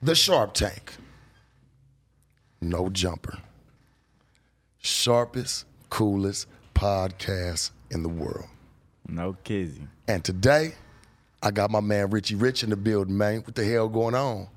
The 0.00 0.14
Sharp 0.14 0.54
Tank. 0.54 0.94
No 2.60 2.88
jumper. 2.88 3.38
Sharpest, 4.78 5.64
coolest 5.90 6.46
podcast 6.74 7.70
in 7.90 8.02
the 8.02 8.08
world. 8.08 8.46
No 9.08 9.36
kidding. 9.44 9.88
And 10.06 10.24
today, 10.24 10.74
I 11.42 11.50
got 11.50 11.70
my 11.70 11.80
man 11.80 12.10
Richie 12.10 12.34
Rich 12.36 12.62
in 12.62 12.70
the 12.70 12.76
building, 12.76 13.16
man. 13.16 13.40
What 13.42 13.54
the 13.54 13.64
hell 13.64 13.88
going 13.88 14.14
on? 14.14 14.48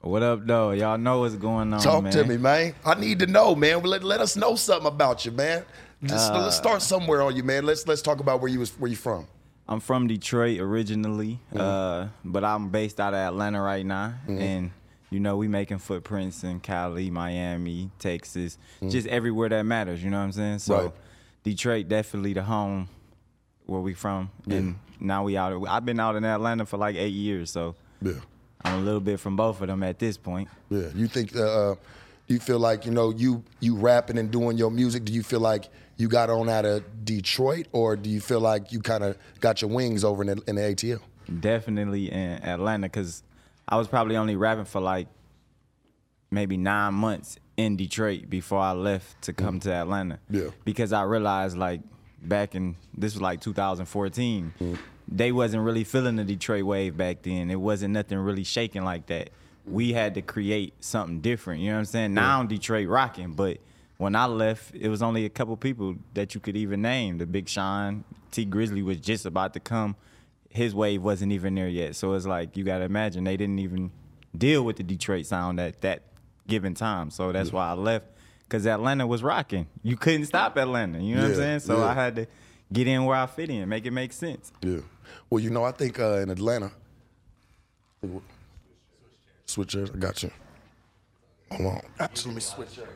What 0.00 0.22
up, 0.22 0.46
though? 0.46 0.70
Y'all 0.70 0.98
know 0.98 1.20
what's 1.20 1.34
going 1.34 1.72
on. 1.72 1.80
Talk 1.80 2.04
man. 2.04 2.12
to 2.12 2.24
me, 2.24 2.36
man. 2.36 2.74
I 2.84 2.94
need 2.94 3.18
to 3.18 3.26
know, 3.26 3.54
man. 3.54 3.82
Let, 3.82 4.04
let 4.04 4.20
us 4.20 4.36
know 4.36 4.54
something 4.54 4.86
about 4.86 5.24
you, 5.24 5.32
man. 5.32 5.64
Just, 6.04 6.30
Uh, 6.32 6.42
let's 6.44 6.56
start 6.56 6.82
somewhere 6.82 7.22
on 7.22 7.34
you, 7.34 7.42
man. 7.42 7.64
Let's 7.64 7.86
let's 7.88 8.02
talk 8.02 8.20
about 8.20 8.40
where 8.40 8.50
you 8.50 8.60
was 8.60 8.70
where 8.78 8.90
you 8.90 8.96
from. 8.96 9.26
I'm 9.68 9.80
from 9.80 10.06
Detroit 10.06 10.60
originally, 10.60 11.40
Mm-hmm. 11.52 11.58
uh, 11.60 12.08
but 12.24 12.44
I'm 12.44 12.68
based 12.68 13.00
out 13.00 13.14
of 13.14 13.18
Atlanta 13.18 13.60
right 13.60 13.84
now, 13.84 14.14
and 14.28 14.70
you 15.16 15.20
know 15.20 15.38
we 15.38 15.48
making 15.48 15.78
footprints 15.78 16.44
in 16.44 16.60
Cali, 16.60 17.10
Miami, 17.10 17.90
Texas, 17.98 18.58
just 18.90 19.06
everywhere 19.06 19.48
that 19.48 19.62
matters. 19.64 20.04
You 20.04 20.10
know 20.10 20.18
what 20.18 20.24
I'm 20.24 20.32
saying? 20.32 20.58
So 20.58 20.74
Mm. 20.76 20.82
Right. 20.84 20.92
Detroit 21.42 21.88
definitely 21.88 22.34
the 22.34 22.42
home 22.42 22.88
where 23.64 23.80
we 23.80 23.94
from, 23.94 24.28
and 24.50 24.76
now 25.00 25.24
we 25.24 25.38
out. 25.38 25.58
I've 25.68 25.86
been 25.86 25.98
out 26.00 26.16
in 26.16 26.24
Atlanta 26.24 26.66
for 26.66 26.76
like 26.76 26.96
eight 26.96 27.14
years, 27.14 27.50
so 27.50 27.74
Yeah. 28.02 28.12
I'm 28.62 28.80
a 28.80 28.82
little 28.82 29.00
bit 29.00 29.18
from 29.20 29.36
both 29.36 29.62
of 29.62 29.68
them 29.68 29.82
at 29.82 29.98
this 29.98 30.18
point. 30.18 30.48
Yeah. 30.68 30.88
You 30.94 31.06
think 31.08 31.34
uh, 31.34 31.76
do 32.28 32.34
you 32.34 32.40
feel 32.40 32.58
like, 32.58 32.84
you 32.84 32.92
know, 32.92 33.08
you 33.10 33.42
you 33.60 33.74
rapping 33.76 34.18
and 34.18 34.30
doing 34.30 34.58
your 34.58 34.70
music, 34.70 35.04
do 35.06 35.14
you 35.14 35.22
feel 35.22 35.40
like 35.40 35.70
you 35.96 36.08
got 36.08 36.28
on 36.28 36.50
out 36.50 36.66
of 36.66 36.82
Detroit 37.06 37.68
or 37.72 37.96
do 37.96 38.10
you 38.10 38.20
feel 38.20 38.40
like 38.40 38.70
you 38.72 38.80
kind 38.80 39.02
of 39.02 39.16
got 39.40 39.62
your 39.62 39.70
wings 39.70 40.04
over 40.04 40.22
in 40.22 40.28
the, 40.28 40.42
in 40.46 40.56
the 40.56 40.62
ATL? 40.62 41.00
definitely 41.40 42.10
in 42.12 42.42
Atlanta 42.44 42.86
because 42.86 43.22
I 43.68 43.76
was 43.76 43.88
probably 43.88 44.16
only 44.16 44.36
rapping 44.36 44.64
for 44.64 44.80
like 44.80 45.08
maybe 46.30 46.56
nine 46.56 46.94
months 46.94 47.38
in 47.56 47.76
Detroit 47.76 48.28
before 48.28 48.60
I 48.60 48.72
left 48.72 49.22
to 49.22 49.32
come 49.32 49.58
mm-hmm. 49.60 49.70
to 49.70 49.74
Atlanta. 49.74 50.18
Yeah. 50.30 50.50
Because 50.64 50.92
I 50.92 51.02
realized 51.02 51.56
like 51.56 51.80
back 52.22 52.54
in 52.54 52.76
this 52.96 53.14
was 53.14 53.22
like 53.22 53.40
2014, 53.40 54.52
mm-hmm. 54.60 54.74
they 55.08 55.32
wasn't 55.32 55.64
really 55.64 55.84
feeling 55.84 56.16
the 56.16 56.24
Detroit 56.24 56.64
wave 56.64 56.96
back 56.96 57.22
then. 57.22 57.50
It 57.50 57.60
wasn't 57.60 57.94
nothing 57.94 58.18
really 58.18 58.44
shaking 58.44 58.84
like 58.84 59.06
that. 59.06 59.30
We 59.66 59.92
had 59.92 60.14
to 60.14 60.22
create 60.22 60.74
something 60.80 61.20
different. 61.20 61.60
You 61.60 61.68
know 61.70 61.74
what 61.74 61.80
I'm 61.80 61.84
saying? 61.86 62.14
Now 62.14 62.42
Detroit 62.44 62.88
rocking, 62.88 63.32
but 63.32 63.58
when 63.98 64.14
I 64.14 64.26
left, 64.26 64.74
it 64.74 64.88
was 64.88 65.02
only 65.02 65.24
a 65.24 65.30
couple 65.30 65.56
people 65.56 65.96
that 66.14 66.34
you 66.34 66.40
could 66.40 66.56
even 66.56 66.82
name. 66.82 67.18
The 67.18 67.26
Big 67.26 67.48
Sean, 67.48 68.04
Tee 68.30 68.46
Grizzley 68.46 68.84
was 68.84 68.98
just 68.98 69.26
about 69.26 69.54
to 69.54 69.60
come. 69.60 69.96
His 70.56 70.74
wave 70.74 71.02
wasn't 71.02 71.32
even 71.32 71.54
there 71.54 71.68
yet. 71.68 71.96
So 71.96 72.14
it's 72.14 72.26
like 72.26 72.56
you 72.56 72.64
gotta 72.64 72.84
imagine 72.84 73.24
they 73.24 73.36
didn't 73.36 73.58
even 73.58 73.90
deal 74.36 74.64
with 74.64 74.76
the 74.76 74.82
Detroit 74.82 75.26
sound 75.26 75.60
at 75.60 75.82
that 75.82 76.02
given 76.48 76.74
time. 76.74 77.10
So 77.10 77.30
that's 77.30 77.52
why 77.52 77.68
I 77.68 77.74
left. 77.74 78.06
Cause 78.48 78.66
Atlanta 78.66 79.06
was 79.06 79.22
rocking. 79.22 79.66
You 79.82 79.96
couldn't 79.96 80.26
stop 80.26 80.56
Atlanta. 80.56 81.00
You 81.00 81.16
know 81.16 81.22
what 81.22 81.30
I'm 81.32 81.36
saying? 81.36 81.60
So 81.60 81.78
yeah. 81.78 81.86
I 81.86 81.94
had 81.94 82.16
to 82.16 82.26
get 82.72 82.86
in 82.86 83.04
where 83.04 83.16
I 83.16 83.26
fit 83.26 83.50
in, 83.50 83.68
make 83.68 83.84
it 83.86 83.90
make 83.90 84.12
sense. 84.12 84.52
Yeah. 84.62 84.78
Well, 85.28 85.40
you 85.40 85.50
know, 85.50 85.64
I 85.64 85.72
think 85.72 85.98
uh, 85.98 86.18
in 86.18 86.30
Atlanta. 86.30 86.70
Switch 89.44 89.68
chairs. 89.68 89.90
I 89.92 89.96
got 89.96 90.22
you. 90.22 90.30
Hold 91.50 91.74
on. 91.74 91.82
Actually, 91.98 92.30
let 92.30 92.34
me 92.36 92.40
switch 92.40 92.74
chairs. 92.74 92.88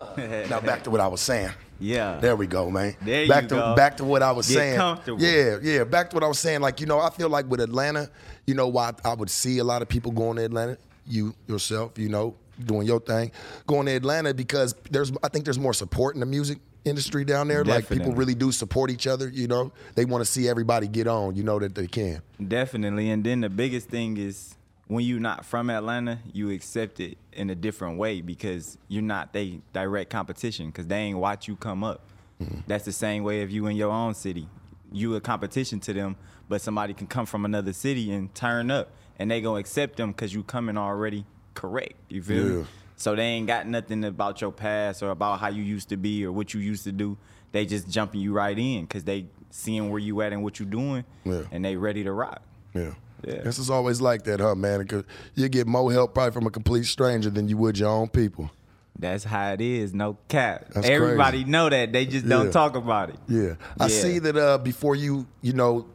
Uh, 0.00 0.46
now 0.50 0.60
back 0.60 0.84
to 0.84 0.90
what 0.90 1.00
I 1.00 1.06
was 1.06 1.20
saying. 1.20 1.50
Yeah. 1.80 2.18
There 2.20 2.36
we 2.36 2.46
go, 2.46 2.70
man. 2.70 2.96
There 3.02 3.26
back 3.28 3.44
you 3.44 3.48
to 3.50 3.54
go. 3.56 3.74
back 3.76 3.96
to 3.98 4.04
what 4.04 4.22
I 4.22 4.32
was 4.32 4.48
Get 4.48 4.54
saying. 4.54 4.76
comfortable. 4.76 5.22
Yeah, 5.22 5.58
yeah. 5.62 5.84
Back 5.84 6.10
to 6.10 6.16
what 6.16 6.22
I 6.22 6.28
was 6.28 6.38
saying. 6.38 6.60
Like, 6.60 6.80
you 6.80 6.86
know, 6.86 7.00
I 7.00 7.10
feel 7.10 7.28
like 7.28 7.48
with 7.48 7.60
Atlanta, 7.60 8.10
you 8.46 8.54
know, 8.54 8.68
why 8.68 8.92
I 9.04 9.14
would 9.14 9.30
see 9.30 9.58
a 9.58 9.64
lot 9.64 9.82
of 9.82 9.88
people 9.88 10.12
going 10.12 10.36
to 10.36 10.44
Atlanta. 10.44 10.78
You 11.06 11.34
yourself, 11.46 11.98
you 11.98 12.08
know, 12.08 12.34
doing 12.64 12.86
your 12.86 13.00
thing, 13.00 13.30
going 13.66 13.86
to 13.86 13.92
Atlanta 13.92 14.32
because 14.32 14.74
there's 14.90 15.12
I 15.22 15.28
think 15.28 15.44
there's 15.44 15.58
more 15.58 15.74
support 15.74 16.14
in 16.14 16.20
the 16.20 16.26
music 16.26 16.58
industry 16.84 17.24
down 17.26 17.48
there. 17.48 17.62
Like 17.64 17.88
people 17.88 18.12
really 18.12 18.34
do 18.34 18.50
support 18.52 18.90
each 18.90 19.06
other, 19.06 19.28
you 19.28 19.46
know. 19.46 19.72
They 19.96 20.06
want 20.06 20.24
to 20.24 20.30
see 20.30 20.48
everybody 20.48 20.86
get 20.88 21.06
on, 21.06 21.36
you 21.36 21.42
know 21.42 21.58
that 21.58 21.74
they 21.74 21.86
can. 21.86 22.22
Definitely. 22.46 23.10
And 23.10 23.22
then 23.22 23.42
the 23.42 23.50
biggest 23.50 23.88
thing 23.88 24.16
is 24.16 24.54
when 24.86 25.04
you're 25.04 25.20
not 25.20 25.44
from 25.44 25.70
Atlanta, 25.70 26.18
you 26.32 26.50
accept 26.50 27.00
it 27.00 27.16
in 27.32 27.50
a 27.50 27.54
different 27.54 27.98
way 27.98 28.20
because 28.20 28.76
you're 28.88 29.02
not 29.02 29.32
they 29.32 29.60
direct 29.72 30.10
competition 30.10 30.66
because 30.66 30.86
they 30.86 30.96
ain't 30.98 31.18
watch 31.18 31.48
you 31.48 31.56
come 31.56 31.82
up. 31.82 32.02
Mm-hmm. 32.42 32.60
That's 32.66 32.84
the 32.84 32.92
same 32.92 33.22
way 33.22 33.42
if 33.42 33.50
you 33.50 33.66
in 33.66 33.76
your 33.76 33.90
own 33.92 34.14
city. 34.14 34.48
You 34.92 35.14
a 35.16 35.20
competition 35.20 35.80
to 35.80 35.92
them, 35.92 36.16
but 36.48 36.60
somebody 36.60 36.94
can 36.94 37.06
come 37.06 37.26
from 37.26 37.44
another 37.44 37.72
city 37.72 38.12
and 38.12 38.32
turn 38.34 38.70
up 38.70 38.90
and 39.18 39.30
they 39.30 39.40
gonna 39.40 39.58
accept 39.60 39.96
them 39.96 40.12
because 40.12 40.34
you 40.34 40.42
coming 40.42 40.76
already 40.76 41.24
correct. 41.54 41.94
You 42.08 42.22
feel 42.22 42.48
Yeah. 42.48 42.56
me? 42.60 42.64
So 42.96 43.16
they 43.16 43.22
ain't 43.24 43.46
got 43.48 43.66
nothing 43.66 44.04
about 44.04 44.40
your 44.40 44.52
past 44.52 45.02
or 45.02 45.10
about 45.10 45.40
how 45.40 45.48
you 45.48 45.62
used 45.62 45.88
to 45.88 45.96
be 45.96 46.24
or 46.24 46.30
what 46.30 46.54
you 46.54 46.60
used 46.60 46.84
to 46.84 46.92
do. 46.92 47.16
They 47.50 47.66
just 47.66 47.88
jumping 47.88 48.20
you 48.20 48.32
right 48.32 48.56
in 48.56 48.82
because 48.82 49.02
they 49.04 49.26
seeing 49.50 49.90
where 49.90 49.98
you 50.00 50.20
at 50.22 50.32
and 50.32 50.42
what 50.44 50.60
you 50.60 50.66
doing, 50.66 51.04
Yeah. 51.24 51.42
and 51.50 51.64
they 51.64 51.76
ready 51.76 52.04
to 52.04 52.12
rock. 52.12 52.42
Yeah. 52.74 52.94
Yeah. 53.26 53.42
This 53.42 53.58
is 53.58 53.70
always 53.70 54.00
like 54.00 54.24
that, 54.24 54.40
huh, 54.40 54.54
man? 54.54 54.80
Because 54.80 55.04
you 55.34 55.48
get 55.48 55.66
more 55.66 55.90
help 55.92 56.14
probably 56.14 56.32
from 56.32 56.46
a 56.46 56.50
complete 56.50 56.84
stranger 56.84 57.30
than 57.30 57.48
you 57.48 57.56
would 57.56 57.78
your 57.78 57.88
own 57.90 58.08
people. 58.08 58.50
That's 58.98 59.24
how 59.24 59.52
it 59.52 59.60
is, 59.60 59.92
no 59.92 60.18
cap. 60.28 60.66
That's 60.72 60.86
Everybody 60.88 61.38
crazy. 61.38 61.50
know 61.50 61.68
that. 61.68 61.92
They 61.92 62.06
just 62.06 62.28
don't 62.28 62.52
talk 62.52 62.76
about 62.76 63.10
it. 63.10 63.16
Yeah. 63.28 63.54
I 63.80 63.84
Yeah. 63.86 63.88
see 63.88 64.18
that 64.20 64.36
uh, 64.36 64.58
before 64.58 64.94
you, 64.94 65.26
you 65.42 65.52
know, 65.52 65.86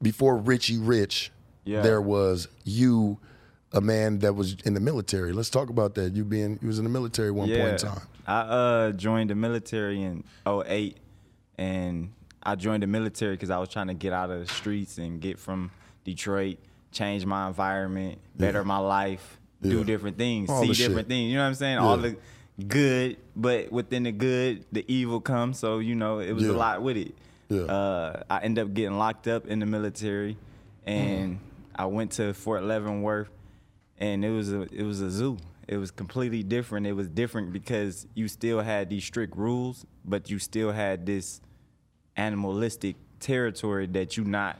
before 0.00 0.36
Richie 0.36 0.78
Rich, 0.78 1.32
Yeah. 1.64 1.80
there 1.82 2.00
was 2.00 2.46
you, 2.64 3.18
a 3.72 3.80
man 3.80 4.20
that 4.20 4.34
was 4.34 4.54
in 4.64 4.74
the 4.74 4.80
military. 4.80 5.32
Let's 5.32 5.50
talk 5.50 5.70
about 5.70 5.94
that. 5.96 6.14
You 6.14 6.24
being, 6.24 6.58
you 6.62 6.68
was 6.68 6.78
in 6.78 6.84
the 6.84 6.90
military 6.90 7.28
at 7.28 7.34
one 7.34 7.48
point 7.48 7.60
in 7.60 7.76
time. 7.78 8.02
I 8.26 8.40
uh 8.40 8.92
joined 8.92 9.30
the 9.30 9.34
military 9.34 10.00
in 10.02 10.24
08 10.46 10.96
and 11.58 12.12
I 12.42 12.54
joined 12.54 12.82
the 12.82 12.86
military 12.86 13.34
because 13.34 13.50
I 13.50 13.58
was 13.58 13.68
trying 13.68 13.88
to 13.88 13.94
get 13.94 14.12
out 14.12 14.30
of 14.30 14.40
the 14.40 14.46
streets 14.46 14.98
and 14.98 15.20
get 15.20 15.38
from 15.38 15.70
Detroit, 16.04 16.58
change 16.92 17.24
my 17.26 17.48
environment, 17.48 18.18
better 18.36 18.62
my 18.64 18.78
life, 18.78 19.38
Yeah. 19.62 19.70
do 19.72 19.84
different 19.84 20.16
things, 20.18 20.48
All 20.50 20.60
see 20.62 20.68
different 20.68 20.98
shit. 21.00 21.08
things. 21.08 21.28
You 21.30 21.36
know 21.36 21.42
what 21.42 21.48
I'm 21.48 21.54
saying? 21.54 21.78
All 21.78 21.96
Yeah. 22.00 22.12
the 22.58 22.64
good, 22.66 23.16
but 23.34 23.72
within 23.72 24.04
the 24.04 24.12
good, 24.12 24.64
the 24.70 24.84
evil 24.92 25.20
comes. 25.20 25.58
So, 25.58 25.78
you 25.80 25.94
know, 25.94 26.20
it 26.20 26.32
was 26.32 26.44
Yeah. 26.44 26.50
a 26.50 26.52
lot 26.52 26.82
with 26.82 26.96
it. 26.96 27.14
Yeah. 27.48 27.62
Uh, 27.62 28.22
I 28.30 28.40
ended 28.40 28.64
up 28.64 28.74
getting 28.74 28.96
locked 28.98 29.26
up 29.28 29.46
in 29.46 29.58
the 29.58 29.66
military 29.66 30.36
and 30.86 31.38
I 31.74 31.86
went 31.86 32.12
to 32.12 32.32
Fort 32.34 32.62
Leavenworth 32.62 33.28
and 33.98 34.24
it 34.24 34.30
was 34.30 34.52
a 34.52 34.62
it 34.72 34.82
was 34.84 35.00
a 35.00 35.10
zoo. 35.10 35.38
It 35.66 35.78
was 35.78 35.90
completely 35.90 36.42
different. 36.42 36.86
It 36.86 36.92
was 36.92 37.08
different 37.08 37.52
because 37.52 38.06
you 38.14 38.28
still 38.28 38.60
had 38.60 38.90
these 38.90 39.04
strict 39.04 39.36
rules, 39.36 39.86
but 40.04 40.30
you 40.30 40.38
still 40.38 40.72
had 40.72 41.06
this 41.06 41.40
animalistic 42.16 42.96
territory 43.20 43.86
that 43.88 44.16
you 44.16 44.24
not 44.24 44.58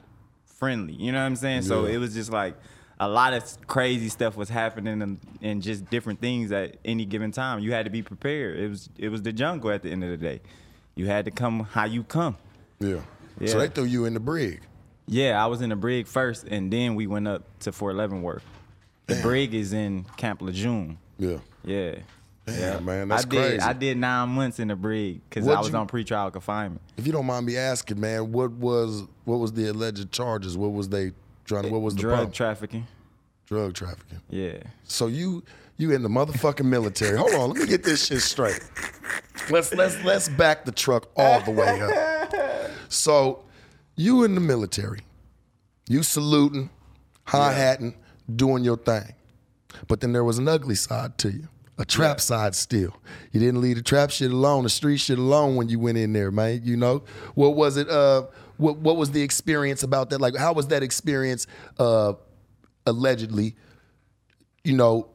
friendly. 0.55 0.95
You 0.95 1.13
know 1.13 1.19
what 1.21 1.27
I'm 1.27 1.37
saying? 1.37 1.63
So 1.63 1.85
it 1.85 1.99
was 1.99 2.15
just 2.15 2.33
like 2.33 2.55
a 2.99 3.09
lot 3.09 3.35
of 3.35 3.67
crazy 3.67 4.09
stuff 4.09 4.37
was 4.37 4.49
happening 4.49 5.03
and, 5.03 5.19
and 5.43 5.63
just 5.63 5.89
different 5.91 6.21
things 6.21 6.53
at 6.53 6.77
any 6.85 7.05
given 7.05 7.33
time. 7.33 7.59
You 7.59 7.73
had 7.73 7.85
to 7.85 7.91
be 7.91 8.03
prepared. 8.03 8.59
It 8.59 8.69
was 8.69 8.89
it 8.97 9.09
was 9.09 9.23
the 9.23 9.33
jungle 9.33 9.71
at 9.71 9.83
the 9.83 9.91
end 9.91 10.05
of 10.05 10.11
the 10.11 10.17
day. 10.17 10.41
You 10.95 11.07
had 11.07 11.25
to 11.25 11.31
come 11.31 11.61
how 11.61 11.85
you 11.85 12.05
come. 12.05 12.37
Yeah. 12.81 13.01
Yeah. 13.41 13.49
So 13.49 13.59
they 13.59 13.69
threw 13.69 13.85
you 13.85 14.05
in 14.05 14.15
the 14.15 14.21
brig. 14.21 14.63
Yeah, 15.07 15.43
I 15.43 15.47
was 15.49 15.61
in 15.61 15.69
the 15.69 15.77
brig 15.77 16.07
first, 16.07 16.45
and 16.45 16.73
then 16.73 16.95
we 16.95 17.07
went 17.07 17.29
up 17.29 17.43
to 17.61 17.73
Fort 17.73 17.95
Leavenworth. 17.95 18.45
The 19.07 19.17
brig 19.17 19.53
is 19.53 19.73
in 19.75 20.05
Camp 20.17 20.41
Lejeune. 20.41 20.99
Yeah. 21.19 21.39
Yeah. 21.63 21.97
Damn, 22.47 22.85
man, 22.85 23.09
that's 23.09 23.25
I 23.25 23.29
did. 23.29 23.37
crazy. 23.39 23.59
I 23.61 23.73
did 23.73 23.97
nine 23.97 24.29
months 24.29 24.59
in 24.59 24.69
the 24.69 24.77
brig 24.77 25.21
because 25.29 25.49
I 25.49 25.59
was 25.59 25.71
you- 25.71 25.77
on 25.77 25.87
pretrial 25.89 26.31
confinement. 26.33 26.83
If 26.97 27.07
you 27.07 27.13
don't 27.13 27.27
mind 27.27 27.47
me 27.47 27.57
asking, 27.57 27.99
man, 28.01 28.33
what 28.33 28.51
was 28.53 29.05
what 29.25 29.37
was 29.39 29.53
the 29.53 29.69
alleged 29.71 30.11
charges? 30.13 30.57
What 30.57 30.73
was 30.73 30.89
they 30.89 31.13
trying? 31.47 31.71
What 31.71 31.81
was 31.81 31.95
the 31.95 32.03
Drug 32.03 32.33
trafficking. 32.33 32.87
Drug 33.47 33.73
trafficking. 33.75 34.21
Yeah. 34.29 34.59
So 34.85 35.07
you 35.07 35.43
you 35.79 35.93
in 35.93 36.03
the 36.03 36.09
motherfucking 36.09 36.65
military. 36.67 37.17
Hold 37.17 37.35
on, 37.35 37.51
let 37.51 37.59
me 37.61 37.67
get 37.67 37.83
this 37.83 38.07
shit 38.07 38.21
straight. 38.21 38.61
Let's 39.51 39.73
let's 39.75 40.03
let's 40.05 40.29
back 40.29 40.65
the 40.65 40.73
truck 40.73 41.09
all 41.17 41.41
the 41.41 41.51
way 41.51 41.81
up. 41.81 42.71
So 42.89 43.45
You 43.97 44.25
in 44.25 44.35
the 44.35 44.41
military, 44.41 45.01
you 45.89 46.03
saluting, 46.03 46.69
high 47.25 47.53
hatting, 47.53 47.95
doing 48.35 48.65
your 48.65 48.77
thing. 48.77 49.15
But 49.89 50.01
then 50.01 50.13
there 50.13 50.25
was 50.25 50.39
an 50.39 50.49
ugly 50.49 50.75
side 50.75 51.17
to 51.19 51.31
you, 51.33 51.49
a 51.79 51.85
trap 51.85 52.21
side 52.21 52.55
still. 52.55 52.95
You 53.33 53.41
didn't 53.41 53.61
leave 53.61 53.77
the 53.77 53.83
trap 53.83 54.11
shit 54.11 54.31
alone, 54.31 54.65
the 54.65 54.71
street 54.71 54.99
shit 54.99 55.19
alone 55.19 55.57
when 55.57 55.69
you 55.69 55.79
went 55.79 55.99
in 55.99 56.13
there, 56.13 56.31
man. 56.31 56.61
You 56.65 56.77
know 56.77 57.05
what 57.35 57.57
was 57.57 57.77
it? 57.77 57.89
Uh, 57.89 58.27
what 58.57 58.79
what 58.79 58.97
was 58.97 59.11
the 59.11 59.23
experience 59.23 59.83
about 59.83 60.11
that? 60.11 60.21
Like, 60.21 60.37
how 60.37 60.53
was 60.53 60.69
that 60.69 60.83
experience? 60.83 61.47
Uh, 61.79 62.15
allegedly, 62.87 63.57
you 64.63 64.77
know, 64.77 65.09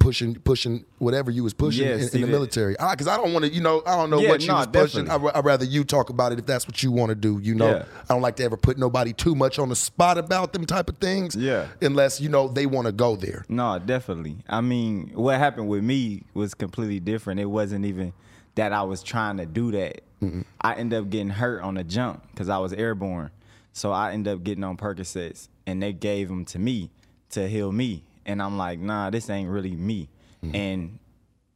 pushing 0.00 0.34
pushing 0.34 0.84
whatever 0.98 1.30
you 1.30 1.44
was 1.44 1.54
pushing 1.54 1.86
Yeah, 1.86 1.94
in, 1.94 2.00
in 2.00 2.06
the 2.10 2.18
that- 2.22 2.26
military. 2.26 2.76
Ah, 2.78 2.90
because 2.90 3.06
I, 3.06 3.16
don't 3.16 3.32
want 3.32 3.44
to, 3.44 3.52
you 3.52 3.60
know, 3.60 3.82
I 3.86 3.96
don't 3.96 4.10
know 4.10 4.18
Yeah, 4.18 4.30
what 4.30 4.40
you 4.40 4.48
no, 4.48 4.54
was 4.54 4.66
pushing. 4.66 5.08
I, 5.08 5.16
would 5.16 5.44
rather 5.44 5.64
you 5.64 5.84
talk 5.84 6.10
about 6.10 6.32
it 6.32 6.40
if 6.40 6.46
that's 6.46 6.66
what 6.66 6.82
you 6.82 6.90
want 6.90 7.10
to 7.10 7.14
do. 7.14 7.38
You 7.40 7.54
know, 7.54 7.68
Yeah. 7.70 7.84
I 8.08 8.12
don't 8.14 8.22
like 8.22 8.34
to 8.36 8.44
ever 8.44 8.56
put 8.56 8.78
nobody 8.78 9.12
too 9.12 9.34
much 9.36 9.58
on 9.60 9.68
the 9.68 9.76
spot 9.76 10.18
about 10.18 10.52
them 10.52 10.66
type 10.66 10.88
of 10.88 10.98
things. 10.98 11.36
Yeah. 11.36 11.68
unless 11.80 12.20
you 12.20 12.28
know 12.28 12.48
they 12.48 12.66
want 12.66 12.86
to 12.86 12.92
go 12.92 13.14
there. 13.14 13.44
No, 13.48 13.78
definitely. 13.78 14.38
I 14.48 14.60
mean, 14.60 15.12
what 15.14 15.38
happened 15.38 15.68
with 15.68 15.84
me 15.84 16.24
was 16.34 16.54
completely 16.54 16.98
different. 16.98 17.38
It 17.38 17.46
wasn't 17.46 17.84
even 17.84 18.12
that 18.56 18.72
I 18.72 18.82
was 18.82 19.02
trying 19.04 19.36
to 19.36 19.46
do 19.46 19.70
that. 19.72 20.00
Mm-hmm. 20.22 20.40
I 20.60 20.74
ended 20.74 20.98
up 21.00 21.10
getting 21.10 21.28
hurt 21.30 21.62
on 21.62 21.74
the 21.74 21.84
jump 21.84 22.26
because 22.32 22.48
I 22.48 22.58
was 22.58 22.72
airborne. 22.72 23.30
So 23.72 23.92
I 23.92 24.12
ended 24.12 24.32
up 24.32 24.42
getting 24.42 24.64
on 24.64 24.78
Percocets, 24.78 25.48
and 25.66 25.82
they 25.82 25.92
gave 25.92 26.28
them 26.28 26.46
to 26.46 26.58
me 26.58 26.90
to 27.30 27.46
heal 27.46 27.70
me. 27.70 28.02
And 28.26 28.42
I'm 28.42 28.58
like, 28.58 28.78
nah, 28.78 29.08
this 29.08 29.30
ain't 29.30 29.48
really 29.48 29.74
me. 29.74 30.08
Mm-hmm. 30.44 30.56
And 30.56 30.98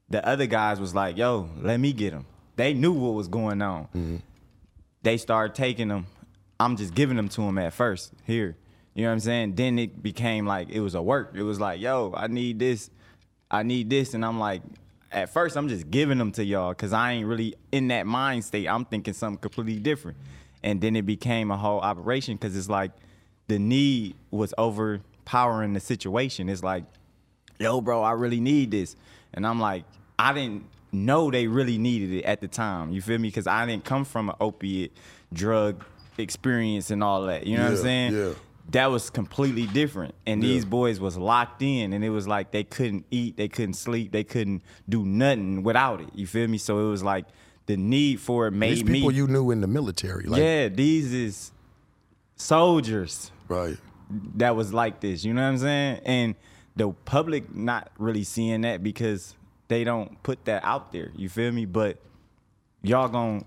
the 0.09 0.27
other 0.27 0.47
guys 0.47 0.81
was 0.81 0.95
like, 0.95 1.17
yo, 1.19 1.51
let 1.61 1.79
me 1.79 1.93
get 1.93 2.13
them. 2.13 2.25
They 2.57 2.73
knew 2.75 2.93
what 2.93 3.15
was 3.15 3.29
going 3.29 3.63
on 3.63 3.85
mm-hmm. 3.85 4.17
they 5.03 5.17
started 5.17 5.55
taking 5.55 5.89
them. 5.89 6.07
I'm 6.59 6.77
just 6.77 6.95
giving 6.95 7.17
them 7.17 7.29
to 7.31 7.41
them 7.43 7.59
at 7.59 7.73
first 7.73 8.13
here. 8.27 8.57
You 8.95 9.05
know 9.05 9.11
what 9.11 9.15
I'm 9.15 9.21
saying? 9.21 9.55
Then 9.55 9.79
it 9.79 10.03
became 10.03 10.47
like 10.47 10.69
it 10.69 10.81
was 10.81 10.95
a 10.95 11.03
work. 11.03 11.33
It 11.35 11.43
was 11.43 11.61
like, 11.61 11.81
yo, 11.81 12.13
I 12.15 12.27
need 12.27 12.59
this, 12.59 12.91
I 13.51 13.63
need 13.63 13.89
this, 13.89 14.15
and 14.15 14.25
I'm 14.25 14.39
like, 14.39 14.63
at 15.13 15.31
first 15.31 15.57
I'm 15.57 15.69
just 15.69 15.91
giving 15.91 16.19
them 16.19 16.33
to 16.33 16.45
y'all 16.45 16.71
because 16.71 16.93
I 16.93 17.13
ain't 17.13 17.27
really 17.27 17.55
in 17.73 17.89
that 17.89 18.07
mind 18.07 18.45
state. 18.45 18.69
I'm 18.69 18.85
thinking 18.85 19.15
something 19.15 19.41
completely 19.41 19.79
different, 19.79 20.19
and 20.63 20.81
then 20.81 20.97
it 20.97 21.07
became 21.07 21.51
a 21.51 21.57
whole 21.57 21.81
operation 21.81 22.35
because 22.35 22.57
it's 22.57 22.69
like 22.69 22.91
the 23.49 23.59
need 23.59 24.17
was 24.31 24.53
overpowering 25.31 25.73
the 25.73 25.81
situation. 25.81 26.49
It's 26.49 26.63
like 26.63 26.85
yo, 27.59 27.81
bro, 27.81 28.03
I 28.03 28.13
really 28.13 28.41
need 28.41 28.71
this. 28.71 28.97
And 29.35 29.47
I'm 29.47 29.61
like, 29.61 29.85
I 30.19 30.33
didn't 30.33 30.65
know 30.93 31.31
they 31.31 31.47
really 31.47 31.79
needed 31.79 32.11
it 32.13 32.25
at 32.25 32.41
the 32.41 32.49
time. 32.49 32.91
You 32.91 33.03
feel 33.03 33.19
me? 33.19 33.29
Because 33.29 33.47
I 33.47 33.67
didn't 33.67 33.85
come 33.85 34.05
from 34.05 34.31
an 34.31 34.37
opiate 34.41 34.93
drug 35.33 35.85
experience 36.17 36.91
and 36.91 37.05
all 37.05 37.27
that. 37.27 37.47
You 37.47 37.59
know 37.59 37.65
what 37.65 37.73
I'm 37.73 37.79
saying? 37.79 38.15
yeah. 38.15 38.33
That 38.71 38.87
was 38.87 39.11
completely 39.11 39.67
different. 39.67 40.15
And 40.27 40.41
these 40.41 40.65
boys 40.65 41.01
was 41.01 41.17
locked 41.17 41.61
in 41.61 41.93
and 41.93 42.05
it 42.05 42.11
was 42.11 42.29
like 42.29 42.53
they 42.53 42.63
couldn't 42.63 43.05
eat, 43.11 43.37
they 43.37 43.49
couldn't 43.49 43.75
sleep, 43.75 44.13
they 44.13 44.23
couldn't 44.23 44.63
do 44.89 45.05
nothing 45.05 45.65
without 45.65 46.01
it. 46.01 46.09
You 46.15 46.29
feel 46.29 46.47
me? 46.47 46.57
So 46.57 46.79
it 46.79 46.89
was 46.89 47.03
like 47.03 47.25
the 47.67 47.77
need 47.77 48.21
for 48.21 48.47
it 48.47 48.53
made 48.53 48.77
These 48.77 48.85
me 48.85 48.93
people 48.93 49.11
you 49.11 49.27
knew 49.27 49.51
in 49.51 49.61
the 49.61 49.67
military, 49.67 50.25
like 50.25 50.41
Yeah, 50.41 50.69
these 50.69 51.13
is 51.13 51.51
soldiers 52.37 53.33
right? 53.49 53.77
That 54.37 54.57
was 54.57 54.73
like 54.73 55.01
this. 55.01 55.25
You 55.25 55.35
know 55.35 55.43
what 55.43 55.49
I'm 55.49 55.59
saying? 55.59 56.01
And 56.05 56.35
the 56.77 56.91
public 56.91 57.55
not 57.55 57.91
really 57.99 58.25
seeing 58.25 58.63
that 58.63 58.83
because 58.83 59.35
they 59.69 59.85
don't 59.85 60.23
put 60.23 60.45
that 60.47 60.65
out 60.65 60.93
there. 60.93 61.13
You 61.17 61.29
feel 61.29 61.53
me? 61.53 61.65
But 61.65 61.99
y'all 62.83 63.09
gonna 63.09 63.45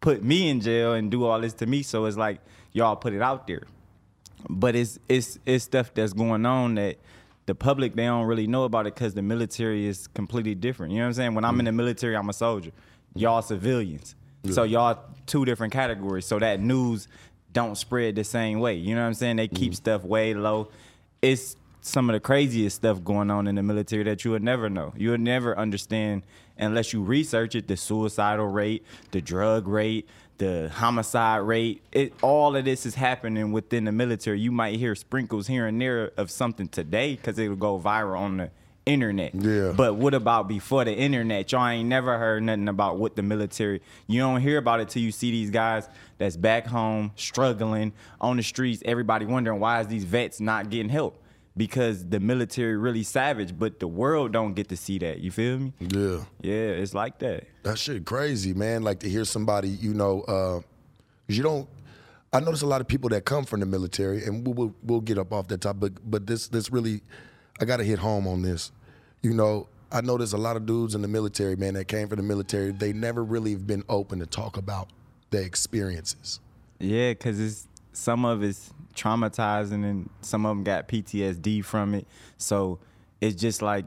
put 0.00 0.22
me 0.22 0.48
in 0.48 0.60
jail 0.60 0.94
and 0.94 1.10
do 1.10 1.24
all 1.24 1.40
this 1.40 1.54
to 1.54 1.66
me, 1.66 1.82
so 1.82 2.04
it's 2.06 2.16
like 2.16 2.40
y'all 2.72 2.96
put 2.96 3.12
it 3.12 3.22
out 3.22 3.46
there. 3.46 3.62
But 4.48 4.74
it's 4.74 4.98
it's 5.08 5.38
it's 5.46 5.64
stuff 5.64 5.94
that's 5.94 6.12
going 6.12 6.44
on 6.46 6.74
that 6.74 6.98
the 7.46 7.54
public 7.54 7.94
they 7.94 8.06
don't 8.06 8.26
really 8.26 8.46
know 8.46 8.64
about 8.64 8.86
it 8.86 8.94
because 8.94 9.14
the 9.14 9.22
military 9.22 9.86
is 9.86 10.06
completely 10.08 10.54
different. 10.54 10.92
You 10.92 10.98
know 10.98 11.04
what 11.04 11.08
I'm 11.08 11.14
saying? 11.14 11.34
When 11.34 11.44
I'm 11.44 11.58
in 11.58 11.66
the 11.66 11.70
mm. 11.70 11.76
military, 11.76 12.16
I'm 12.16 12.28
a 12.28 12.32
soldier. 12.32 12.72
Y'all 13.14 13.42
civilians. 13.42 14.14
So 14.50 14.64
y'all 14.64 14.98
two 15.26 15.44
different 15.44 15.72
categories. 15.72 16.26
So 16.26 16.38
that 16.40 16.58
news 16.58 17.06
don't 17.52 17.76
spread 17.76 18.16
the 18.16 18.24
same 18.24 18.60
way. 18.60 18.74
You 18.74 18.94
know 18.94 19.02
what 19.02 19.08
I'm 19.08 19.14
saying? 19.14 19.36
They 19.36 19.48
keep 19.48 19.72
mm-hmm. 19.72 19.74
stuff 19.74 20.04
way 20.04 20.34
low. 20.34 20.68
It's 21.20 21.56
some 21.80 22.08
of 22.08 22.14
the 22.14 22.20
craziest 22.20 22.76
stuff 22.76 23.02
going 23.02 23.30
on 23.30 23.46
in 23.46 23.56
the 23.56 23.62
military 23.62 24.04
that 24.04 24.24
you 24.24 24.30
would 24.30 24.42
never 24.42 24.70
know. 24.70 24.94
You 24.96 25.10
would 25.10 25.20
never 25.20 25.58
understand 25.58 26.22
unless 26.56 26.92
you 26.92 27.02
research 27.02 27.54
it, 27.54 27.66
the 27.66 27.76
suicidal 27.76 28.46
rate, 28.46 28.84
the 29.10 29.20
drug 29.20 29.66
rate, 29.66 30.08
the 30.38 30.70
homicide 30.72 31.42
rate. 31.42 31.82
It 31.90 32.14
all 32.22 32.54
of 32.56 32.64
this 32.64 32.86
is 32.86 32.94
happening 32.94 33.52
within 33.52 33.84
the 33.84 33.92
military. 33.92 34.40
You 34.40 34.52
might 34.52 34.76
hear 34.76 34.94
sprinkles 34.94 35.46
here 35.46 35.66
and 35.66 35.80
there 35.80 36.12
of 36.16 36.30
something 36.30 36.68
today 36.68 37.16
because 37.16 37.38
it'll 37.38 37.56
go 37.56 37.78
viral 37.80 38.18
on 38.18 38.36
the 38.38 38.50
internet. 38.86 39.34
Yeah. 39.34 39.72
But 39.76 39.96
what 39.96 40.14
about 40.14 40.48
before 40.48 40.84
the 40.84 40.94
internet? 40.94 41.50
Y'all 41.52 41.66
ain't 41.66 41.88
never 41.88 42.18
heard 42.18 42.42
nothing 42.42 42.68
about 42.68 42.98
what 42.98 43.16
the 43.16 43.22
military. 43.22 43.82
You 44.06 44.20
don't 44.20 44.40
hear 44.40 44.58
about 44.58 44.80
it 44.80 44.88
till 44.88 45.02
you 45.02 45.12
see 45.12 45.30
these 45.30 45.50
guys 45.50 45.88
that's 46.18 46.36
back 46.36 46.66
home 46.66 47.12
struggling 47.16 47.92
on 48.20 48.36
the 48.36 48.42
streets. 48.42 48.82
Everybody 48.84 49.26
wondering 49.26 49.60
why 49.60 49.80
is 49.80 49.86
these 49.88 50.04
vets 50.04 50.40
not 50.40 50.70
getting 50.70 50.88
help? 50.88 51.18
Because 51.54 52.08
the 52.08 52.18
military 52.18 52.76
really 52.76 53.02
savage, 53.02 53.58
but 53.58 53.78
the 53.78 53.86
world 53.86 54.32
don't 54.32 54.54
get 54.54 54.70
to 54.70 54.76
see 54.76 54.98
that. 55.00 55.18
You 55.18 55.30
feel 55.30 55.58
me? 55.58 55.72
Yeah. 55.80 56.24
Yeah, 56.40 56.80
it's 56.80 56.94
like 56.94 57.18
that. 57.18 57.44
That 57.62 57.78
shit 57.78 58.06
crazy, 58.06 58.54
man. 58.54 58.82
Like 58.82 59.00
to 59.00 59.08
hear 59.08 59.24
somebody, 59.26 59.68
you 59.68 59.92
know, 59.92 60.22
uh, 60.22 60.60
you 61.28 61.42
don't. 61.42 61.68
I 62.32 62.40
notice 62.40 62.62
a 62.62 62.66
lot 62.66 62.80
of 62.80 62.88
people 62.88 63.10
that 63.10 63.26
come 63.26 63.44
from 63.44 63.60
the 63.60 63.66
military, 63.66 64.24
and 64.24 64.46
we'll 64.46 64.54
we'll, 64.54 64.74
we'll 64.82 65.00
get 65.02 65.18
up 65.18 65.34
off 65.34 65.48
that 65.48 65.60
topic. 65.60 65.80
But, 65.80 66.10
but 66.10 66.26
this 66.26 66.48
this 66.48 66.70
really, 66.72 67.02
I 67.60 67.64
got 67.64 67.78
to 67.78 67.84
hit 67.84 67.98
home 67.98 68.26
on 68.26 68.42
this. 68.42 68.72
You 69.22 69.34
know, 69.34 69.68
I 69.90 70.00
know 70.00 70.16
there's 70.16 70.32
a 70.32 70.38
lot 70.38 70.56
of 70.56 70.66
dudes 70.66 70.94
in 70.94 71.02
the 71.02 71.08
military, 71.08 71.54
man, 71.56 71.74
that 71.74 71.86
came 71.86 72.08
from 72.08 72.16
the 72.16 72.22
military. 72.22 72.72
They 72.72 72.92
never 72.92 73.22
really 73.22 73.52
have 73.52 73.66
been 73.66 73.84
open 73.88 74.18
to 74.20 74.26
talk 74.26 74.56
about 74.56 74.88
their 75.30 75.42
experiences. 75.42 76.40
Yeah, 76.78 77.10
because 77.10 77.38
it's 77.38 77.68
some 77.92 78.24
of 78.24 78.42
it's 78.42 78.72
traumatizing 78.94 79.84
and 79.84 80.10
some 80.20 80.46
of 80.46 80.56
them 80.56 80.64
got 80.64 80.88
PTSD 80.88 81.64
from 81.64 81.94
it. 81.94 82.06
So 82.38 82.78
it's 83.20 83.40
just 83.40 83.62
like 83.62 83.84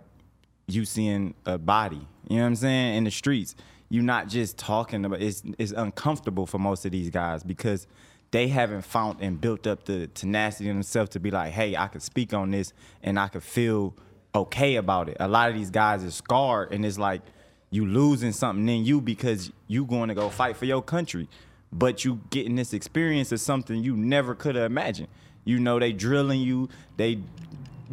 you 0.68 0.86
seeing 0.86 1.34
a 1.46 1.58
body, 1.58 2.08
you 2.28 2.38
know 2.38 2.44
what 2.44 2.48
I'm 2.48 2.56
saying, 2.56 2.96
in 2.98 3.04
the 3.04 3.12
streets. 3.12 3.56
You're 3.90 4.04
not 4.04 4.28
just 4.28 4.58
talking 4.58 5.06
about 5.06 5.22
it's 5.22 5.44
it's 5.60 5.72
uncomfortable 5.72 6.48
for 6.48 6.58
most 6.58 6.86
of 6.86 6.92
these 6.92 7.10
guys 7.10 7.44
because 7.44 7.88
they 8.32 8.48
haven't 8.48 8.84
found 8.84 9.22
and 9.22 9.40
built 9.40 9.66
up 9.68 9.86
the 9.86 10.08
tenacity 10.08 10.70
in 10.70 10.76
themselves 10.76 11.12
to 11.12 11.20
be 11.20 11.32
like, 11.32 11.54
hey, 11.54 11.76
I 11.76 11.88
can 11.88 12.02
speak 12.02 12.34
on 12.34 12.52
this 12.52 12.74
and 13.02 13.20
I 13.20 13.28
can 13.28 13.42
feel 13.42 13.96
okay 14.34 14.76
about 14.76 15.10
it. 15.10 15.18
A 15.20 15.28
lot 15.28 15.50
of 15.50 15.56
these 15.56 15.70
guys 15.70 16.04
are 16.04 16.12
scarred 16.12 16.74
and 16.74 16.86
it's 16.86 16.98
like 16.98 17.22
you 17.70 17.86
losing 17.86 18.32
something 18.32 18.68
in 18.68 18.86
you 18.86 19.02
because 19.02 19.52
you 19.68 19.86
going 19.86 20.10
to 20.10 20.16
go 20.16 20.30
fight 20.30 20.58
for 20.58 20.66
your 20.66 20.82
country 20.82 21.28
but 21.76 22.06
you 22.06 22.22
getting 22.30 22.56
this 22.56 22.74
experience 22.74 23.32
of 23.32 23.40
something 23.42 23.84
you 23.84 23.96
never 23.96 24.34
could 24.34 24.56
have 24.56 24.66
imagined. 24.66 25.10
You 25.44 25.60
know, 25.60 25.78
they 25.78 25.92
drilling 25.92 26.42
you, 26.42 26.70
they 26.98 27.20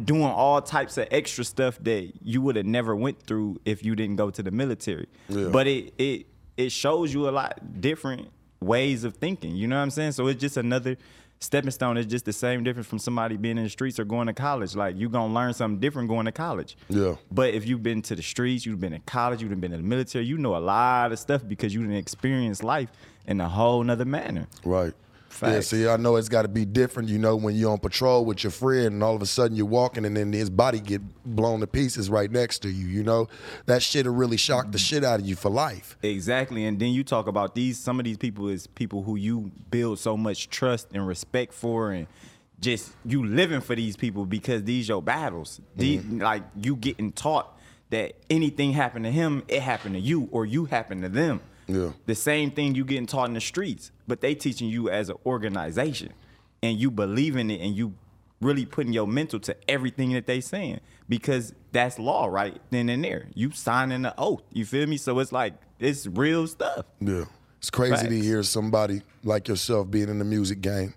doing 0.03 0.23
all 0.23 0.61
types 0.61 0.97
of 0.97 1.07
extra 1.11 1.43
stuff 1.43 1.77
that 1.83 2.11
you 2.23 2.41
would 2.41 2.55
have 2.55 2.65
never 2.65 2.95
went 2.95 3.21
through 3.21 3.59
if 3.65 3.83
you 3.83 3.95
didn't 3.95 4.15
go 4.15 4.31
to 4.31 4.41
the 4.41 4.51
military. 4.51 5.07
Yeah. 5.27 5.49
But 5.49 5.67
it 5.67 5.93
it 5.97 6.25
it 6.57 6.71
shows 6.71 7.13
you 7.13 7.29
a 7.29 7.31
lot 7.31 7.81
different 7.81 8.29
ways 8.65 9.03
of 9.03 9.15
thinking. 9.15 9.55
You 9.55 9.67
know 9.67 9.75
what 9.75 9.83
I'm 9.83 9.91
saying? 9.91 10.13
So 10.13 10.27
it's 10.27 10.39
just 10.39 10.57
another 10.57 10.97
stepping 11.39 11.71
stone. 11.71 11.97
It's 11.97 12.09
just 12.09 12.25
the 12.25 12.33
same 12.33 12.63
difference 12.63 12.87
from 12.87 12.99
somebody 12.99 13.37
being 13.37 13.57
in 13.57 13.63
the 13.63 13.69
streets 13.69 13.99
or 13.99 14.05
going 14.05 14.27
to 14.27 14.33
college. 14.33 14.75
Like 14.75 14.97
you 14.97 15.09
gonna 15.09 15.33
learn 15.33 15.53
something 15.53 15.79
different 15.79 16.09
going 16.09 16.25
to 16.25 16.31
college. 16.31 16.77
Yeah. 16.89 17.15
But 17.31 17.53
if 17.53 17.67
you've 17.67 17.83
been 17.83 18.01
to 18.03 18.15
the 18.15 18.23
streets, 18.23 18.65
you've 18.65 18.79
been 18.79 18.93
in 18.93 19.01
college, 19.01 19.41
you've 19.41 19.59
been 19.59 19.73
in 19.73 19.81
the 19.81 19.87
military, 19.87 20.25
you 20.25 20.37
know 20.37 20.55
a 20.55 20.59
lot 20.59 21.11
of 21.11 21.19
stuff 21.19 21.41
because 21.47 21.73
you 21.73 21.81
didn't 21.81 21.97
experience 21.97 22.63
life 22.63 22.89
in 23.27 23.39
a 23.41 23.49
whole 23.49 23.83
nother 23.83 24.05
manner. 24.05 24.47
Right. 24.63 24.93
Yeah, 25.41 25.59
see, 25.61 25.87
I 25.87 25.97
know 25.97 26.15
it's 26.15 26.29
got 26.29 26.43
to 26.43 26.47
be 26.47 26.65
different, 26.65 27.09
you 27.09 27.17
know, 27.17 27.35
when 27.35 27.55
you're 27.55 27.71
on 27.71 27.79
patrol 27.79 28.25
with 28.25 28.43
your 28.43 28.51
friend 28.51 28.87
and 28.87 29.03
all 29.03 29.15
of 29.15 29.21
a 29.21 29.25
sudden 29.25 29.55
you're 29.57 29.65
walking 29.65 30.05
and 30.05 30.15
then 30.15 30.31
his 30.31 30.49
body 30.49 30.79
get 30.79 31.01
blown 31.25 31.59
to 31.61 31.67
pieces 31.67 32.09
right 32.09 32.31
next 32.31 32.59
to 32.59 32.69
you, 32.69 32.87
you 32.87 33.03
know? 33.03 33.27
That 33.65 33.81
shit'll 33.81 34.13
really 34.13 34.37
shock 34.37 34.71
the 34.71 34.77
shit 34.77 35.03
out 35.03 35.19
of 35.19 35.25
you 35.25 35.35
for 35.35 35.49
life. 35.49 35.97
Exactly. 36.01 36.65
And 36.65 36.79
then 36.79 36.89
you 36.89 37.03
talk 37.03 37.27
about 37.27 37.55
these 37.55 37.79
some 37.79 37.99
of 37.99 38.05
these 38.05 38.17
people 38.17 38.47
is 38.47 38.67
people 38.67 39.03
who 39.03 39.15
you 39.15 39.51
build 39.71 39.99
so 39.99 40.15
much 40.15 40.49
trust 40.49 40.87
and 40.93 41.05
respect 41.07 41.53
for 41.53 41.91
and 41.91 42.07
just 42.59 42.93
you 43.05 43.25
living 43.25 43.61
for 43.61 43.75
these 43.75 43.95
people 43.95 44.25
because 44.25 44.63
these 44.63 44.87
your 44.87 45.01
battles. 45.01 45.61
These, 45.75 46.01
mm-hmm. 46.01 46.21
like 46.21 46.43
you 46.61 46.75
getting 46.75 47.11
taught 47.11 47.59
that 47.89 48.13
anything 48.29 48.73
happened 48.73 49.05
to 49.05 49.11
him, 49.11 49.43
it 49.47 49.61
happened 49.61 49.95
to 49.95 50.01
you 50.01 50.27
or 50.31 50.45
you 50.45 50.65
happened 50.65 51.03
to 51.03 51.09
them. 51.09 51.41
Yeah. 51.67 51.91
The 52.05 52.15
same 52.15 52.51
thing 52.51 52.75
you 52.75 52.85
getting 52.85 53.05
taught 53.05 53.27
in 53.27 53.33
the 53.33 53.41
streets, 53.41 53.91
but 54.07 54.21
they 54.21 54.35
teaching 54.35 54.69
you 54.69 54.89
as 54.89 55.09
an 55.09 55.17
organization 55.25 56.13
and 56.61 56.77
you 56.79 56.91
believe 56.91 57.35
in 57.35 57.49
it 57.49 57.61
and 57.61 57.75
you 57.75 57.93
really 58.41 58.65
putting 58.65 58.93
your 58.93 59.07
mental 59.07 59.39
to 59.39 59.55
everything 59.67 60.11
that 60.13 60.27
they 60.27 60.41
saying 60.41 60.79
because 61.07 61.53
that's 61.71 61.97
law 61.97 62.25
right 62.25 62.59
then 62.71 62.89
and 62.89 63.03
there. 63.03 63.27
You 63.33 63.51
signing 63.51 64.05
an 64.05 64.13
oath. 64.17 64.43
You 64.51 64.65
feel 64.65 64.87
me? 64.87 64.97
So 64.97 65.19
it's 65.19 65.31
like 65.31 65.53
it's 65.79 66.07
real 66.07 66.47
stuff. 66.47 66.85
Yeah. 66.99 67.25
It's 67.57 67.69
crazy 67.69 68.07
to 68.09 68.19
hear 68.19 68.43
somebody 68.43 69.03
like 69.23 69.47
yourself 69.47 69.89
being 69.89 70.09
in 70.09 70.19
the 70.19 70.25
music 70.25 70.59
game, 70.59 70.93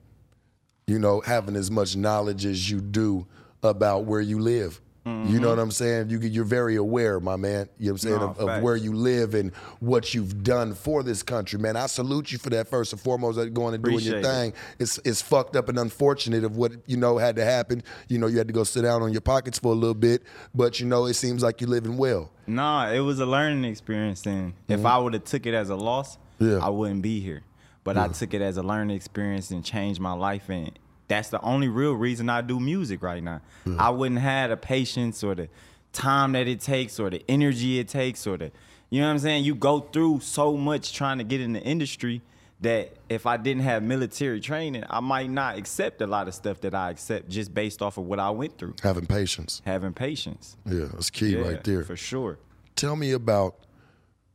you 0.89 0.99
know, 0.99 1.21
having 1.21 1.55
as 1.55 1.71
much 1.71 1.95
knowledge 1.95 2.45
as 2.45 2.69
you 2.69 2.81
do 2.81 3.25
about 3.63 4.05
where 4.05 4.21
you 4.21 4.41
live. 4.41 4.81
You 5.07 5.39
know 5.39 5.51
what 5.51 5.61
I'm 5.61 5.71
saying? 5.71 6.11
You, 6.11 6.19
you're 6.19 6.45
very 6.45 6.75
aware, 6.75 7.21
my 7.21 7.37
man. 7.37 7.69
You 7.79 7.87
know 7.87 7.93
what 7.93 7.93
I'm 7.93 7.99
saying? 7.99 8.17
Mm-hmm. 8.17 8.41
No, 8.41 8.49
of, 8.49 8.57
of 8.59 8.63
where 8.65 8.75
you 8.75 8.93
live 8.93 9.35
and 9.35 9.55
what 9.79 10.15
you've 10.15 10.43
done 10.43 10.75
for 10.75 11.05
this 11.05 11.23
country, 11.23 11.61
man. 11.61 11.77
I 11.77 11.87
salute 11.87 12.33
you 12.33 12.39
for 12.39 12.51
that 12.51 12.67
first 12.67 12.93
and 12.93 13.01
foremost. 13.01 13.37
Going 13.55 13.75
and 13.75 13.85
doing 13.85 14.01
your 14.01 14.19
Appreciate 14.19 14.19
it. 14.19 14.25
thing. 14.25 14.53
It's 14.81 14.99
it's 15.05 15.23
fucked 15.23 15.55
up 15.55 15.69
and 15.69 15.79
unfortunate 15.79 16.43
of 16.43 16.57
what 16.57 16.73
you 16.87 16.97
know 16.97 17.19
had 17.19 17.37
to 17.37 17.45
happen. 17.45 17.85
You 18.09 18.19
know, 18.19 18.27
you 18.27 18.39
had 18.39 18.49
to 18.49 18.53
go 18.53 18.65
sit 18.65 18.83
down 18.83 19.03
on 19.03 19.13
your 19.13 19.21
pockets 19.21 19.61
for 19.61 19.69
a 19.73 19.77
little 19.77 19.95
bit, 19.95 20.25
but 20.55 20.81
you 20.81 20.87
know, 20.87 21.07
it 21.07 21.15
seems 21.15 21.41
like 21.43 21.61
you're 21.61 21.71
living 21.71 21.97
well. 21.97 22.33
Nah, 22.49 22.91
it 22.91 23.01
was 23.01 23.21
a 23.21 23.27
learning 23.27 23.65
experience. 23.65 24.27
And 24.27 24.55
if 24.69 24.85
I 24.85 24.99
would 24.99 25.15
have 25.15 25.25
took 25.25 25.47
it 25.47 25.55
as 25.55 25.71
a 25.71 25.77
loss, 25.77 26.19
Mm-hmm. 26.41 26.59
Yeah. 26.59 26.67
I 26.67 26.69
wouldn't 26.69 27.01
be 27.03 27.21
here. 27.21 27.43
But 27.85 27.97
I 27.97 28.09
took 28.09 28.35
it 28.35 28.43
as 28.43 28.57
a 28.57 28.63
learning 28.63 28.95
experience 28.97 29.51
and 29.53 29.65
changed 29.65 30.01
my 30.01 30.13
life. 30.13 30.49
And 30.51 30.77
that's 31.09 31.29
the 31.29 31.41
only 31.43 31.69
real 31.69 31.93
reason 31.93 32.29
I 32.29 32.41
do 32.41 32.59
music 32.59 33.03
right 33.03 33.23
now. 33.23 33.41
Hmm. 33.65 33.81
I 33.81 33.91
wouldn't 33.91 34.21
have 34.21 34.51
the 34.51 34.57
patience 34.57 35.23
or 35.23 35.35
the 35.35 35.49
time 35.93 36.33
that 36.33 36.49
it 36.49 36.61
takes 36.61 36.99
or 36.99 37.11
the 37.11 37.25
energy 37.29 37.79
it 37.79 37.89
takes 37.89 38.27
or 38.27 38.37
the, 38.37 38.53
you 38.91 39.01
know 39.01 39.07
what 39.07 39.15
I'm 39.15 39.19
saying? 39.19 39.45
You 39.45 39.55
go 39.55 39.81
through 39.81 40.21
so 40.21 40.57
much 40.57 40.93
trying 40.93 41.19
to 41.19 41.25
get 41.25 41.41
in 41.41 41.53
the 41.53 41.63
industry 41.63 42.23
that 42.61 42.93
if 43.09 43.27
I 43.27 43.37
didn't 43.37 43.63
have 43.63 43.83
military 43.83 44.41
training, 44.41 44.85
I 44.89 45.01
might 45.01 45.31
not 45.31 45.59
accept 45.59 46.01
a 46.01 46.07
lot 46.07 46.27
of 46.27 46.35
stuff 46.35 46.61
that 46.63 46.75
I 46.75 46.91
accept 46.91 47.29
just 47.29 47.53
based 47.53 47.83
off 47.83 47.99
of 47.99 48.05
what 48.05 48.19
I 48.19 48.31
went 48.31 48.59
through. 48.59 48.75
Having 48.83 49.07
patience. 49.07 49.61
Having 49.65 49.93
patience. 49.93 50.57
Yeah, 50.65 50.87
that's 50.93 51.11
key 51.11 51.37
Yeah, 51.37 51.41
right 51.41 51.65
there. 51.65 51.85
For 51.85 51.97
sure. 51.97 52.39
Tell 52.75 52.97
me 52.97 53.13
about 53.13 53.57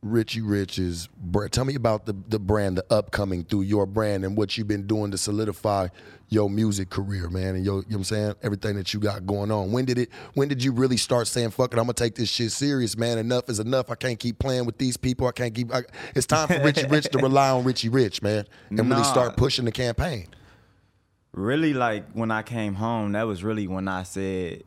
Richie 0.02 0.40
Rich's 0.40 1.08
brand. 1.16 1.52
Tell 1.52 1.64
me 1.64 1.76
about 1.76 2.06
the, 2.06 2.16
the 2.28 2.40
brand, 2.40 2.76
the 2.76 2.84
upcoming 2.92 3.44
through 3.44 3.62
your 3.62 3.86
brand 3.86 4.24
and 4.24 4.36
what 4.36 4.58
you've 4.58 4.66
been 4.66 4.86
doing 4.86 5.12
to 5.12 5.18
solidify 5.18 5.88
your 6.28 6.50
music 6.50 6.90
career, 6.90 7.28
man. 7.30 7.54
And 7.54 7.64
your, 7.64 7.76
you 7.76 7.80
know 7.82 7.86
what 7.88 7.96
I'm 7.98 8.04
saying? 8.04 8.34
Everything 8.42 8.74
that 8.76 8.92
you 8.92 8.98
got 8.98 9.24
going 9.26 9.52
on. 9.52 9.70
When 9.70 9.84
did 9.84 9.98
it 9.98 10.08
when 10.34 10.48
did 10.48 10.64
you 10.64 10.72
really 10.72 10.96
start 10.96 11.28
saying, 11.28 11.50
fuck 11.50 11.72
it, 11.72 11.78
I'm 11.78 11.84
gonna 11.84 11.94
take 11.94 12.16
this 12.16 12.28
shit 12.28 12.50
serious, 12.50 12.96
man. 12.96 13.18
Enough 13.18 13.48
is 13.48 13.60
enough. 13.60 13.90
I 13.90 13.94
can't 13.94 14.18
keep 14.18 14.40
playing 14.40 14.64
with 14.64 14.76
these 14.78 14.96
people. 14.96 15.28
I 15.28 15.32
can't 15.32 15.54
keep 15.54 15.72
I, 15.72 15.82
it's 16.16 16.26
time 16.26 16.48
for 16.48 16.58
Richie 16.60 16.86
Rich 16.88 17.10
to 17.10 17.18
rely 17.22 17.50
on 17.50 17.62
Richie 17.62 17.88
Rich, 17.88 18.22
man. 18.22 18.44
And 18.70 18.80
really 18.80 18.90
Nah. 18.90 19.02
start 19.02 19.36
pushing 19.36 19.64
the 19.66 19.72
campaign. 19.72 20.26
really 21.32 21.74
like 21.74 22.10
when 22.12 22.30
I 22.32 22.42
came 22.42 22.74
home, 22.74 23.12
that 23.12 23.22
was 23.22 23.44
really 23.44 23.68
when 23.68 23.86
I 23.86 24.02
said, 24.02 24.64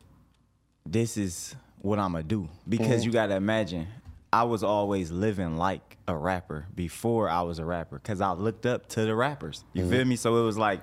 "This 0.86 1.16
is 1.18 1.54
what 1.82 1.98
I'm 1.98 2.12
gonna 2.12 2.24
do." 2.24 2.48
Because 2.66 3.02
mm. 3.02 3.06
you 3.06 3.12
gotta 3.12 3.36
imagine, 3.36 3.86
I 4.36 4.42
was 4.42 4.62
always 4.62 5.10
living 5.10 5.56
like 5.56 5.96
a 6.06 6.14
rapper 6.14 6.66
before 6.74 7.30
I 7.30 7.40
was 7.40 7.58
a 7.58 7.64
rapper, 7.64 7.98
cause 7.98 8.20
I 8.20 8.32
looked 8.32 8.66
up 8.66 8.86
to 8.90 9.06
the 9.06 9.14
rappers. 9.14 9.64
You 9.72 9.80
mm-hmm. 9.80 9.90
feel 9.90 10.04
me? 10.04 10.16
So 10.16 10.36
it 10.36 10.44
was 10.44 10.58
like 10.58 10.82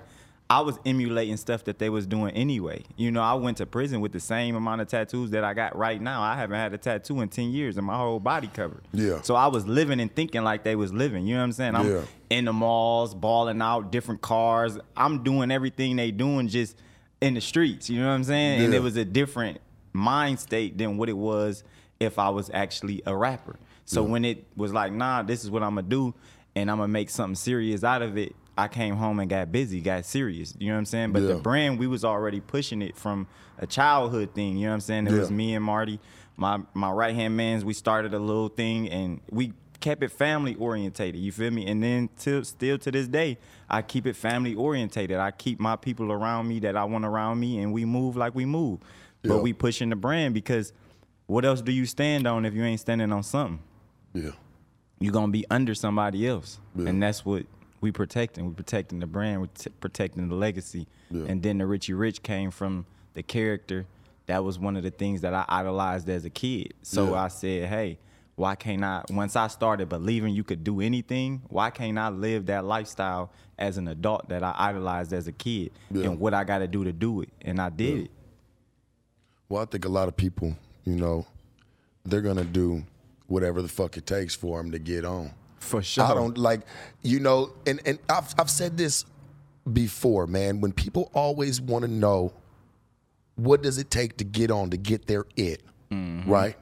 I 0.50 0.60
was 0.62 0.76
emulating 0.84 1.36
stuff 1.36 1.62
that 1.64 1.78
they 1.78 1.88
was 1.88 2.04
doing 2.04 2.34
anyway. 2.34 2.82
You 2.96 3.12
know, 3.12 3.22
I 3.22 3.34
went 3.34 3.58
to 3.58 3.66
prison 3.66 4.00
with 4.00 4.10
the 4.10 4.18
same 4.18 4.56
amount 4.56 4.80
of 4.80 4.88
tattoos 4.88 5.30
that 5.30 5.44
I 5.44 5.54
got 5.54 5.76
right 5.76 6.02
now. 6.02 6.20
I 6.20 6.34
haven't 6.34 6.56
had 6.56 6.74
a 6.74 6.78
tattoo 6.78 7.20
in 7.20 7.28
ten 7.28 7.52
years, 7.52 7.76
and 7.76 7.86
my 7.86 7.96
whole 7.96 8.18
body 8.18 8.48
covered. 8.48 8.82
Yeah. 8.92 9.22
So 9.22 9.36
I 9.36 9.46
was 9.46 9.68
living 9.68 10.00
and 10.00 10.12
thinking 10.12 10.42
like 10.42 10.64
they 10.64 10.74
was 10.74 10.92
living. 10.92 11.24
You 11.24 11.34
know 11.34 11.42
what 11.42 11.44
I'm 11.44 11.52
saying? 11.52 11.76
I'm 11.76 11.88
Yeah. 11.88 12.02
in 12.30 12.46
the 12.46 12.52
malls, 12.52 13.14
balling 13.14 13.62
out, 13.62 13.92
different 13.92 14.20
cars. 14.20 14.80
I'm 14.96 15.22
doing 15.22 15.52
everything 15.52 15.94
they 15.94 16.10
doing 16.10 16.48
just 16.48 16.76
in 17.20 17.34
the 17.34 17.40
streets. 17.40 17.88
You 17.88 18.00
know 18.00 18.08
what 18.08 18.14
I'm 18.14 18.24
saying? 18.24 18.58
Yeah. 18.58 18.64
And 18.64 18.74
it 18.74 18.82
was 18.82 18.96
a 18.96 19.04
different 19.04 19.60
mind 19.92 20.40
state 20.40 20.76
than 20.76 20.96
what 20.96 21.08
it 21.08 21.16
was 21.16 21.62
if 22.00 22.18
I 22.18 22.28
was 22.28 22.50
actually 22.52 23.02
a 23.06 23.16
rapper. 23.16 23.56
So 23.84 24.02
mm-hmm. 24.02 24.12
when 24.12 24.24
it 24.24 24.44
was 24.56 24.72
like, 24.72 24.92
nah, 24.92 25.22
this 25.22 25.44
is 25.44 25.50
what 25.50 25.62
I'm 25.62 25.76
gonna 25.76 25.88
do, 25.88 26.14
and 26.54 26.70
I'm 26.70 26.78
gonna 26.78 26.88
make 26.88 27.10
something 27.10 27.34
serious 27.34 27.84
out 27.84 28.02
of 28.02 28.16
it. 28.16 28.34
I 28.56 28.68
came 28.68 28.96
home 28.96 29.18
and 29.18 29.28
got 29.28 29.50
busy, 29.50 29.80
got 29.80 30.04
serious. 30.04 30.54
You 30.58 30.68
know 30.68 30.74
what 30.74 30.80
I'm 30.80 30.84
saying? 30.86 31.12
But 31.12 31.22
Yeah. 31.22 31.34
the 31.34 31.40
brand, 31.40 31.78
we 31.78 31.86
was 31.86 32.04
already 32.04 32.40
pushing 32.40 32.82
it 32.82 32.96
from 32.96 33.26
a 33.58 33.66
childhood 33.66 34.32
thing. 34.32 34.56
You 34.56 34.66
know 34.66 34.70
what 34.70 34.74
I'm 34.74 34.80
saying? 34.80 35.06
It 35.08 35.12
was 35.12 35.30
me 35.30 35.54
and 35.54 35.64
Marty, 35.64 35.98
my 36.36 36.60
my 36.72 36.90
right 36.90 37.14
hand 37.14 37.36
man's. 37.36 37.64
We 37.64 37.74
started 37.74 38.14
a 38.14 38.18
little 38.18 38.48
thing 38.48 38.88
and 38.88 39.20
we 39.30 39.54
kept 39.84 40.02
it 40.02 40.10
family 40.10 40.54
orientated. 40.54 41.20
You 41.20 41.30
feel 41.30 41.50
me? 41.50 41.66
And 41.66 41.82
then 41.82 42.08
till 42.16 42.42
still 42.44 42.78
to 42.78 42.90
this 42.90 43.06
day, 43.06 43.36
I 43.68 43.82
keep 43.82 44.06
it 44.06 44.16
family 44.16 44.54
orientated. 44.54 45.18
I 45.18 45.30
keep 45.30 45.60
my 45.60 45.76
people 45.76 46.10
around 46.10 46.48
me 46.48 46.60
that 46.60 46.74
I 46.74 46.84
want 46.84 47.04
around 47.04 47.38
me, 47.38 47.58
and 47.58 47.72
we 47.72 47.84
move 47.84 48.16
like 48.16 48.34
we 48.34 48.46
move. 48.46 48.80
Yeah. 49.22 49.30
But 49.30 49.42
we 49.42 49.52
pushing 49.52 49.90
the 49.90 49.96
brand 49.96 50.32
because 50.32 50.72
what 51.26 51.44
else 51.44 51.62
do 51.62 51.72
you 51.72 51.86
stand 51.86 52.26
on 52.26 52.44
if 52.44 52.54
you 52.54 52.64
ain't 52.64 52.80
standing 52.80 53.12
on 53.12 53.22
something? 53.22 53.60
Yeah. 54.12 54.30
You're 55.00 55.12
gonna 55.12 55.32
be 55.32 55.44
under 55.50 55.74
somebody 55.74 56.26
else, 56.26 56.60
Yeah. 56.76 56.88
and 56.88 57.02
that's 57.02 57.24
what 57.24 57.46
we 57.80 57.92
protecting. 57.92 58.46
We 58.46 58.54
protecting 58.54 59.00
the 59.00 59.06
brand. 59.06 59.42
We 59.42 59.48
t- 59.48 59.70
protecting 59.80 60.28
the 60.28 60.34
legacy. 60.34 60.86
Yeah. 61.10 61.24
And 61.28 61.42
then 61.42 61.58
the 61.58 61.66
Richie 61.66 61.92
Rich 61.92 62.22
came 62.22 62.50
from 62.50 62.86
the 63.14 63.22
character. 63.22 63.86
That 64.26 64.42
was 64.44 64.58
one 64.58 64.76
of 64.76 64.82
the 64.82 64.90
things 64.90 65.20
that 65.20 65.34
I 65.34 65.44
idolized 65.48 66.08
as 66.08 66.24
a 66.24 66.30
kid. 66.30 66.72
So 66.82 67.10
Yeah. 67.12 67.24
I 67.24 67.28
said, 67.28 67.68
hey, 67.68 67.98
why 68.36 68.54
can't 68.54 68.82
I? 68.82 69.04
Once 69.10 69.36
I 69.36 69.48
started 69.48 69.88
believing 69.88 70.34
you 70.34 70.42
could 70.44 70.64
do 70.64 70.80
anything, 70.80 71.42
why 71.50 71.70
can't 71.70 71.98
I 71.98 72.08
live 72.08 72.46
that 72.46 72.64
lifestyle 72.64 73.30
as 73.58 73.76
an 73.76 73.86
adult 73.88 74.28
that 74.30 74.42
I 74.42 74.54
idolized 74.56 75.12
as 75.12 75.26
a 75.28 75.32
kid? 75.32 75.72
Yeah. 75.90 76.04
And 76.06 76.18
what 76.18 76.32
I 76.34 76.44
got 76.44 76.58
to 76.58 76.66
do 76.66 76.84
to 76.84 76.92
do 76.92 77.20
it, 77.20 77.28
and 77.42 77.60
I 77.60 77.68
did 77.68 78.04
it. 78.06 78.10
Well, 79.48 79.62
I 79.62 79.66
think 79.66 79.84
a 79.84 79.88
lot 79.90 80.08
of 80.08 80.16
people, 80.16 80.56
you 80.84 80.94
know, 80.96 81.26
they're 82.04 82.20
gonna 82.22 82.44
do 82.44 82.84
whatever 83.26 83.62
the 83.62 83.68
fuck 83.68 83.96
it 83.96 84.06
takes 84.06 84.34
for 84.34 84.58
them 84.62 84.70
to 84.72 84.78
get 84.78 85.04
on. 85.04 85.32
For 85.58 85.82
sure. 85.82 86.04
I 86.04 86.14
don't 86.14 86.36
like, 86.36 86.60
you 87.02 87.20
know, 87.20 87.52
and 87.66 87.80
and 87.86 87.98
I've 88.08 88.34
I've 88.38 88.50
said 88.50 88.76
this 88.76 89.04
before, 89.72 90.26
man. 90.26 90.60
When 90.60 90.72
people 90.72 91.10
always 91.14 91.60
want 91.60 91.84
to 91.84 91.90
know 91.90 92.32
what 93.36 93.62
does 93.62 93.78
it 93.78 93.90
take 93.90 94.18
to 94.18 94.24
get 94.24 94.50
on 94.50 94.70
to 94.70 94.76
get 94.76 95.06
their 95.06 95.24
it, 95.36 95.62
Mm-hmm. 95.90 96.30
right? 96.30 96.56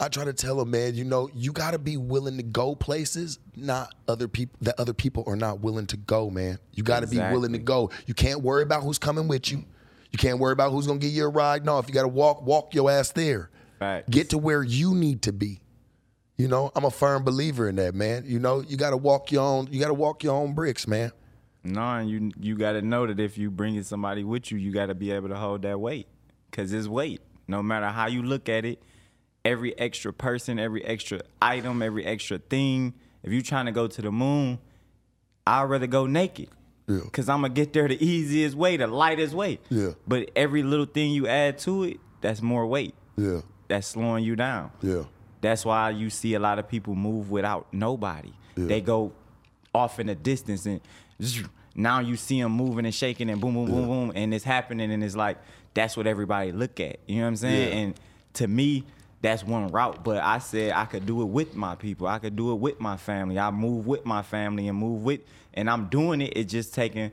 I 0.00 0.08
try 0.08 0.24
to 0.24 0.32
tell 0.32 0.56
them, 0.56 0.70
man, 0.70 0.94
you 0.94 1.02
know, 1.04 1.28
you 1.34 1.50
got 1.52 1.72
to 1.72 1.78
be 1.78 1.96
willing 1.96 2.36
to 2.36 2.42
go 2.44 2.76
places 2.76 3.40
not 3.56 3.92
other 4.06 4.28
people 4.28 4.56
that 4.62 4.78
other 4.78 4.92
people 4.94 5.24
are 5.26 5.34
not 5.34 5.58
willing 5.60 5.86
to 5.88 5.96
go, 5.96 6.30
man. 6.30 6.58
You 6.72 6.84
got 6.84 7.00
to 7.00 7.08
be 7.08 7.18
willing 7.18 7.52
to 7.52 7.58
go. 7.58 7.90
You 8.06 8.14
can't 8.14 8.40
worry 8.42 8.62
about 8.62 8.84
who's 8.84 8.98
coming 8.98 9.26
with 9.26 9.50
you. 9.50 9.64
You 10.10 10.18
can't 10.18 10.38
worry 10.38 10.52
about 10.52 10.72
who's 10.72 10.86
gonna 10.86 10.98
give 10.98 11.12
you 11.12 11.24
a 11.24 11.28
ride. 11.28 11.64
No, 11.64 11.78
if 11.78 11.88
you 11.88 11.94
got 11.94 12.02
to 12.02 12.08
walk, 12.08 12.42
walk 12.42 12.74
your 12.74 12.90
ass 12.90 13.12
there. 13.12 13.50
Facts. 13.78 14.08
Get 14.08 14.30
to 14.30 14.38
where 14.38 14.62
you 14.62 14.94
need 14.94 15.22
to 15.22 15.32
be. 15.32 15.60
You 16.36 16.48
know, 16.48 16.70
I'm 16.74 16.84
a 16.84 16.90
firm 16.90 17.24
believer 17.24 17.68
in 17.68 17.76
that, 17.76 17.94
man. 17.94 18.24
You 18.26 18.38
know, 18.38 18.60
you 18.60 18.76
got 18.76 18.90
to 18.90 18.96
walk 18.96 19.32
your 19.32 19.42
own. 19.42 19.68
You 19.70 19.80
got 19.80 19.88
to 19.88 19.94
walk 19.94 20.22
your 20.22 20.34
own 20.34 20.54
bricks, 20.54 20.86
man. 20.86 21.12
No, 21.64 21.82
and 21.82 22.08
you 22.08 22.30
you 22.40 22.56
got 22.56 22.72
to 22.72 22.82
know 22.82 23.06
that 23.06 23.18
if 23.20 23.36
you 23.36 23.50
bringing 23.50 23.82
somebody 23.82 24.24
with 24.24 24.50
you, 24.50 24.58
you 24.58 24.72
got 24.72 24.86
to 24.86 24.94
be 24.94 25.10
able 25.10 25.28
to 25.28 25.36
hold 25.36 25.62
that 25.62 25.78
weight, 25.80 26.06
cause 26.52 26.72
it's 26.72 26.86
weight. 26.86 27.20
No 27.48 27.62
matter 27.62 27.88
how 27.88 28.06
you 28.06 28.22
look 28.22 28.48
at 28.48 28.64
it, 28.64 28.82
every 29.44 29.76
extra 29.78 30.12
person, 30.12 30.58
every 30.58 30.84
extra 30.84 31.20
item, 31.42 31.82
every 31.82 32.04
extra 32.04 32.38
thing. 32.38 32.94
If 33.22 33.32
you're 33.32 33.42
trying 33.42 33.66
to 33.66 33.72
go 33.72 33.86
to 33.86 34.02
the 34.02 34.12
moon, 34.12 34.58
I'd 35.46 35.64
rather 35.64 35.86
go 35.86 36.06
naked. 36.06 36.50
Yeah. 36.88 37.00
Cause 37.12 37.28
I'm 37.28 37.42
gonna 37.42 37.52
get 37.52 37.72
there 37.74 37.86
the 37.86 38.02
easiest 38.04 38.56
way, 38.56 38.76
the 38.78 38.86
lightest 38.86 39.34
way. 39.34 39.60
Yeah. 39.68 39.90
But 40.06 40.30
every 40.34 40.62
little 40.62 40.86
thing 40.86 41.10
you 41.12 41.26
add 41.28 41.58
to 41.58 41.84
it, 41.84 42.00
that's 42.20 42.40
more 42.42 42.66
weight. 42.66 42.94
Yeah, 43.16 43.40
That's 43.68 43.86
slowing 43.88 44.24
you 44.24 44.36
down. 44.36 44.70
yeah, 44.80 45.02
That's 45.40 45.64
why 45.64 45.90
you 45.90 46.08
see 46.08 46.34
a 46.34 46.38
lot 46.40 46.58
of 46.58 46.68
people 46.68 46.94
move 46.94 47.30
without 47.30 47.66
nobody. 47.72 48.32
Yeah. 48.56 48.66
They 48.66 48.80
go 48.80 49.12
off 49.74 50.00
in 50.00 50.06
the 50.06 50.14
distance 50.14 50.64
and 50.66 50.80
now 51.74 52.00
you 52.00 52.16
see 52.16 52.40
them 52.40 52.52
moving 52.52 52.84
and 52.84 52.94
shaking 52.94 53.30
and 53.30 53.40
boom, 53.40 53.54
boom, 53.54 53.66
boom, 53.66 53.86
boom, 53.86 54.12
and 54.14 54.32
it's 54.34 54.44
happening 54.44 54.90
and 54.92 55.02
it's 55.04 55.14
like 55.16 55.38
that's 55.74 55.96
what 55.96 56.06
everybody 56.06 56.52
look 56.52 56.80
at. 56.80 56.98
You 57.06 57.16
know 57.16 57.22
what 57.22 57.28
I'm 57.28 57.36
saying? 57.36 57.68
Yeah. 57.72 57.78
And 57.78 58.00
to 58.34 58.48
me, 58.48 58.84
that's 59.20 59.44
one 59.44 59.68
route. 59.68 60.02
But 60.04 60.22
I 60.22 60.38
said 60.38 60.72
I 60.72 60.84
could 60.86 61.06
do 61.06 61.22
it 61.22 61.26
with 61.26 61.54
my 61.54 61.74
people. 61.74 62.06
I 62.06 62.18
could 62.18 62.36
do 62.36 62.52
it 62.52 62.56
with 62.56 62.80
my 62.80 62.96
family. 62.96 63.38
I 63.38 63.50
move 63.50 63.86
with 63.86 64.04
my 64.04 64.22
family 64.22 64.68
and 64.68 64.78
move 64.78 65.02
with, 65.02 65.20
and 65.58 65.68
I'm 65.68 65.86
doing 65.88 66.20
it. 66.20 66.34
It's 66.36 66.52
just 66.52 66.72
taking 66.72 67.10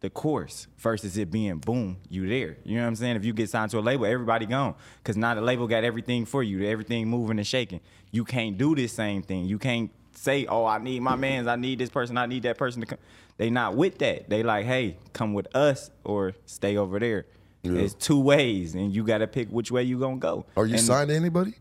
the 0.00 0.08
course 0.08 0.66
versus 0.78 1.18
it 1.18 1.30
being 1.30 1.58
boom, 1.58 1.98
you 2.08 2.26
there. 2.26 2.56
You 2.64 2.76
know 2.76 2.82
what 2.82 2.88
I'm 2.88 2.96
saying? 2.96 3.16
If 3.16 3.26
you 3.26 3.34
get 3.34 3.50
signed 3.50 3.70
to 3.72 3.78
a 3.78 3.80
label, 3.80 4.06
everybody 4.06 4.46
gone. 4.46 4.74
Cause 5.04 5.18
now 5.18 5.34
the 5.34 5.42
label 5.42 5.66
got 5.66 5.84
everything 5.84 6.24
for 6.24 6.42
you, 6.42 6.66
everything 6.66 7.06
moving 7.08 7.38
and 7.38 7.46
shaking. 7.46 7.80
You 8.10 8.24
can't 8.24 8.56
do 8.56 8.74
this 8.74 8.94
same 8.94 9.22
thing. 9.22 9.44
You 9.44 9.58
can't 9.58 9.90
say, 10.12 10.46
oh, 10.46 10.64
I 10.64 10.78
need 10.78 11.00
my 11.00 11.14
mans, 11.14 11.46
I 11.46 11.56
need 11.56 11.78
this 11.78 11.90
person, 11.90 12.16
I 12.16 12.24
need 12.24 12.44
that 12.44 12.56
person 12.56 12.80
to 12.80 12.86
come. 12.86 12.98
They 13.36 13.50
not 13.50 13.76
with 13.76 13.98
that. 13.98 14.30
They 14.30 14.42
like, 14.42 14.64
hey, 14.64 14.96
come 15.12 15.34
with 15.34 15.54
us 15.54 15.90
or 16.04 16.32
stay 16.46 16.78
over 16.78 16.98
there. 16.98 17.26
It's 17.64 17.94
two 17.94 18.20
ways, 18.20 18.74
and 18.74 18.94
you 18.94 19.04
gotta 19.04 19.26
pick 19.26 19.48
which 19.48 19.70
way 19.70 19.82
you 19.84 19.98
gonna 19.98 20.16
go. 20.16 20.44
Are 20.54 20.66
you 20.66 20.74
and 20.74 20.82
signed 20.82 21.08
to 21.08 21.16
anybody? 21.16 21.54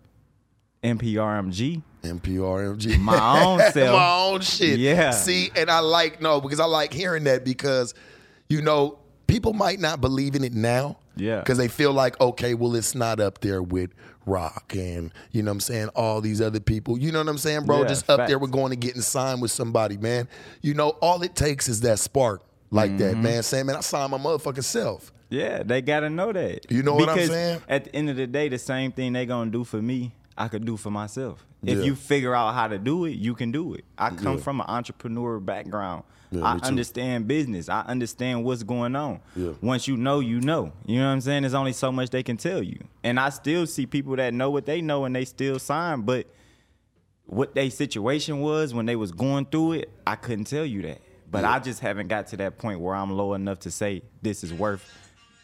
NPRMG? 0.83 1.81
NPRMG. 2.03 2.97
My 2.99 3.41
own 3.43 3.59
self. 3.71 3.95
My 3.97 4.15
own 4.15 4.41
shit. 4.41 4.79
Yeah. 4.79 5.11
See, 5.11 5.51
and 5.55 5.69
I 5.69 5.79
like 5.79 6.21
no 6.21 6.41
because 6.41 6.59
I 6.59 6.65
like 6.65 6.93
hearing 6.93 7.23
that 7.25 7.43
because, 7.45 7.93
you 8.49 8.61
know, 8.61 8.99
people 9.27 9.53
might 9.53 9.79
not 9.79 10.01
believe 10.01 10.35
in 10.35 10.43
it 10.43 10.53
now, 10.53 10.97
Yeah. 11.15 11.39
Because 11.39 11.57
they 11.57 11.67
feel 11.67 11.93
like, 11.93 12.19
okay, 12.19 12.53
well, 12.53 12.75
it's 12.75 12.93
not 12.95 13.19
up 13.19 13.39
there 13.41 13.63
with 13.63 13.91
Rock 14.25 14.73
and, 14.75 15.11
you 15.31 15.41
know 15.43 15.51
what 15.51 15.55
I'm 15.55 15.59
saying, 15.61 15.87
all 15.95 16.21
these 16.21 16.41
other 16.41 16.59
people. 16.59 16.97
You 16.97 17.11
know 17.11 17.19
what 17.19 17.29
I'm 17.29 17.37
saying, 17.37 17.65
bro? 17.65 17.81
Yeah, 17.81 17.87
Just 17.87 18.09
up 18.09 18.27
there 18.27 18.37
we're 18.39 18.47
going 18.47 18.69
to 18.71 18.75
get 18.75 18.95
signed 18.97 19.41
with 19.41 19.51
somebody, 19.51 19.97
man. 19.97 20.27
You 20.61 20.73
know, 20.73 20.89
all 21.01 21.21
it 21.23 21.35
takes 21.35 21.67
is 21.69 21.81
that 21.81 21.99
spark 21.99 22.41
like 22.71 22.97
that, 22.97 23.13
Mm-hmm. 23.13 23.23
man. 23.23 23.43
Saying, 23.43 23.65
man, 23.65 23.75
I 23.77 23.81
signed 23.81 24.11
my 24.11 24.17
motherfucking 24.17 24.63
self. 24.63 25.11
Yeah, 25.29 25.63
they 25.63 25.81
gotta 25.81 26.11
know 26.11 26.31
that. 26.31 26.69
You 26.71 26.83
know 26.83 26.93
what 26.93 27.09
I'm 27.09 27.15
Because 27.15 27.29
saying? 27.31 27.61
At 27.67 27.85
the 27.85 27.95
end 27.95 28.09
of 28.11 28.17
the 28.17 28.27
day, 28.27 28.49
the 28.49 28.59
same 28.59 28.91
thing 28.91 29.13
they 29.13 29.25
gonna 29.25 29.49
do 29.49 29.63
for 29.63 29.81
me, 29.81 30.13
I 30.37 30.47
could 30.47 30.65
do 30.65 30.77
for 30.77 30.89
myself. 30.91 31.45
If 31.63 31.85
you 31.85 31.95
figure 31.95 32.35
out 32.35 32.53
how 32.53 32.67
to 32.67 32.77
do 32.77 33.05
it, 33.05 33.11
you 33.11 33.35
can 33.35 33.51
do 33.51 33.73
it. 33.75 33.85
I 33.97 34.09
come 34.09 34.37
Yeah. 34.37 34.43
from 34.43 34.59
an 34.61 34.65
entrepreneur 34.67 35.39
background. 35.39 36.03
Yeah, 36.31 36.41
I 36.43 36.57
understand 36.63 37.27
business. 37.27 37.69
I 37.69 37.81
understand 37.81 38.43
what's 38.43 38.63
going 38.63 38.95
on. 38.95 39.19
Yeah. 39.35 39.51
Once 39.61 39.87
you 39.87 39.95
know, 39.95 40.19
you 40.19 40.41
know. 40.41 40.73
You 40.85 40.97
know 40.99 41.05
what 41.07 41.13
I'm 41.13 41.21
saying? 41.21 41.43
There's 41.43 41.53
only 41.53 41.73
so 41.73 41.91
much 41.91 42.09
they 42.09 42.23
can 42.23 42.37
tell 42.37 42.63
you. 42.63 42.79
And 43.03 43.19
I 43.19 43.29
still 43.29 43.67
see 43.67 43.85
people 43.85 44.15
that 44.15 44.33
know 44.33 44.49
what 44.49 44.65
they 44.65 44.81
know 44.81 45.05
and 45.05 45.15
they 45.15 45.25
still 45.25 45.59
sign, 45.59 46.01
but 46.01 46.25
what 47.25 47.53
their 47.53 47.69
situation 47.69 48.39
was 48.41 48.73
when 48.73 48.85
they 48.87 48.95
was 48.95 49.11
going 49.11 49.45
through 49.45 49.73
it, 49.73 49.89
I 50.05 50.15
couldn't 50.15 50.45
tell 50.45 50.65
you 50.65 50.81
that. 50.83 51.01
But 51.31 51.45
I 51.45 51.59
just 51.59 51.79
haven't 51.79 52.07
got 52.09 52.27
to 52.27 52.37
that 52.37 52.57
point 52.57 52.79
where 52.79 52.93
I'm 52.95 53.11
low 53.11 53.33
enough 53.33 53.59
to 53.61 53.71
say 53.71 54.01
this 54.21 54.43
is 54.43 54.53
worth 54.53 54.87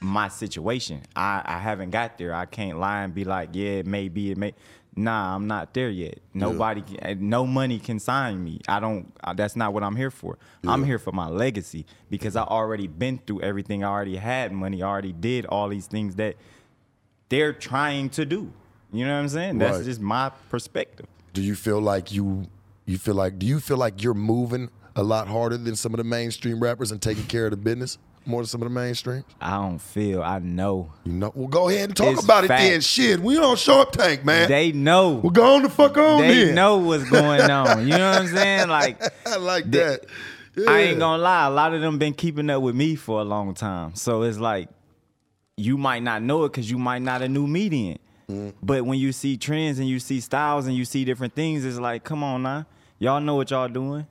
my 0.02 0.28
situation. 0.28 1.02
I, 1.16 1.42
I 1.46 1.60
haven't 1.60 1.90
got 1.92 2.18
there. 2.18 2.34
I 2.34 2.46
can't 2.46 2.80
lie 2.80 3.04
and 3.04 3.14
be 3.14 3.26
like, 3.26 3.50
yeah, 3.54 3.70
it 3.80 3.86
may 3.88 4.08
be, 4.08 4.32
it 4.32 4.38
may. 4.38 4.54
Nah, 5.00 5.34
I'm 5.36 5.48
not 5.48 5.74
there 5.74 5.90
yet. 5.90 6.20
Nobody, 6.34 6.82
can, 6.82 7.30
no 7.30 7.46
money 7.46 7.80
can 7.80 8.00
sign 8.00 8.44
me. 8.44 8.60
I 8.68 8.80
don't. 8.80 9.14
uh, 9.24 9.34
That's 9.34 9.56
not 9.56 9.74
what 9.74 9.82
I'm 9.84 9.96
here 9.96 10.12
for. 10.12 10.38
I'm 10.68 10.84
here 10.84 11.00
for 11.00 11.12
my 11.14 11.28
legacy 11.30 11.86
because 12.10 12.36
I 12.36 12.44
already 12.44 12.88
been 12.88 13.18
through 13.26 13.42
everything. 13.42 13.84
I 13.84 13.88
already 13.88 14.18
had 14.18 14.52
money. 14.52 14.84
I 14.84 14.88
already 14.88 15.14
did 15.14 15.46
all 15.46 15.70
these 15.70 15.88
things 15.88 16.16
that 16.16 16.36
they're 17.30 17.54
trying 17.54 18.10
to 18.12 18.26
do. 18.26 18.52
You 18.92 19.06
know 19.06 19.14
what 19.14 19.20
I'm 19.22 19.30
saying? 19.30 19.58
That's 19.60 19.78
Right. 19.78 19.86
just 19.86 20.02
my 20.02 20.32
perspective. 20.50 21.06
Do 21.34 21.42
you 21.42 21.56
feel 21.56 21.80
like 21.80 22.12
you 22.12 22.48
you 22.86 22.98
feel 22.98 23.14
like 23.16 23.38
do 23.40 23.46
you 23.46 23.60
feel 23.60 23.78
like 23.78 24.04
you're 24.04 24.16
moving 24.16 24.70
a 24.96 25.04
lot 25.04 25.28
harder 25.28 25.58
than 25.58 25.76
some 25.76 25.94
of 25.94 26.00
the 26.00 26.04
mainstream 26.04 26.60
rappers 26.60 26.92
and 26.92 27.00
taking 27.02 27.26
care 27.26 27.46
of 27.46 27.52
the 27.52 27.58
business 27.58 28.00
more 28.30 28.42
than 28.42 28.48
some 28.48 28.62
of 28.62 28.68
the 28.68 28.74
mainstream? 28.74 29.24
I 29.42 29.52
don't 29.56 29.80
feel. 29.80 30.22
I 30.22 30.40
know. 30.40 30.92
You 31.04 31.14
know, 31.14 31.32
well 31.36 31.48
go 31.48 31.70
ahead 31.70 31.90
and 31.90 31.98
talk 31.98 32.14
It's 32.14 32.24
about 32.24 32.46
it 32.46 32.50
then. 32.50 32.82
Shit, 32.82 33.20
we 33.20 33.38
on 33.38 33.58
Shark 33.58 33.92
Tank, 33.92 34.24
man. 34.24 34.48
They 34.48 34.72
know. 34.72 35.16
We're 35.16 35.32
going 35.32 35.64
the 35.64 35.70
fuck 35.70 35.98
on 35.98 36.22
they 36.22 36.46
then. 36.46 36.56
know 36.56 36.78
what's 36.78 37.10
going 37.10 37.42
on. 37.42 37.88
You 37.88 37.98
know 37.98 38.12
what 38.12 38.22
I'm 38.22 38.28
saying? 38.28 38.70
Like 38.70 39.02
I 39.28 39.38
like 39.38 39.70
that. 39.72 40.06
I 40.68 40.80
ain't 40.82 41.00
gonna 41.00 41.22
lie, 41.22 41.46
a 41.46 41.50
lot 41.50 41.74
of 41.74 41.82
them 41.82 41.98
been 41.98 42.14
keeping 42.14 42.50
up 42.50 42.62
with 42.62 42.76
me 42.76 42.96
for 42.96 43.22
a 43.22 43.24
long 43.24 43.54
time. 43.54 43.96
So 43.96 44.24
it's 44.24 44.38
like 44.38 44.70
you 45.58 45.78
might 45.78 46.04
not 46.04 46.22
know 46.22 46.46
it 46.46 46.50
because 46.50 46.70
you 46.70 46.78
might 46.78 47.02
not 47.02 47.22
a 47.22 47.28
new 47.30 47.48
median. 47.48 47.98
Mm. 48.30 48.54
But 48.62 48.86
when 48.86 49.00
you 49.00 49.12
see 49.12 49.38
trends 49.38 49.80
and 49.80 49.88
you 49.88 50.00
see 50.00 50.20
styles 50.20 50.68
and 50.68 50.76
you 50.76 50.86
see 50.86 51.04
different 51.04 51.34
things, 51.34 51.66
it's 51.66 51.80
like, 51.80 52.04
come 52.04 52.24
on 52.24 52.44
now. 52.44 52.66
Y'all 53.00 53.20
know 53.22 53.36
what 53.36 53.50
y'all 53.52 53.68
doing. 53.68 54.06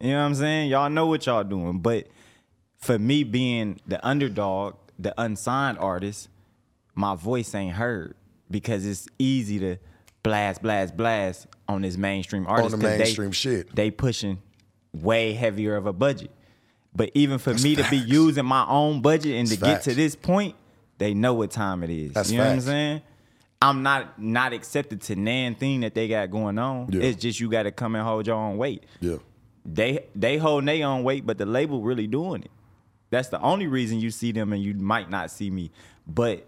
You 0.00 0.10
know 0.10 0.18
what 0.18 0.24
I'm 0.26 0.34
saying? 0.34 0.70
Y'all 0.70 0.90
know 0.90 1.06
what 1.06 1.24
y'all 1.26 1.44
doing. 1.44 1.78
But 1.80 2.06
for 2.78 2.98
me 2.98 3.24
being 3.24 3.80
the 3.86 4.04
underdog, 4.06 4.74
the 4.98 5.14
unsigned 5.20 5.78
artist, 5.78 6.28
my 6.94 7.14
voice 7.14 7.54
ain't 7.54 7.74
heard 7.74 8.14
because 8.50 8.86
it's 8.86 9.06
easy 9.18 9.58
to 9.58 9.76
blast, 10.22 10.62
blast, 10.62 10.96
blast 10.96 11.46
on 11.68 11.82
this 11.82 11.96
mainstream 11.96 12.46
artist. 12.46 12.70
the 12.70 12.76
'cause 12.78 12.90
they- 12.98 12.98
mainstream 13.04 13.32
shit. 13.32 13.74
They 13.74 13.90
pushing 13.90 14.38
way 14.94 15.32
heavier 15.32 15.76
of 15.76 15.86
a 15.86 15.92
budget. 15.92 16.30
But 16.94 17.10
even 17.14 17.38
for 17.38 17.52
me 17.54 17.76
to 17.76 17.84
be 17.90 17.98
using 17.98 18.46
my 18.46 18.64
own 18.66 19.02
budget 19.02 19.34
and 19.34 19.46
to 19.48 19.56
That's 19.56 19.84
get 19.86 19.90
to 19.90 19.94
this 19.94 20.16
point, 20.16 20.54
they 20.98 21.12
know 21.12 21.34
what 21.34 21.50
time 21.50 21.82
it 21.82 21.90
is. 21.90 22.12
That's 22.12 22.30
you 22.30 22.38
know 22.38 22.44
what 22.44 22.52
I'm 22.52 22.60
saying? 22.60 23.02
I'm 23.60 23.82
not 23.82 24.20
not 24.20 24.52
accepted 24.54 25.02
to 25.02 25.16
nan 25.16 25.54
thing 25.56 25.80
that 25.80 25.94
they 25.94 26.08
got 26.08 26.30
going 26.30 26.58
on. 26.58 26.88
Yeah. 26.92 27.02
It's 27.02 27.20
just 27.20 27.38
you 27.40 27.50
got 27.50 27.64
to 27.64 27.70
come 27.70 27.94
and 27.94 28.04
hold 28.04 28.26
your 28.26 28.36
own 28.36 28.56
weight 28.58 28.84
Yeah. 29.00 29.16
they 29.66 30.06
they 30.14 30.38
hold 30.38 30.66
their 30.66 30.86
own 30.86 31.02
weight, 31.04 31.26
but 31.26 31.36
the 31.38 31.44
label 31.46 31.82
really 31.82 32.06
doing 32.06 32.42
it. 32.42 32.50
That's 33.10 33.28
the 33.28 33.40
only 33.40 33.66
reason 33.66 34.00
you 34.00 34.10
see 34.10 34.32
them 34.32 34.52
and 34.52 34.62
you 34.62 34.74
might 34.74 35.10
not 35.10 35.30
see 35.30 35.50
me. 35.50 35.70
But 36.06 36.46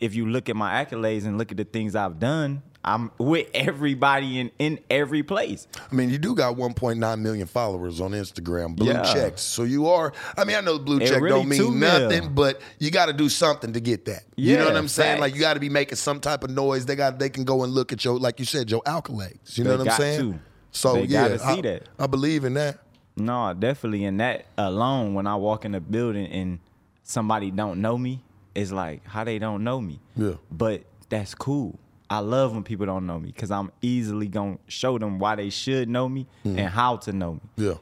if 0.00 0.14
you 0.14 0.26
look 0.28 0.48
at 0.48 0.56
my 0.56 0.84
accolades 0.84 1.24
and 1.24 1.38
look 1.38 1.50
at 1.50 1.56
the 1.56 1.64
things 1.64 1.94
I've 1.94 2.18
done, 2.18 2.62
I'm 2.86 3.12
with 3.16 3.46
everybody 3.54 4.38
in, 4.40 4.50
in 4.58 4.78
every 4.90 5.22
place. 5.22 5.66
I 5.90 5.94
mean, 5.94 6.10
you 6.10 6.18
do 6.18 6.34
got 6.34 6.56
1.9 6.56 7.20
million 7.20 7.46
followers 7.46 7.98
on 7.98 8.10
Instagram, 8.10 8.76
blue 8.76 8.88
Yeah. 8.92 9.10
checks. 9.14 9.40
So 9.40 9.62
you 9.62 9.86
are. 9.88 10.12
I 10.36 10.44
mean, 10.44 10.56
I 10.56 10.60
know 10.60 10.76
the 10.76 10.84
blue 10.84 10.98
It 10.98 11.06
check 11.08 11.22
really 11.22 11.28
don't 11.40 11.48
mean 11.48 11.58
two 11.58 11.70
mil. 11.70 12.00
nothing, 12.10 12.34
but 12.34 12.60
you 12.78 12.90
got 12.90 13.06
to 13.06 13.14
do 13.14 13.30
something 13.30 13.72
to 13.72 13.80
get 13.80 14.04
that. 14.04 14.24
you 14.36 14.58
know 14.58 14.66
what 14.66 14.76
I'm 14.76 14.88
saying? 14.88 15.12
facts. 15.12 15.20
Like 15.22 15.34
you 15.34 15.40
got 15.40 15.54
to 15.54 15.60
be 15.60 15.70
making 15.70 15.96
some 15.96 16.20
type 16.20 16.44
of 16.44 16.50
noise. 16.50 16.84
They 16.84 16.94
got. 16.96 17.18
They 17.18 17.30
can 17.30 17.44
go 17.44 17.64
and 17.64 17.72
look 17.72 17.90
at 17.92 18.04
your, 18.04 18.18
like 18.18 18.38
you 18.38 18.44
said, 18.44 18.70
your 18.70 18.82
accolades. 18.82 19.56
You 19.56 19.64
know 19.64 19.78
They 19.78 19.84
what 19.84 19.92
I'm 19.92 20.00
saying? 20.00 20.20
to. 20.32 20.40
So 20.72 20.94
They 20.94 21.04
yeah, 21.04 21.28
gotta 21.28 21.38
see 21.38 21.44
I, 21.46 21.60
that. 21.62 21.88
I 21.98 22.06
believe 22.06 22.44
in 22.44 22.52
that. 22.54 22.80
No, 23.16 23.52
definitely. 23.54 24.04
And 24.04 24.18
that 24.20 24.46
alone, 24.58 25.14
when 25.14 25.26
I 25.26 25.36
walk 25.36 25.64
in 25.64 25.74
a 25.74 25.80
building 25.80 26.26
and 26.26 26.58
somebody 27.02 27.50
don't 27.50 27.80
know 27.80 27.96
me, 27.96 28.22
it's 28.54 28.72
like 28.72 29.06
how 29.06 29.24
they 29.24 29.38
don't 29.38 29.62
know 29.64 29.80
me. 29.80 30.00
Yeah. 30.16 30.34
But 30.50 30.82
that's 31.08 31.34
cool. 31.34 31.78
I 32.10 32.18
love 32.18 32.52
when 32.52 32.62
people 32.64 32.86
don't 32.86 33.06
know 33.06 33.18
me 33.18 33.30
because 33.30 33.50
I'm 33.50 33.72
easily 33.82 34.28
gonna 34.28 34.58
show 34.68 34.98
them 34.98 35.18
why 35.18 35.36
they 35.36 35.50
should 35.50 35.88
know 35.88 36.08
me 36.08 36.26
Mm-hmm. 36.44 36.58
and 36.58 36.68
how 36.68 36.96
to 36.98 37.12
know 37.12 37.34
me. 37.34 37.40
Yeah. 37.56 37.74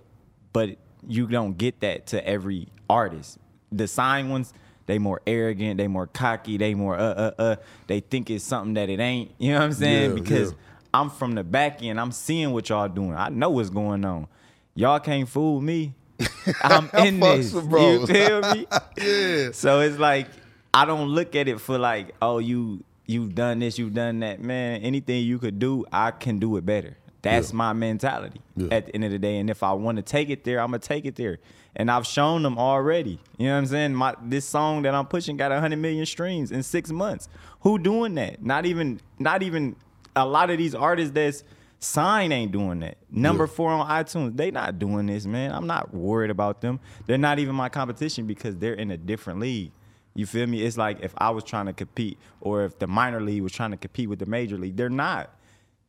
But 0.52 0.76
you 1.06 1.26
don't 1.26 1.56
get 1.58 1.80
that 1.80 2.06
to 2.08 2.26
every 2.26 2.68
artist. 2.88 3.38
The 3.72 3.88
signed 3.88 4.30
ones, 4.30 4.52
they 4.86 4.98
more 4.98 5.20
arrogant, 5.26 5.78
they 5.78 5.88
more 5.88 6.06
cocky, 6.06 6.56
they 6.56 6.74
more 6.74 6.96
uh 6.96 7.02
uh 7.38 7.42
uh. 7.42 7.56
They 7.86 8.00
think 8.00 8.30
it's 8.30 8.44
something 8.44 8.74
that 8.74 8.88
it 8.88 9.00
ain't. 9.00 9.32
You 9.38 9.52
know 9.52 9.58
what 9.58 9.64
I'm 9.64 9.72
saying? 9.72 10.10
Yeah, 10.10 10.14
because 10.14 10.50
yeah. 10.52 10.58
I'm 10.94 11.10
from 11.10 11.32
the 11.34 11.42
back 11.44 11.82
end. 11.82 11.98
I'm 12.00 12.12
seeing 12.12 12.52
what 12.52 12.68
y'all 12.68 12.88
doing. 12.88 13.14
I 13.14 13.28
know 13.30 13.50
what's 13.50 13.70
going 13.70 14.04
on. 14.04 14.28
Y'all 14.74 15.00
can't 15.00 15.28
fool 15.28 15.60
me. 15.60 15.94
I'm 16.62 16.88
in 17.06 17.20
this. 17.20 17.52
You 17.52 18.06
feel 18.06 18.40
me? 18.54 18.66
Yeah. 18.96 19.50
So 19.52 19.80
it's 19.80 19.98
like 19.98 20.28
I 20.72 20.84
don't 20.84 21.08
look 21.08 21.34
at 21.34 21.48
it 21.48 21.60
for 21.60 21.78
like, 21.78 22.14
oh, 22.22 22.38
you 22.38 22.84
you've 23.06 23.34
done 23.34 23.58
this, 23.58 23.78
you've 23.78 23.94
done 23.94 24.20
that. 24.20 24.40
Man, 24.40 24.80
anything 24.82 25.24
you 25.24 25.38
could 25.38 25.58
do, 25.58 25.84
I 25.92 26.10
can 26.12 26.38
do 26.38 26.56
it 26.56 26.64
better. 26.64 26.96
That's 27.22 27.50
Yeah. 27.50 27.56
my 27.56 27.72
mentality 27.72 28.40
Yeah. 28.56 28.68
at 28.70 28.86
the 28.86 28.94
end 28.94 29.04
of 29.04 29.10
the 29.10 29.18
day. 29.18 29.38
And 29.38 29.50
if 29.50 29.62
I 29.62 29.72
want 29.72 29.96
to 29.96 30.02
take 30.02 30.30
it 30.30 30.44
there, 30.44 30.60
I'm 30.60 30.68
gonna 30.68 30.78
take 30.78 31.04
it 31.04 31.16
there. 31.16 31.38
And 31.74 31.90
I've 31.90 32.06
shown 32.06 32.42
them 32.42 32.58
already. 32.58 33.18
You 33.38 33.46
know 33.48 33.52
what 33.54 33.58
I'm 33.58 33.66
saying? 33.66 33.94
My 33.94 34.14
this 34.22 34.44
song 34.44 34.82
that 34.82 34.94
I'm 34.94 35.06
pushing 35.06 35.36
got 35.36 35.52
hundred 35.52 35.78
million 35.78 36.06
streams 36.06 36.50
in 36.52 36.62
six 36.62 36.90
months. 36.90 37.28
Who 37.60 37.78
doing 37.78 38.14
that? 38.14 38.42
Not 38.42 38.66
even 38.66 39.00
not 39.18 39.42
even 39.42 39.76
a 40.14 40.26
lot 40.26 40.50
of 40.50 40.58
these 40.58 40.74
artists 40.74 41.12
that's 41.14 41.42
signed 41.82 42.32
ain't 42.32 42.52
doing 42.52 42.80
that. 42.80 42.96
Number 43.10 43.44
Yeah. 43.44 43.50
four 43.50 43.70
on 43.70 43.88
iTunes, 43.88 44.36
they 44.36 44.50
not 44.50 44.78
doing 44.78 45.06
this, 45.06 45.26
man. 45.26 45.52
I'm 45.52 45.66
not 45.66 45.92
worried 45.94 46.30
about 46.30 46.60
them. 46.60 46.80
They're 47.06 47.18
not 47.18 47.38
even 47.38 47.54
my 47.54 47.68
competition 47.68 48.26
because 48.26 48.56
they're 48.56 48.74
in 48.74 48.90
a 48.90 48.96
different 48.96 49.40
league. 49.40 49.72
You 50.14 50.26
feel 50.26 50.46
me? 50.46 50.62
It's 50.62 50.76
like 50.76 51.00
if 51.02 51.14
I 51.16 51.30
was 51.30 51.42
trying 51.44 51.66
to 51.66 51.72
compete, 51.72 52.18
or 52.40 52.64
if 52.64 52.78
the 52.78 52.86
minor 52.86 53.20
league 53.20 53.42
was 53.42 53.52
trying 53.52 53.70
to 53.70 53.76
compete 53.76 54.08
with 54.08 54.18
the 54.18 54.26
major 54.26 54.58
league, 54.58 54.76
they're 54.76 54.90
not. 54.90 55.30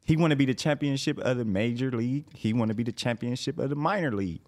He 0.06 0.16
want 0.18 0.32
to 0.32 0.38
be 0.38 0.46
the 0.46 0.54
championship 0.54 1.18
of 1.20 1.38
the 1.38 1.46
major 1.46 1.92
league. 1.92 2.26
He 2.34 2.54
want 2.54 2.70
to 2.70 2.76
be 2.76 2.84
the 2.84 2.92
championship 2.92 3.60
of 3.60 3.70
the 3.70 3.76
minor 3.76 4.12
league. 4.12 4.42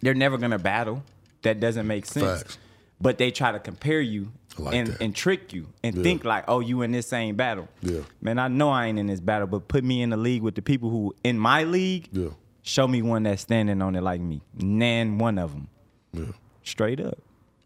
They're 0.00 0.14
never 0.14 0.36
gonna 0.38 0.58
battle. 0.58 1.02
That 1.42 1.60
doesn't 1.60 1.86
make 1.86 2.04
sense. 2.06 2.42
Facts. 2.42 2.58
But 3.00 3.18
they 3.18 3.30
try 3.30 3.52
to 3.52 3.58
compare 3.58 4.00
you 4.00 4.32
like 4.58 4.74
and, 4.74 4.96
and 5.00 5.14
trick 5.14 5.52
you 5.52 5.66
and 5.82 5.96
Yeah. 5.96 6.02
think 6.02 6.24
like, 6.24 6.44
oh, 6.48 6.60
you 6.60 6.82
in 6.82 6.92
this 6.92 7.06
same 7.06 7.36
battle. 7.36 7.68
Yeah. 7.82 8.00
Man, 8.20 8.38
I 8.38 8.48
know 8.48 8.70
I 8.70 8.86
ain't 8.86 8.98
in 8.98 9.06
this 9.06 9.20
battle, 9.20 9.46
but 9.46 9.68
put 9.68 9.84
me 9.84 10.02
in 10.02 10.10
the 10.10 10.16
league 10.16 10.42
with 10.42 10.54
the 10.54 10.62
people 10.62 10.90
who 10.90 11.14
in 11.24 11.38
my 11.38 11.64
league. 11.64 12.08
Yeah. 12.12 12.28
Show 12.62 12.88
me 12.88 13.02
one 13.02 13.24
that's 13.24 13.42
standing 13.42 13.82
on 13.82 13.94
it 13.94 14.02
like 14.02 14.20
me. 14.20 14.40
Nan 14.58 15.18
one 15.18 15.38
of 15.38 15.52
them. 15.52 15.68
Yeah. 16.12 16.24
Straight 16.62 17.00
up. 17.00 17.18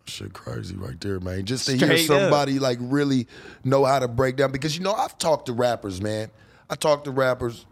Shit 0.06 0.32
crazy 0.32 0.74
right 0.74 0.98
there, 1.00 1.20
man. 1.20 1.44
Just 1.44 1.66
to 1.66 1.76
Straight 1.76 1.98
hear 2.00 2.12
up. 2.14 2.20
somebody 2.22 2.58
like 2.58 2.78
really 2.80 3.28
know 3.62 3.84
how 3.84 3.98
to 3.98 4.08
break 4.08 4.36
down 4.36 4.50
because 4.50 4.76
you 4.76 4.82
know 4.82 4.94
I've 4.94 5.18
talked 5.18 5.46
to 5.46 5.52
rappers, 5.52 6.00
man. 6.00 6.30
I 6.70 6.74
talked 6.74 7.04
to 7.04 7.10
rappers. 7.10 7.66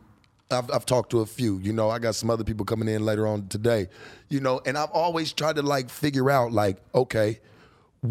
I've, 0.51 0.71
I've 0.71 0.87
talked 0.87 1.11
to 1.11 1.21
a 1.21 1.27
few. 1.27 1.59
You 1.59 1.73
know, 1.73 1.91
I 1.91 1.99
got 1.99 2.15
some 2.15 2.31
other 2.31 2.45
people 2.45 2.65
coming 2.65 2.89
in 2.89 3.05
later 3.05 3.27
on 3.27 3.49
today. 3.49 3.89
You 4.29 4.39
know, 4.41 4.61
and 4.65 4.79
I've 4.79 4.91
always 4.91 5.33
tried 5.33 5.57
to 5.57 5.63
like 5.63 5.91
figure 5.91 6.31
out 6.31 6.53
like, 6.53 6.77
okay, 6.95 7.41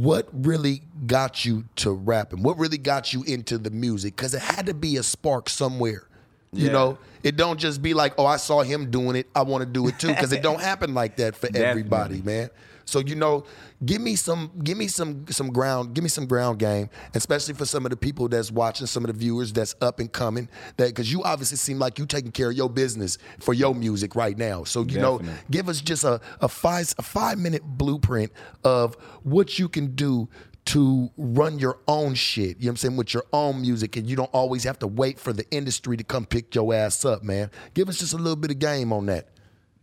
what 0.03 0.27
really 0.33 0.81
got 1.07 1.45
you 1.45 1.65
to 1.77 1.91
rapping? 1.91 2.43
What 2.43 2.57
really 2.57 2.77
got 2.77 3.13
you 3.13 3.23
into 3.23 3.57
the 3.57 3.69
music? 3.69 4.15
Because 4.15 4.33
it 4.33 4.41
had 4.41 4.65
to 4.67 4.73
be 4.73 4.97
a 4.97 5.03
spark 5.03 5.49
somewhere. 5.49 6.03
You 6.51 6.67
Yeah. 6.67 6.71
know, 6.71 6.97
it 7.23 7.35
don't 7.35 7.59
just 7.59 7.81
be 7.81 7.93
like, 7.93 8.13
oh, 8.17 8.25
I 8.25 8.37
saw 8.37 8.61
him 8.61 8.91
doing 8.91 9.15
it. 9.15 9.27
I 9.35 9.41
want 9.43 9.61
to 9.63 9.65
do 9.69 9.87
it 9.87 9.99
too. 9.99 10.07
Because 10.09 10.31
it 10.31 10.41
don't 10.41 10.61
happen 10.71 10.93
like 10.93 11.17
that 11.17 11.35
for 11.35 11.49
everybody, 11.53 12.21
man. 12.21 12.49
So 12.85 12.99
you 12.99 13.15
know, 13.15 13.43
give 13.85 14.01
me 14.01 14.15
some, 14.15 14.51
give 14.63 14.77
me 14.77 14.87
some, 14.87 15.25
some 15.29 15.51
ground, 15.51 15.93
give 15.93 16.03
me 16.03 16.09
some 16.09 16.25
ground 16.27 16.59
game, 16.59 16.89
especially 17.13 17.55
for 17.55 17.65
some 17.65 17.85
of 17.85 17.89
the 17.89 17.97
people 17.97 18.27
that's 18.29 18.51
watching, 18.51 18.87
some 18.87 19.03
of 19.03 19.07
the 19.07 19.17
viewers 19.17 19.51
that's 19.51 19.75
up 19.81 19.99
and 19.99 20.11
coming. 20.11 20.47
That 20.77 20.87
because 20.87 21.11
you 21.11 21.23
obviously 21.23 21.57
seem 21.57 21.79
like 21.79 21.99
you 21.99 22.05
taking 22.05 22.31
care 22.31 22.49
of 22.49 22.55
your 22.55 22.69
business 22.69 23.17
for 23.39 23.53
your 23.53 23.75
music 23.75 24.15
right 24.15 24.37
now. 24.37 24.63
So 24.63 24.83
you 24.83 24.99
know, 24.99 25.19
give 25.51 25.67
us 25.67 25.81
just 25.81 26.03
a, 26.03 26.21
a 26.41 26.47
five 26.47 26.93
a 26.97 27.01
five 27.01 27.37
minute 27.39 27.63
blueprint 27.63 28.31
of 28.63 28.95
what 29.23 29.57
you 29.59 29.67
can 29.67 29.95
do 29.95 30.29
to 30.65 31.11
run 31.17 31.59
your 31.59 31.77
own 31.87 32.15
shit. 32.15 32.57
You 32.57 32.65
know 32.65 32.69
what 32.69 32.69
I'm 32.71 32.77
saying? 32.77 32.97
With 32.97 33.13
your 33.13 33.25
own 33.31 33.61
music, 33.61 33.97
and 33.97 34.09
you 34.09 34.15
don't 34.15 34.33
always 34.33 34.63
have 34.63 34.79
to 34.79 34.87
wait 34.87 35.19
for 35.19 35.31
the 35.31 35.45
industry 35.51 35.95
to 35.97 36.03
come 36.03 36.25
pick 36.25 36.55
your 36.55 36.73
ass 36.73 37.05
up, 37.05 37.23
man. 37.23 37.51
Give 37.73 37.87
us 37.87 37.99
just 37.99 38.13
a 38.13 38.17
little 38.17 38.35
bit 38.35 38.51
of 38.51 38.59
game 38.59 38.91
on 38.91 39.05
that. 39.07 39.29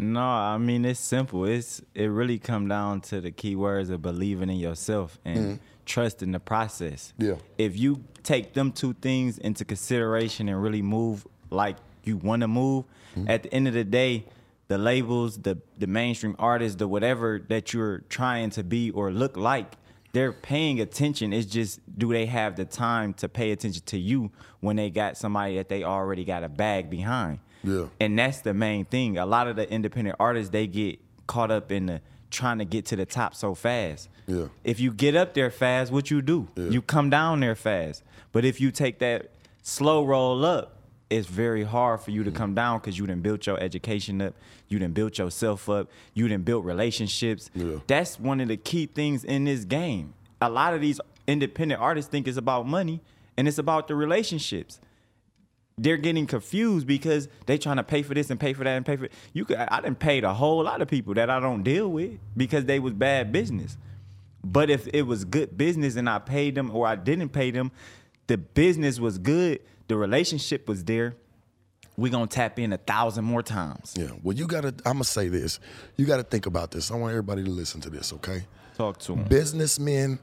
No, 0.02 0.20
I 0.20 0.58
mean 0.58 0.84
it's 0.84 1.00
simple. 1.00 1.44
It's 1.44 1.80
it 1.94 2.06
really 2.06 2.38
come 2.38 2.68
down 2.68 3.00
to 3.02 3.20
the 3.20 3.30
key 3.30 3.54
words 3.54 3.90
of 3.90 4.02
believing 4.02 4.50
in 4.50 4.56
yourself 4.56 5.18
and 5.24 5.38
mm-hmm. 5.38 5.54
trusting 5.86 6.32
the 6.32 6.40
process. 6.40 7.12
Yeah. 7.18 7.36
If 7.58 7.78
you 7.78 8.04
take 8.22 8.54
them 8.54 8.72
two 8.72 8.94
things 8.94 9.38
into 9.38 9.64
consideration 9.64 10.48
and 10.48 10.62
really 10.62 10.82
move 10.82 11.26
like 11.50 11.76
you 12.04 12.16
want 12.16 12.40
to 12.42 12.48
move, 12.48 12.84
mm-hmm. 13.16 13.30
at 13.30 13.44
the 13.44 13.54
end 13.54 13.68
of 13.68 13.74
the 13.74 13.84
day, 13.84 14.26
the 14.68 14.78
labels, 14.78 15.38
the 15.38 15.58
the 15.78 15.86
mainstream 15.86 16.34
artists, 16.38 16.76
the 16.76 16.88
whatever 16.88 17.40
that 17.48 17.72
you're 17.72 17.98
trying 18.08 18.50
to 18.50 18.64
be 18.64 18.90
or 18.90 19.12
look 19.12 19.36
like, 19.36 19.74
they're 20.12 20.32
paying 20.32 20.80
attention. 20.80 21.32
It's 21.32 21.46
just 21.46 21.80
do 21.98 22.12
they 22.12 22.26
have 22.26 22.56
the 22.56 22.64
time 22.64 23.14
to 23.14 23.28
pay 23.28 23.52
attention 23.52 23.82
to 23.86 23.98
you 23.98 24.30
when 24.60 24.76
they 24.76 24.90
got 24.90 25.16
somebody 25.16 25.56
that 25.56 25.68
they 25.68 25.84
already 25.84 26.24
got 26.24 26.42
a 26.42 26.48
bag 26.48 26.90
behind? 26.90 27.38
Yeah. 27.64 27.86
And 28.00 28.18
that's 28.18 28.40
the 28.40 28.54
main 28.54 28.84
thing. 28.84 29.18
A 29.18 29.26
lot 29.26 29.48
of 29.48 29.56
the 29.56 29.70
independent 29.70 30.16
artists 30.18 30.50
they 30.50 30.66
get 30.66 30.98
caught 31.26 31.50
up 31.50 31.70
in 31.70 31.86
the 31.86 32.00
trying 32.30 32.58
to 32.58 32.64
get 32.64 32.86
to 32.86 32.96
the 32.96 33.06
top 33.06 33.34
so 33.34 33.54
fast. 33.54 34.08
Yeah. 34.26 34.46
If 34.64 34.80
you 34.80 34.92
get 34.92 35.14
up 35.14 35.34
there 35.34 35.50
fast, 35.50 35.92
what 35.92 36.10
you 36.10 36.22
do? 36.22 36.48
You 36.56 36.82
come 36.82 37.10
down 37.10 37.40
there 37.40 37.54
fast. 37.54 38.02
But 38.32 38.44
if 38.44 38.60
you 38.60 38.70
take 38.70 38.98
that 39.00 39.30
slow 39.62 40.04
roll 40.04 40.44
up, 40.44 40.78
it's 41.10 41.28
very 41.28 41.62
hard 41.62 42.00
for 42.00 42.10
you 42.10 42.24
to 42.24 42.30
mm. 42.30 42.34
come 42.34 42.54
down 42.54 42.78
because 42.78 42.98
you 42.98 43.06
didn't 43.06 43.22
build 43.22 43.44
your 43.44 43.60
education 43.60 44.22
up, 44.22 44.34
you 44.68 44.78
didn't 44.78 44.94
build 44.94 45.18
yourself 45.18 45.68
up, 45.68 45.90
you 46.14 46.26
didn't 46.26 46.46
build 46.46 46.64
relationships. 46.64 47.50
Yeah. 47.54 47.78
That's 47.86 48.18
one 48.18 48.40
of 48.40 48.48
the 48.48 48.56
key 48.56 48.86
things 48.86 49.22
in 49.22 49.44
this 49.44 49.64
game. 49.64 50.14
A 50.40 50.48
lot 50.48 50.72
of 50.72 50.80
these 50.80 51.00
independent 51.26 51.80
artists 51.80 52.10
think 52.10 52.26
it's 52.26 52.38
about 52.38 52.66
money 52.66 53.02
and 53.36 53.46
it's 53.46 53.58
about 53.58 53.88
the 53.88 53.94
relationships 53.94 54.80
they're 55.78 55.96
getting 55.96 56.26
confused 56.26 56.86
because 56.86 57.28
they 57.46 57.58
trying 57.58 57.76
to 57.76 57.82
pay 57.82 58.02
for 58.02 58.14
this 58.14 58.30
and 58.30 58.38
pay 58.38 58.52
for 58.52 58.64
that 58.64 58.76
and 58.76 58.84
pay 58.84 58.96
for 58.96 59.08
you 59.32 59.44
could 59.44 59.56
I 59.56 59.80
didn't 59.80 59.98
pay 59.98 60.20
a 60.20 60.32
whole 60.32 60.62
lot 60.62 60.82
of 60.82 60.88
people 60.88 61.14
that 61.14 61.30
I 61.30 61.40
don't 61.40 61.62
deal 61.62 61.88
with 61.88 62.18
because 62.36 62.64
they 62.66 62.78
was 62.78 62.92
bad 62.92 63.32
business. 63.32 63.76
But 64.44 64.70
if 64.70 64.88
it 64.92 65.02
was 65.02 65.24
good 65.24 65.56
business 65.56 65.96
and 65.96 66.08
I 66.10 66.18
paid 66.18 66.54
them 66.56 66.70
or 66.74 66.86
I 66.86 66.96
didn't 66.96 67.30
pay 67.30 67.50
them, 67.50 67.70
the 68.26 68.36
business 68.36 68.98
was 68.98 69.18
good, 69.18 69.60
the 69.88 69.96
relationship 69.96 70.68
was 70.68 70.84
there. 70.84 71.14
we 71.96 72.10
gonna 72.10 72.26
tap 72.26 72.58
in 72.58 72.72
a 72.72 72.78
thousand 72.78 73.24
more 73.24 73.42
times. 73.42 73.94
Yeah. 73.96 74.10
Well, 74.22 74.36
you 74.36 74.46
gotta. 74.46 74.68
I'm 74.84 74.94
gonna 74.94 75.04
say 75.04 75.28
this. 75.28 75.60
You 75.96 76.06
gotta 76.06 76.24
think 76.24 76.46
about 76.46 76.70
this. 76.70 76.90
I 76.90 76.96
want 76.96 77.10
everybody 77.12 77.44
to 77.44 77.50
listen 77.50 77.80
to 77.82 77.90
this. 77.90 78.12
Okay. 78.14 78.44
Talk 78.76 78.98
to 79.00 79.14
them. 79.14 79.24
Businessmen 79.24 80.18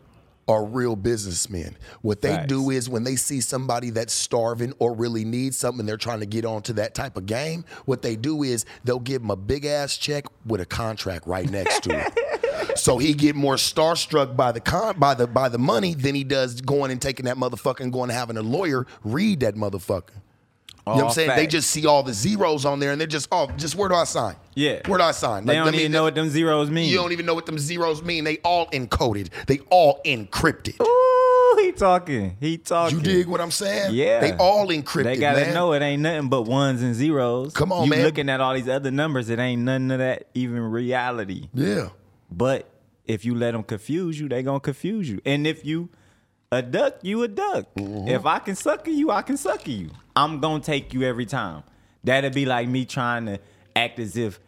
are 0.49 0.65
real 0.65 0.95
businessmen. 0.95 1.77
What 2.01 2.21
they 2.21 2.29
Facts. 2.29 2.47
do 2.47 2.71
is 2.71 2.89
when 2.89 3.03
they 3.03 3.15
see 3.15 3.39
somebody 3.39 3.91
that's 3.91 4.13
starving 4.13 4.73
or 4.79 4.95
really 4.95 5.23
needs 5.23 5.57
something, 5.57 5.85
they're 5.85 5.95
trying 5.95 6.21
to 6.21 6.25
get 6.25 6.43
onto 6.43 6.73
that 6.73 6.95
type 6.95 7.15
of 7.17 7.27
game. 7.27 7.63
What 7.85 8.01
they 8.01 8.15
do 8.15 8.41
is 8.41 8.65
they'll 8.83 8.99
give 8.99 9.21
him 9.21 9.29
a 9.29 9.35
big 9.35 9.65
ass 9.65 9.95
check 9.95 10.25
with 10.45 10.59
a 10.59 10.65
contract 10.65 11.27
right 11.27 11.49
next 11.49 11.83
to 11.83 11.99
it. 11.99 12.19
So 12.75 12.97
he 12.97 13.13
get 13.13 13.35
more 13.35 13.55
starstruck 13.55 14.35
by 14.35 14.51
the 14.51 14.59
con 14.59 14.99
by 14.99 15.13
the 15.13 15.27
by 15.27 15.49
the 15.49 15.57
money 15.57 15.95
than 15.95 16.15
he 16.15 16.23
does 16.23 16.61
going 16.61 16.91
and 16.91 17.01
taking 17.01 17.25
that 17.25 17.35
motherfucker 17.35 17.81
and 17.81 17.91
going 17.91 18.09
and 18.09 18.17
having 18.17 18.37
a 18.37 18.41
lawyer 18.41 18.85
read 19.03 19.41
that 19.41 19.55
motherfucker. 19.55 20.11
You 20.95 20.99
know 20.99 21.05
what 21.05 21.09
I'm 21.11 21.13
saying? 21.15 21.29
They 21.35 21.47
just 21.47 21.69
see 21.71 21.85
all 21.85 22.03
the 22.03 22.13
zeros 22.13 22.65
on 22.65 22.79
there 22.79 22.91
and 22.91 22.99
they're 22.99 23.07
just, 23.07 23.27
oh, 23.31 23.47
just 23.57 23.75
where 23.75 23.89
do 23.89 23.95
I 23.95 24.03
sign? 24.03 24.35
Yeah. 24.55 24.79
Where 24.87 24.97
do 24.97 25.03
I 25.03 25.11
sign? 25.11 25.45
They 25.45 25.53
Like, 25.53 25.57
don't 25.59 25.65
let 25.65 25.71
me- 25.73 25.79
even 25.81 25.91
know 25.91 26.03
what 26.03 26.15
them 26.15 26.29
zeros 26.29 26.69
mean. 26.69 26.89
You 26.89 26.97
don't 26.97 27.11
even 27.11 27.25
know 27.25 27.33
what 27.33 27.45
them 27.45 27.57
zeros 27.59 28.01
mean. 28.03 28.23
They 28.23 28.37
all 28.37 28.67
encoded. 28.71 29.29
They 29.47 29.59
all 29.69 30.01
encrypted. 30.05 30.79
Ooh, 30.81 31.61
he 31.61 31.71
talking. 31.71 32.37
He 32.39 32.57
talking. 32.57 32.97
You 32.97 33.03
dig 33.03 33.27
what 33.27 33.41
I'm 33.41 33.51
saying? 33.51 33.93
Yeah. 33.93 34.19
They 34.19 34.33
all 34.33 34.67
encrypted. 34.67 35.03
They 35.03 35.17
gotta 35.17 35.41
man. 35.41 35.53
know 35.53 35.73
it 35.73 35.81
ain't 35.81 36.01
nothing 36.01 36.29
but 36.29 36.43
ones 36.43 36.81
and 36.81 36.93
zeros. 36.95 37.53
Come 37.53 37.71
on, 37.71 37.85
you 37.85 37.89
man. 37.89 38.03
looking 38.03 38.29
at 38.29 38.41
all 38.41 38.53
these 38.53 38.67
other 38.69 38.91
numbers, 38.91 39.29
it 39.29 39.39
ain't 39.39 39.61
none 39.61 39.91
of 39.91 39.99
that 39.99 40.27
even 40.33 40.59
reality. 40.61 41.47
Yeah. 41.53 41.89
But 42.31 42.69
if 43.05 43.25
you 43.25 43.33
let 43.35 43.51
them 43.51 43.63
confuse 43.63 44.19
you, 44.19 44.29
they 44.29 44.43
gonna 44.43 44.59
confuse 44.59 45.09
you. 45.09 45.19
And 45.25 45.47
if 45.47 45.65
you 45.65 45.89
a 46.51 46.61
duck, 46.61 46.95
you 47.03 47.21
a 47.23 47.27
duck. 47.27 47.65
Mm-hmm. 47.75 48.07
If 48.07 48.25
I 48.25 48.39
can 48.39 48.55
sucker 48.55 48.89
you, 48.91 49.11
I 49.11 49.21
can 49.21 49.37
sucker 49.37 49.69
you. 49.71 49.89
I'm 50.19 50.41
gonna 50.41 50.61
take 50.61 50.93
you 50.93 51.03
every 51.03 51.25
time. 51.25 51.63
That'd 52.03 52.33
be 52.33 52.45
like 52.45 52.67
me 52.67 52.83
trying 52.83 53.25
to 53.27 53.39
act 53.73 53.99
as 53.99 54.17
if 54.17 54.39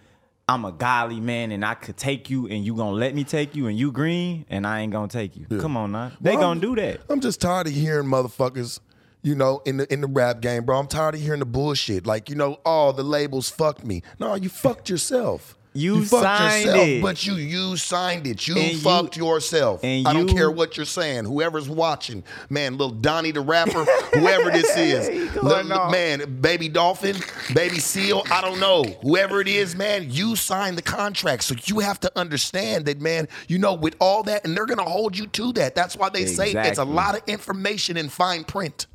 I'm 0.50 0.66
a 0.66 0.72
godly 0.74 1.22
man 1.22 1.54
and 1.54 1.64
I 1.64 1.76
could 1.76 1.96
take 1.96 2.30
you 2.30 2.46
and 2.48 2.66
you 2.66 2.76
gonna 2.76 2.92
let 2.98 3.16
me 3.16 3.24
take 3.24 3.56
you 3.56 3.68
and 3.68 3.80
you 3.80 3.94
green 3.94 4.46
and 4.50 4.68
I 4.68 4.82
ain't 4.82 4.92
gonna 4.92 5.08
take 5.08 5.38
you. 5.38 5.46
Come 5.60 5.78
on 5.78 5.94
now. 5.94 6.12
They 6.20 6.32
Well, 6.32 6.42
gonna 6.42 6.60
do 6.60 6.76
that. 6.76 7.00
I'm 7.10 7.22
just 7.22 7.40
tired 7.40 7.68
of 7.68 7.74
hearing 7.74 8.06
motherfuckers, 8.08 8.82
you 9.22 9.34
know, 9.34 9.62
in 9.66 9.78
the 9.78 9.94
in 9.94 10.02
the 10.02 10.08
rap 10.08 10.42
game, 10.42 10.66
bro. 10.66 10.78
I'm 10.78 10.88
tired 10.88 11.16
of 11.16 11.22
hearing 11.22 11.40
the 11.40 11.46
bullshit. 11.46 12.06
Like, 12.06 12.30
you 12.30 12.36
know, 12.36 12.60
oh, 12.66 12.92
the 12.92 13.04
labels 13.04 13.50
fucked 13.50 13.86
me. 13.86 14.04
No, 14.20 14.36
you 14.36 14.50
fucked 14.50 14.90
yourself. 14.90 15.58
You 15.74 16.04
fucked 16.04 16.24
signed 16.24 16.66
yourself, 16.66 16.88
it. 16.88 17.02
but 17.02 17.26
you 17.26 17.34
you 17.36 17.78
signed 17.78 18.28
it. 18.28 18.46
You 18.46 18.58
And 18.58 18.74
you- 18.74 18.80
fucked 18.80 19.16
yourself. 19.16 19.82
and 19.84 20.06
I 20.06 20.12
don't 20.12 20.28
you- 20.28 20.36
care 20.36 20.52
what 20.52 20.76
you're 20.76 20.86
saying. 20.86 21.24
Whoever's 21.24 21.70
watching, 21.70 22.24
man, 22.50 22.74
little 22.74 22.90
Donnie 22.94 23.32
the 23.32 23.40
rapper, 23.40 23.86
whoever 24.14 24.52
this 24.52 24.76
is, 24.76 25.08
going 25.34 25.46
Li- 25.46 25.64
li- 25.64 25.72
off. 25.72 25.92
man, 25.92 26.40
baby 26.42 26.68
dolphin, 26.68 27.16
baby 27.54 27.80
seal, 27.80 28.24
I 28.30 28.42
don't 28.42 28.60
know. 28.60 28.84
Whoever 29.02 29.40
it 29.40 29.48
is, 29.48 29.74
man, 29.76 30.08
you 30.12 30.36
signed 30.36 30.78
the 30.78 30.82
contract, 30.82 31.44
so 31.44 31.56
you 31.64 31.80
have 31.80 32.02
to 32.02 32.12
understand 32.20 32.86
that, 32.88 33.00
man. 33.00 33.30
You 33.48 33.58
know, 33.58 33.74
with 33.74 33.96
all 34.02 34.24
that, 34.24 34.44
and 34.46 34.58
they're 34.58 34.66
gonna 34.66 34.84
hold 34.84 35.18
you 35.18 35.28
to 35.28 35.54
that. 35.54 35.74
That's 35.74 35.96
why 35.96 36.10
they 36.10 36.26
say 36.26 36.52
it's 36.52 36.80
a 36.80 36.84
lot 36.84 37.16
of 37.16 37.22
information 37.28 37.96
in 37.96 38.10
fine 38.10 38.44
print. 38.44 38.88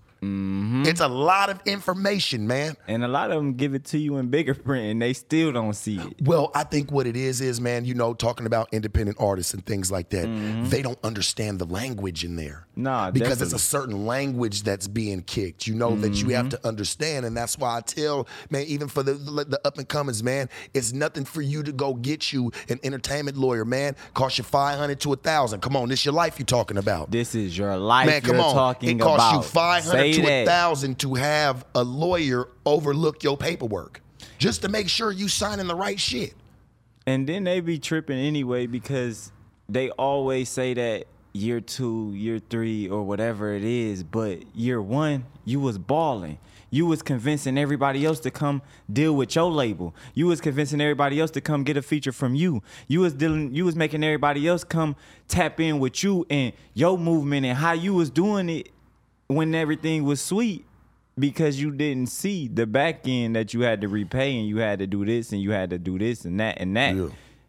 It's 0.87 1.01
a 1.01 1.09
lot 1.09 1.51
of 1.51 1.61
information, 1.67 2.47
man. 2.47 2.77
And 2.89 3.05
a 3.05 3.09
lot 3.09 3.31
of 3.31 3.37
them 3.37 3.55
give 3.55 3.75
it 3.75 3.85
to 3.87 3.99
you 3.99 4.17
in 4.19 4.29
bigger 4.29 4.55
print 4.67 4.87
and 4.87 5.03
they 5.03 5.13
still 5.13 5.53
don't 5.53 5.75
see 5.75 5.99
it. 5.99 6.23
Well, 6.23 6.51
I 6.55 6.65
think 6.65 6.91
what 6.93 7.07
it 7.07 7.17
is 7.17 7.41
is, 7.41 7.61
man, 7.61 7.85
you 7.85 7.95
know, 7.95 8.15
talking 8.15 8.47
about 8.47 8.69
independent 8.73 9.19
artists 9.21 9.55
and 9.55 9.65
things 9.65 9.91
like 9.91 10.11
that, 10.11 10.27
they 10.71 10.83
don't 10.83 10.99
understand 11.05 11.59
the 11.59 11.65
language 11.67 12.25
in 12.25 12.37
there. 12.37 12.67
Mm-hmm. 12.73 12.83
Nah, 12.83 13.11
because 13.11 13.41
it's 13.43 13.53
a 13.55 13.59
certain 13.59 14.07
language 14.07 14.63
that's 14.63 14.87
being 14.87 15.23
kicked. 15.23 15.67
You 15.67 15.75
know 15.75 15.97
that 15.97 16.15
you 16.15 16.27
Mm-hmm. 16.27 16.31
have 16.35 16.49
to 16.51 16.67
understand, 16.67 17.25
and 17.25 17.37
that's 17.37 17.57
why 17.57 17.77
I 17.77 17.81
tell, 17.81 18.27
man, 18.51 18.65
even 18.67 18.89
for 18.89 19.03
the 19.03 19.15
the 19.15 19.61
up 19.65 19.79
and 19.79 19.89
comings, 19.89 20.23
man, 20.23 20.49
it's 20.75 20.93
nothing 20.93 21.25
for 21.25 21.41
you 21.41 21.63
to 21.63 21.73
go 21.73 21.95
get 21.95 22.33
you 22.33 22.51
an 22.69 22.81
entertainment 22.83 23.37
lawyer, 23.37 23.65
man. 23.65 23.95
Cost 24.15 24.39
you 24.39 24.45
five 24.45 24.77
hundred 24.79 25.01
to 25.01 25.13
a 25.13 25.17
thousand. 25.17 25.61
Come 25.61 25.77
on, 25.77 25.89
this 25.89 26.05
your 26.05 26.15
life 26.15 26.39
you're 26.39 26.47
talking 26.47 26.77
about. 26.79 27.11
This 27.11 27.35
is 27.35 27.57
your 27.57 27.77
life 27.77 28.07
Man, 28.07 28.21
come 28.23 28.37
you're 28.37 28.45
on. 28.45 28.77
It 28.83 28.99
costs 29.01 29.31
about. 29.31 29.35
you 29.37 29.43
five 29.43 29.85
hundred 29.85 29.99
Say 29.99 30.13
to 30.25 30.29
a 30.29 30.45
thousand 30.45 30.99
to 31.01 31.15
have 31.15 31.65
a 31.75 31.83
lawyer 31.83 32.49
overlook 32.65 33.23
your 33.23 33.37
paperwork, 33.37 34.01
just 34.39 34.63
to 34.63 34.69
make 34.69 34.89
sure 34.89 35.13
you 35.13 35.29
signing 35.29 35.67
the 35.67 35.75
right 35.75 35.99
shit. 35.99 36.35
And 37.07 37.27
then 37.27 37.45
they 37.45 37.61
be 37.61 37.79
tripping 37.79 38.19
anyway 38.19 38.67
because 38.67 39.31
they 39.69 39.91
always 39.91 40.49
say 40.49 40.75
that 40.75 41.07
year 41.33 41.61
two, 41.61 42.13
year 42.15 42.41
three, 42.51 42.89
or 42.89 43.03
whatever 43.03 43.53
it 43.53 43.65
is, 43.65 44.03
but 44.03 44.43
year 44.57 44.81
one, 44.81 45.27
you 45.45 45.61
was 45.61 45.79
balling. 45.79 46.39
You 46.69 46.87
was 46.87 47.01
convincing 47.01 47.57
everybody 47.57 48.05
else 48.05 48.19
to 48.21 48.31
come 48.31 48.61
deal 48.93 49.15
with 49.15 49.37
your 49.37 49.51
label. 49.51 49.95
You 50.15 50.27
was 50.27 50.41
convincing 50.41 50.81
everybody 50.81 51.21
else 51.21 51.31
to 51.33 51.41
come 51.41 51.63
get 51.63 51.77
a 51.77 51.83
feature 51.83 52.13
from 52.13 52.35
you. 52.35 52.63
You 52.89 53.01
was 53.01 53.13
dealing 53.13 53.55
you 53.55 53.65
was 53.65 53.77
making 53.77 54.03
everybody 54.03 54.47
else 54.49 54.65
come 54.65 54.97
tap 55.29 55.61
in 55.61 55.79
with 55.79 56.03
you 56.03 56.27
and 56.29 56.53
your 56.75 56.99
movement 56.99 57.47
and 57.47 57.57
how 57.57 57.73
you 57.73 57.95
was 57.95 58.11
doing 58.11 58.49
it 58.49 58.71
when 59.29 59.55
everything 59.55 60.05
was 60.05 60.21
sweet 60.21 60.65
because 61.19 61.61
you 61.61 61.71
didn't 61.71 62.09
see 62.09 62.47
the 62.49 62.67
back 62.67 63.07
end 63.07 63.37
that 63.37 63.55
you 63.55 63.63
had 63.63 63.81
to 63.81 63.89
repay 63.89 64.39
and 64.39 64.47
you 64.49 64.59
had 64.59 64.79
to 64.79 64.87
do 64.87 65.05
this 65.05 65.33
and 65.33 65.41
you 65.41 65.51
had 65.51 65.71
to 65.71 65.79
do 65.79 65.99
this 65.99 66.25
and 66.25 66.39
that 66.41 66.61
and 66.61 66.77
that. 66.77 66.95
Yeah. 66.95 67.09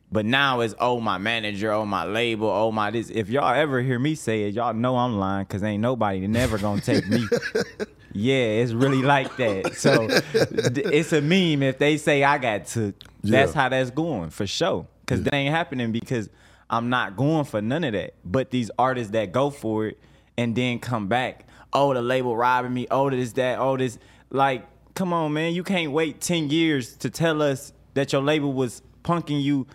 But 0.10 0.26
now 0.26 0.62
it's 0.62 0.74
oh 0.80 1.02
my 1.02 1.18
manager, 1.18 1.72
oh 1.72 1.86
my 1.86 2.06
label, 2.06 2.50
oh 2.50 2.72
my 2.72 2.92
this. 2.92 3.10
If 3.10 3.30
y'all 3.30 3.54
ever 3.54 3.82
hear 3.82 4.00
me 4.00 4.16
say 4.16 4.44
it, 4.44 4.54
y'all 4.54 4.74
know 4.74 4.96
I'm 4.96 5.18
lying 5.18 5.46
because 5.46 5.64
ain't 5.64 5.82
nobody 5.82 6.26
never 6.28 6.58
gonna 6.58 6.80
take 6.80 7.08
me. 7.10 7.28
yeah, 8.14 8.36
it's 8.36 8.72
really 8.72 9.02
like 9.02 9.36
that. 9.36 9.76
So 9.76 10.08
it's 10.34 11.12
a 11.12 11.22
meme 11.22 11.62
if 11.62 11.78
they 11.78 11.98
say 11.98 12.24
I 12.24 12.38
got 12.38 12.68
took. 12.68 12.96
That's 13.22 13.54
how 13.54 13.68
that's 13.68 13.90
going 13.92 14.30
for 14.30 14.48
sure. 14.48 14.88
Cause 15.08 15.24
that 15.24 15.34
ain't 15.34 15.54
happening 15.54 15.92
because 15.92 16.30
I'm 16.70 16.90
not 16.90 17.16
going 17.16 17.46
for 17.46 17.62
none 17.62 17.84
of 17.84 17.94
that. 17.94 18.14
But 18.24 18.52
these 18.52 18.72
artists 18.78 19.12
that 19.12 19.32
go 19.32 19.50
for 19.50 19.88
it 19.88 20.00
and 20.38 20.56
then 20.56 20.80
come 20.80 21.08
back, 21.08 21.47
oh 21.74 21.94
the 21.94 22.02
label 22.02 22.36
robbing 22.36 22.74
me, 22.74 22.88
oh 22.92 23.10
this 23.10 23.34
that, 23.34 23.60
oh 23.60 23.78
this 23.78 23.98
like, 24.30 24.66
come 24.96 25.14
on 25.14 25.34
man, 25.34 25.54
you 25.54 25.64
can't 25.64 25.92
wait 25.92 26.22
10 26.22 26.50
years 26.50 26.96
to 26.98 27.10
tell 27.10 27.42
us 27.42 27.74
that 27.94 28.14
your 28.14 28.22
label 28.22 28.54
was 28.54 28.82
punking 29.04 29.42
you 29.42 29.68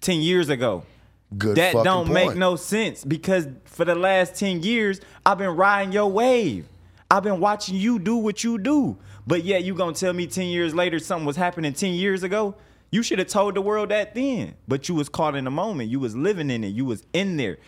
10 0.00 0.20
years 0.20 0.48
ago. 0.48 0.84
Good 1.36 1.56
that 1.56 1.74
don't 1.84 2.10
make 2.10 2.36
no 2.36 2.56
sense 2.56 3.04
because 3.04 3.46
for 3.64 3.84
the 3.84 3.94
last 3.94 4.34
10 4.36 4.62
years 4.62 5.00
I've 5.26 5.38
been 5.38 5.56
riding 5.56 5.92
your 5.92 6.10
wave. 6.10 6.66
I've 7.10 7.22
been 7.22 7.40
watching 7.40 7.76
you 7.76 7.98
do 7.98 8.16
what 8.16 8.44
you 8.44 8.58
do. 8.58 8.98
But 9.26 9.44
yet 9.44 9.62
you 9.62 9.74
gonna 9.74 9.92
tell 9.92 10.14
me 10.14 10.26
10 10.26 10.46
years 10.46 10.74
later 10.74 10.98
something 10.98 11.26
was 11.26 11.36
happening 11.36 11.74
10 11.74 11.92
years 11.92 12.22
ago? 12.22 12.54
You 12.90 13.02
should 13.02 13.18
have 13.18 13.28
told 13.28 13.54
the 13.54 13.60
world 13.60 13.90
that 13.90 14.14
then. 14.14 14.54
But 14.66 14.88
you 14.88 14.94
was 14.94 15.10
caught 15.10 15.34
in 15.34 15.44
the 15.44 15.50
moment. 15.50 15.90
You 15.90 16.00
was 16.00 16.16
living 16.16 16.48
in 16.50 16.64
it. 16.64 16.68
You 16.68 16.86
was 16.86 17.04
in 17.12 17.36
there. 17.36 17.58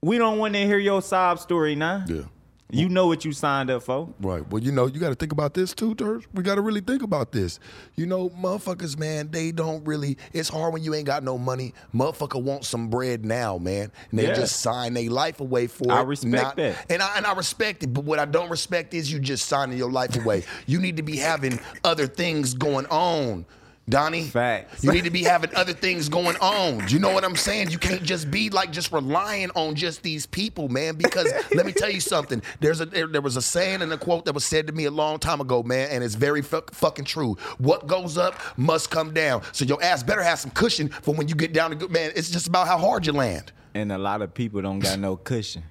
We 0.00 0.16
don't 0.16 0.38
want 0.38 0.54
to 0.54 0.60
hear 0.60 0.78
your 0.78 1.02
sob 1.02 1.38
story 1.40 1.74
now. 1.74 2.04
Yeah. 2.08 2.22
You 2.70 2.90
know 2.90 3.06
what 3.06 3.24
you 3.24 3.32
signed 3.32 3.70
up 3.70 3.82
for. 3.82 4.12
Right. 4.20 4.46
Well, 4.50 4.62
you 4.62 4.72
know, 4.72 4.86
you 4.86 5.00
got 5.00 5.08
to 5.08 5.14
think 5.14 5.32
about 5.32 5.54
this 5.54 5.72
too, 5.72 5.94
Dirk. 5.94 6.24
We 6.34 6.42
got 6.42 6.56
to 6.56 6.60
really 6.60 6.82
think 6.82 7.02
about 7.02 7.32
this. 7.32 7.58
You 7.96 8.04
know, 8.04 8.28
motherfuckers, 8.30 8.98
man, 8.98 9.30
they 9.30 9.52
don't 9.52 9.82
really. 9.86 10.18
It's 10.34 10.50
hard 10.50 10.74
when 10.74 10.82
you 10.84 10.94
ain't 10.94 11.06
got 11.06 11.22
no 11.22 11.38
money. 11.38 11.72
Motherfucker 11.94 12.42
want 12.42 12.66
some 12.66 12.88
bread 12.90 13.24
now, 13.24 13.56
man, 13.56 13.90
and 14.10 14.18
they 14.18 14.26
Yeah. 14.26 14.34
just 14.34 14.60
sign 14.60 14.92
their 14.92 15.08
life 15.08 15.40
away 15.40 15.66
for 15.66 15.90
I 15.90 15.96
it. 15.96 16.00
I 16.00 16.02
respect 16.02 16.56
that. 16.56 16.76
and 16.90 17.00
I 17.02 17.16
and 17.16 17.24
I 17.24 17.32
respect 17.34 17.84
it. 17.84 17.94
But 17.94 18.04
what 18.04 18.18
I 18.18 18.26
don't 18.26 18.50
respect 18.50 18.92
is 18.92 19.10
you 19.10 19.18
just 19.18 19.46
signing 19.46 19.78
your 19.78 19.90
life 19.90 20.14
away. 20.16 20.44
you 20.66 20.78
need 20.78 20.98
to 20.98 21.02
be 21.02 21.16
having 21.16 21.58
other 21.84 22.06
things 22.06 22.52
going 22.52 22.84
on. 22.86 23.46
Donnie, 23.88 24.24
Facts. 24.24 24.84
you 24.84 24.92
need 24.92 25.04
to 25.04 25.10
be 25.10 25.22
having 25.22 25.54
other 25.54 25.72
things 25.72 26.08
going 26.08 26.36
on. 26.36 26.86
You 26.88 26.98
know 26.98 27.10
what 27.10 27.24
I'm 27.24 27.36
saying? 27.36 27.70
You 27.70 27.78
can't 27.78 28.02
just 28.02 28.30
be 28.30 28.50
like 28.50 28.70
just 28.70 28.92
relying 28.92 29.50
on 29.54 29.74
just 29.74 30.02
these 30.02 30.26
people, 30.26 30.68
man. 30.68 30.96
Because 30.96 31.32
let 31.54 31.64
me 31.64 31.72
tell 31.72 31.90
you 31.90 32.00
something. 32.00 32.42
There's 32.60 32.80
a 32.80 32.86
there, 32.86 33.06
there 33.06 33.22
was 33.22 33.36
a 33.36 33.42
saying 33.42 33.82
and 33.82 33.92
a 33.92 33.98
quote 33.98 34.24
that 34.26 34.34
was 34.34 34.44
said 34.44 34.66
to 34.66 34.72
me 34.72 34.84
a 34.84 34.90
long 34.90 35.18
time 35.18 35.40
ago, 35.40 35.62
man, 35.62 35.88
and 35.90 36.04
it's 36.04 36.14
very 36.14 36.42
fuck, 36.42 36.72
fucking 36.74 37.06
true. 37.06 37.36
What 37.58 37.86
goes 37.86 38.18
up 38.18 38.34
must 38.58 38.90
come 38.90 39.14
down. 39.14 39.42
So 39.52 39.64
your 39.64 39.82
ass 39.82 40.02
better 40.02 40.22
have 40.22 40.38
some 40.38 40.50
cushion 40.50 40.88
for 40.88 41.14
when 41.14 41.28
you 41.28 41.34
get 41.34 41.52
down 41.52 41.70
to 41.70 41.76
good, 41.76 41.90
man. 41.90 42.12
It's 42.14 42.30
just 42.30 42.46
about 42.46 42.66
how 42.66 42.78
hard 42.78 43.06
you 43.06 43.12
land. 43.12 43.52
And 43.74 43.92
a 43.92 43.98
lot 43.98 44.22
of 44.22 44.34
people 44.34 44.60
don't 44.62 44.80
got 44.80 44.98
no 44.98 45.16
cushion. 45.16 45.62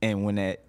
And 0.00 0.24
when 0.24 0.36
that 0.36 0.60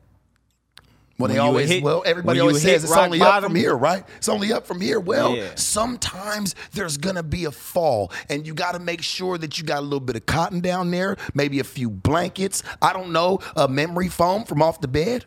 Well, 1.19 1.27
When 1.27 1.35
they 1.35 1.37
always 1.39 1.69
hit- 1.69 1.83
well, 1.83 2.01
everybody 2.05 2.39
always 2.39 2.61
says 2.61 2.85
it's 2.85 2.95
only 2.95 3.21
up 3.21 3.43
from 3.43 3.53
here, 3.53 3.75
right? 3.75 4.05
It's 4.17 4.29
only 4.29 4.53
up 4.53 4.65
from 4.65 4.79
here. 4.79 5.01
Well, 5.01 5.35
Yeah. 5.35 5.49
sometimes 5.55 6.55
there's 6.73 6.97
gonna 6.97 7.23
be 7.23 7.43
a 7.45 7.51
fall, 7.51 8.09
and 8.29 8.47
you 8.47 8.53
got 8.53 8.71
to 8.71 8.79
make 8.79 9.01
sure 9.01 9.37
that 9.37 9.57
you 9.57 9.65
got 9.65 9.79
a 9.79 9.81
little 9.81 9.99
bit 9.99 10.15
of 10.15 10.25
cotton 10.25 10.61
down 10.61 10.91
there, 10.91 11.17
maybe 11.33 11.59
a 11.59 11.63
few 11.65 11.89
blankets. 11.89 12.63
I 12.81 12.93
don't 12.93 13.11
know, 13.11 13.39
a 13.57 13.67
memory 13.67 14.07
foam 14.07 14.45
from 14.45 14.61
off 14.61 14.79
the 14.79 14.87
bed. 14.87 15.25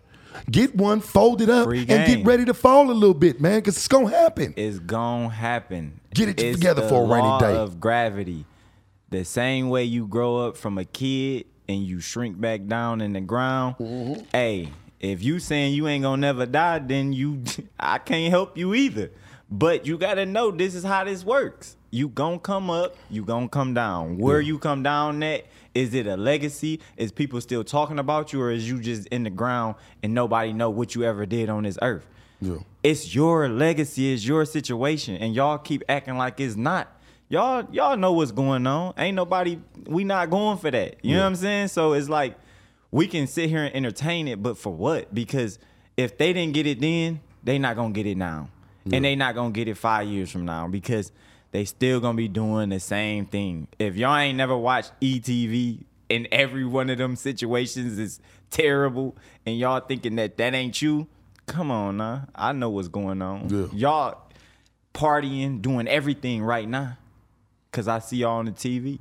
Get 0.51 0.75
one, 0.75 1.01
fold 1.01 1.43
it 1.43 1.51
up, 1.51 1.69
and 1.69 1.87
get 1.87 2.25
ready 2.25 2.47
to 2.47 2.55
fall 2.55 2.91
a 2.91 2.93
little 2.93 3.13
bit, 3.13 3.39
man, 3.39 3.59
because 3.59 3.77
it's 3.77 3.87
gonna 3.89 4.09
happen. 4.09 4.55
It's 4.57 4.79
gonna 4.79 5.29
happen. 5.29 6.01
Get 6.15 6.31
it 6.31 6.41
It's 6.41 6.59
together 6.59 6.89
for 6.89 7.05
a 7.05 7.07
rainy 7.07 7.29
law 7.29 7.39
day. 7.39 7.55
Of 7.55 7.81
gravity, 7.81 8.47
the 9.11 9.27
same 9.27 9.69
way 9.69 9.85
you 9.85 10.07
grow 10.07 10.39
up 10.39 10.57
from 10.57 10.79
a 10.79 10.87
kid 10.87 11.45
and 11.69 11.85
you 11.85 12.01
shrink 12.01 12.41
back 12.41 12.67
down 12.67 13.03
in 13.03 13.13
the 13.13 13.21
ground. 13.21 13.75
Mm-hmm. 13.79 14.23
Hey, 14.33 14.71
if 15.03 15.23
you 15.23 15.41
saying 15.41 15.75
you 15.75 15.89
ain't 15.89 16.05
gonna 16.05 16.21
never 16.21 16.47
die, 16.47 16.79
then 16.79 17.13
you 17.13 17.43
I 17.81 17.99
can't 17.99 18.31
help 18.31 18.57
you 18.57 18.75
either. 18.75 19.11
But 19.51 19.87
you 19.87 19.99
gotta 19.99 20.25
know 20.25 20.51
this 20.51 20.75
is 20.75 20.85
how 20.85 21.05
this 21.05 21.25
works. 21.25 21.77
You 21.91 22.09
gonna 22.09 22.39
come 22.39 22.71
up, 22.71 22.97
you 23.11 23.23
gonna 23.23 23.49
come 23.49 23.75
down. 23.75 24.17
Where 24.17 24.41
you 24.41 24.59
come 24.59 24.83
down 24.83 25.23
at, 25.23 25.45
is 25.75 25.93
it 25.93 26.07
a 26.07 26.17
legacy? 26.17 26.81
Is 26.97 27.13
people 27.13 27.39
still 27.43 27.65
talking 27.65 27.99
about 27.99 28.33
you, 28.33 28.41
or 28.41 28.51
is 28.51 28.67
you 28.67 28.81
just 28.81 29.09
in 29.09 29.25
the 29.25 29.31
ground 29.31 29.75
and 30.03 30.15
nobody 30.15 30.55
know 30.55 30.71
what 30.71 30.95
you 30.95 31.05
ever 31.05 31.27
did 31.27 31.51
on 31.51 31.65
this 31.65 31.77
earth? 31.83 32.07
Yeah. 32.41 32.57
It's 32.83 33.15
your 33.15 33.49
legacy, 33.49 34.15
it's 34.15 34.25
your 34.27 34.47
situation, 34.47 35.17
and 35.17 35.35
y'all 35.35 35.59
keep 35.59 35.83
acting 35.89 36.17
like 36.17 36.41
it's 36.41 36.57
not. 36.57 36.89
Y'all, 37.29 37.67
y'all 37.73 37.97
know 37.97 38.13
what's 38.13 38.33
going 38.33 38.67
on. 38.67 38.95
Ain't 38.97 39.17
nobody. 39.17 39.59
We 39.87 40.05
not 40.05 40.31
going 40.31 40.59
for 40.59 40.71
that. 40.71 40.97
You 41.03 41.17
know 41.17 41.23
what 41.23 41.27
I'm 41.27 41.37
saying? 41.37 41.69
So 41.69 41.93
it's 41.93 42.09
like 42.09 42.37
we 42.93 43.09
can 43.09 43.27
sit 43.27 43.49
here 43.49 43.65
and 43.65 43.75
entertain 43.75 44.29
it, 44.29 44.41
but 44.43 44.57
for 44.57 44.73
what? 44.73 45.13
Because 45.13 45.59
if 45.97 46.17
they 46.19 46.33
didn't 46.33 46.53
get 46.55 46.67
it 46.67 46.81
then, 46.81 47.21
they 47.43 47.59
not 47.59 47.75
gonna 47.75 47.93
get 47.93 48.07
it 48.07 48.17
now, 48.17 48.49
and 48.93 49.05
they 49.05 49.17
not 49.17 49.35
gonna 49.35 49.51
get 49.51 49.67
it 49.67 49.77
five 49.77 50.07
years 50.07 50.31
from 50.31 50.45
now 50.45 50.69
because 50.69 51.11
they 51.51 51.65
still 51.65 51.99
gonna 51.99 52.17
be 52.17 52.29
doing 52.29 52.69
the 52.69 52.79
same 52.79 53.27
thing. 53.27 53.67
If 53.79 53.97
y'all 53.97 54.17
ain't 54.17 54.37
never 54.37 54.57
watched 54.57 54.93
ETV, 55.01 55.85
and 56.11 56.29
every 56.31 56.65
one 56.65 56.91
of 56.91 56.99
them 56.99 57.17
situations 57.17 57.99
is 57.99 58.21
terrible, 58.51 59.17
and 59.47 59.59
y'all 59.59 59.81
thinking 59.81 60.17
that 60.17 60.37
that 60.37 60.55
ain't 60.55 60.81
you, 60.83 61.09
come 61.47 61.71
on 61.71 61.97
now. 61.97 62.29
I 62.35 62.53
know 62.53 62.69
what's 62.69 62.89
going 62.89 63.23
on. 63.23 63.49
Yeah. 63.49 63.67
Y'all 63.73 64.19
partying, 64.93 65.63
doing 65.63 65.89
everything 65.89 66.43
right 66.43 66.69
now, 66.69 66.99
cause 67.73 67.89
I 67.89 67.99
see 68.01 68.19
y'all 68.19 68.39
on 68.39 68.45
the 68.45 68.53
TV. 68.53 68.99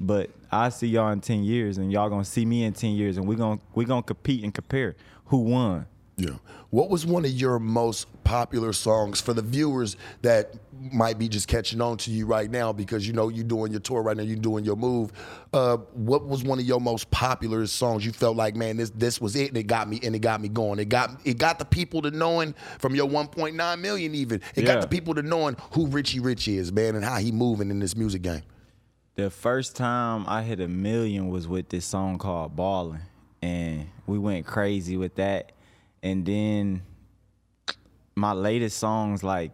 But 0.00 0.30
I 0.50 0.68
see 0.70 0.88
y'all 0.88 1.10
in 1.12 1.20
ten 1.20 1.44
years, 1.44 1.78
and 1.78 1.92
y'all 1.92 2.08
gonna 2.08 2.24
see 2.24 2.44
me 2.44 2.64
in 2.64 2.72
ten 2.72 2.92
years, 2.92 3.16
and 3.16 3.26
we 3.26 3.36
gonna 3.36 3.60
we 3.74 3.84
gonna 3.84 4.02
compete 4.02 4.42
and 4.42 4.52
compare 4.52 4.96
who 5.26 5.38
won. 5.38 5.86
Yeah. 6.16 6.36
What 6.70 6.90
was 6.90 7.06
one 7.06 7.24
of 7.24 7.30
your 7.30 7.58
most 7.58 8.06
popular 8.22 8.72
songs 8.72 9.20
for 9.20 9.32
the 9.34 9.42
viewers 9.42 9.96
that 10.22 10.54
might 10.92 11.18
be 11.18 11.28
just 11.28 11.48
catching 11.48 11.80
on 11.80 11.96
to 11.98 12.10
you 12.10 12.26
right 12.26 12.50
now 12.50 12.72
because 12.72 13.06
you 13.06 13.12
know 13.12 13.28
you're 13.28 13.44
doing 13.44 13.72
your 13.72 13.80
tour 13.80 14.02
right 14.02 14.16
now, 14.16 14.22
you're 14.22 14.36
doing 14.36 14.64
your 14.64 14.76
move. 14.76 15.10
Uh, 15.52 15.78
what 15.94 16.26
was 16.26 16.42
one 16.44 16.58
of 16.58 16.64
your 16.64 16.80
most 16.80 17.10
popular 17.10 17.66
songs 17.66 18.04
you 18.04 18.12
felt 18.12 18.36
like, 18.36 18.56
man, 18.56 18.76
this 18.76 18.90
this 18.90 19.20
was 19.20 19.36
it 19.36 19.48
and 19.48 19.56
it 19.56 19.64
got 19.66 19.88
me 19.88 20.00
and 20.02 20.14
it 20.14 20.20
got 20.20 20.40
me 20.40 20.48
going. 20.48 20.78
It 20.78 20.88
got 20.88 21.10
it 21.24 21.38
got 21.38 21.58
the 21.58 21.64
people 21.64 22.02
to 22.02 22.10
knowing 22.10 22.54
from 22.78 22.94
your 22.94 23.08
1.9 23.08 23.80
million 23.80 24.14
even. 24.14 24.40
It 24.54 24.62
Yeah. 24.64 24.74
got 24.74 24.80
the 24.82 24.88
people 24.88 25.14
to 25.14 25.22
knowing 25.22 25.56
who 25.72 25.86
Richie 25.86 26.20
Rich 26.20 26.46
is, 26.48 26.72
man, 26.72 26.94
and 26.94 27.04
how 27.04 27.16
he 27.16 27.32
moving 27.32 27.70
in 27.70 27.78
this 27.80 27.96
music 27.96 28.22
game. 28.22 28.42
The 29.14 29.28
first 29.28 29.76
time 29.76 30.24
I 30.26 30.42
hit 30.42 30.60
a 30.60 30.68
million 30.68 31.28
was 31.28 31.46
with 31.46 31.68
this 31.68 31.84
song 31.84 32.16
called 32.18 32.56
Ballin', 32.56 33.02
and 33.42 33.88
we 34.06 34.18
went 34.18 34.46
crazy 34.46 34.96
with 34.96 35.16
that. 35.16 35.52
And 36.02 36.24
then 36.24 36.82
my 38.14 38.32
latest 38.32 38.78
songs 38.78 39.22
like 39.22 39.52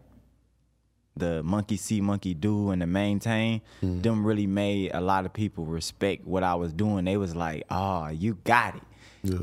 the 1.16 1.42
Monkey 1.42 1.76
See, 1.76 2.00
Monkey 2.00 2.34
Do, 2.34 2.70
and 2.70 2.80
the 2.80 2.86
Maintain, 2.86 3.60
mm-hmm. 3.82 4.00
them 4.00 4.24
really 4.24 4.46
made 4.46 4.92
a 4.94 5.00
lot 5.00 5.26
of 5.26 5.32
people 5.32 5.64
respect 5.64 6.24
what 6.24 6.44
I 6.44 6.54
was 6.54 6.72
doing. 6.72 7.04
They 7.04 7.16
was 7.16 7.34
like, 7.34 7.64
"Oh, 7.68 8.08
you 8.08 8.38
got 8.44 8.76
it." 8.76 8.82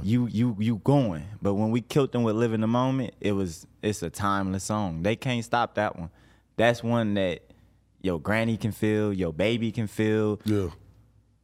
You 0.02 0.28
you 0.28 0.56
you 0.58 0.78
going, 0.78 1.26
but 1.42 1.56
when 1.56 1.70
we 1.72 1.82
killed 1.82 2.14
them 2.14 2.24
with 2.24 2.38
"Living 2.38 2.62
the 2.62 2.68
Moment," 2.68 3.14
it 3.20 3.34
was 3.34 3.68
it's 3.82 4.02
a 4.02 4.10
timeless 4.10 4.64
song. 4.64 5.04
They 5.04 5.18
can't 5.18 5.44
stop 5.44 5.76
that 5.76 6.00
one. 6.00 6.10
That's 6.56 6.82
one 6.82 7.16
that 7.16 7.42
your 8.06 8.20
granny 8.20 8.56
can 8.56 8.72
feel, 8.72 9.12
your 9.12 9.34
baby 9.34 9.72
can 9.72 9.88
feel, 9.88 10.40
Yeah. 10.46 10.68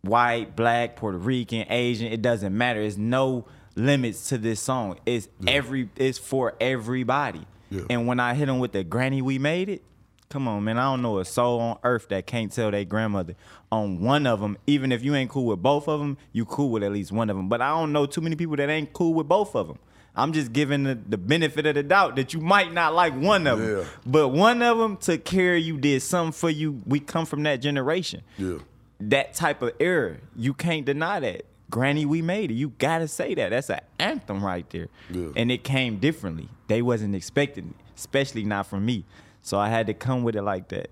white, 0.01 0.55
black, 0.55 0.95
Puerto 0.95 1.17
Rican, 1.17 1.65
Asian, 1.69 2.11
it 2.11 2.21
doesn't 2.21 2.55
matter. 2.55 2.81
There's 2.81 2.97
no 2.97 3.45
limits 3.75 4.29
to 4.29 4.37
this 4.37 4.59
song. 4.59 4.97
It's 5.05 5.27
every 5.47 5.89
it's 5.95 6.17
for 6.17 6.53
everybody. 6.61 7.45
Yeah. 7.69 7.81
And 7.89 8.07
when 8.07 8.19
I 8.19 8.33
hit 8.33 8.45
them 8.45 8.59
with 8.59 8.73
the 8.73 8.83
granny 8.83 9.21
we 9.21 9.39
made 9.39 9.69
it, 9.69 9.81
come 10.29 10.47
on, 10.47 10.63
man, 10.63 10.77
I 10.77 10.83
don't 10.83 11.01
know 11.01 11.19
a 11.19 11.25
soul 11.25 11.59
on 11.59 11.77
earth 11.83 12.07
that 12.09 12.25
can't 12.27 12.51
tell 12.51 12.69
their 12.71 12.85
grandmother 12.85 13.35
on 13.71 14.01
one 14.01 14.27
of 14.27 14.39
them, 14.41 14.57
even 14.67 14.91
if 14.91 15.03
you 15.03 15.15
ain't 15.15 15.29
cool 15.29 15.45
with 15.45 15.61
both 15.61 15.87
of 15.87 15.99
them, 15.99 16.17
you 16.33 16.45
cool 16.45 16.69
with 16.69 16.83
at 16.83 16.91
least 16.91 17.11
one 17.11 17.29
of 17.29 17.37
them. 17.37 17.47
But 17.49 17.61
I 17.61 17.69
don't 17.69 17.91
know 17.91 18.05
too 18.05 18.21
many 18.21 18.35
people 18.35 18.55
that 18.57 18.69
ain't 18.69 18.93
cool 18.93 19.13
with 19.13 19.27
both 19.27 19.55
of 19.55 19.67
them. 19.67 19.77
I'm 20.15 20.33
just 20.33 20.51
giving 20.51 20.83
the, 20.83 20.95
the 20.95 21.17
benefit 21.17 21.65
of 21.65 21.75
the 21.75 21.83
doubt 21.83 22.17
that 22.17 22.33
you 22.33 22.41
might 22.41 22.73
not 22.73 22.93
like 22.93 23.13
one 23.15 23.47
of 23.47 23.59
them. 23.59 23.77
Yeah. 23.79 23.83
But 24.05 24.29
one 24.29 24.61
of 24.61 24.77
them 24.77 24.97
took 24.97 25.23
care 25.23 25.55
of 25.55 25.61
you, 25.61 25.77
did 25.77 26.01
something 26.01 26.33
for 26.33 26.49
you. 26.49 26.81
We 26.85 26.99
come 26.99 27.25
from 27.25 27.43
that 27.43 27.57
generation 27.61 28.21
Yeah. 28.37 28.57
that 28.99 29.33
type 29.33 29.61
of 29.61 29.71
era. 29.79 30.17
You 30.35 30.53
can't 30.53 30.85
deny 30.85 31.19
that. 31.21 31.43
Granny, 31.69 32.05
we 32.05 32.21
made 32.21 32.51
it. 32.51 32.55
You 32.55 32.73
gotta 32.77 33.07
say 33.07 33.33
that. 33.35 33.51
That's 33.51 33.69
an 33.69 33.79
anthem 33.99 34.43
right 34.43 34.69
there. 34.71 34.89
Yeah. 35.09 35.29
And 35.37 35.49
it 35.49 35.63
came 35.63 35.97
differently. 35.99 36.49
They 36.67 36.81
wasn't 36.81 37.15
expecting 37.15 37.69
it, 37.79 37.97
especially 37.97 38.43
not 38.43 38.67
from 38.67 38.85
me. 38.85 39.05
So 39.41 39.57
I 39.57 39.69
had 39.69 39.87
to 39.87 39.93
come 39.93 40.23
with 40.23 40.35
it 40.35 40.41
like 40.41 40.67
that. 40.69 40.89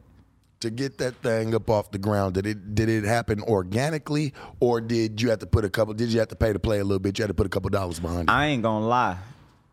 To 0.61 0.69
get 0.69 0.97
that 0.97 1.15
thing 1.15 1.55
up 1.55 1.69
off 1.69 1.91
the 1.91 1.97
ground, 1.97 2.33
did 2.33 2.45
it 2.45 2.75
did 2.75 2.89
it 2.89 3.05
happen 3.05 3.41
organically 3.43 4.33
or 4.59 4.81
did 4.81 5.21
you 5.21 5.29
have 5.29 5.39
to 5.39 5.45
put 5.45 5.63
a 5.63 5.69
couple 5.69 5.93
did 5.93 6.11
you 6.11 6.19
have 6.19 6.27
to 6.29 6.35
pay 6.35 6.51
to 6.51 6.59
play 6.59 6.79
a 6.79 6.83
little 6.83 6.99
bit? 6.99 7.17
You 7.17 7.23
had 7.23 7.29
to 7.29 7.33
put 7.33 7.45
a 7.45 7.49
couple 7.49 7.69
dollars 7.69 7.99
behind 7.99 8.29
it. 8.29 8.31
I 8.31 8.47
ain't 8.47 8.63
gonna 8.63 8.85
lie. 8.85 9.17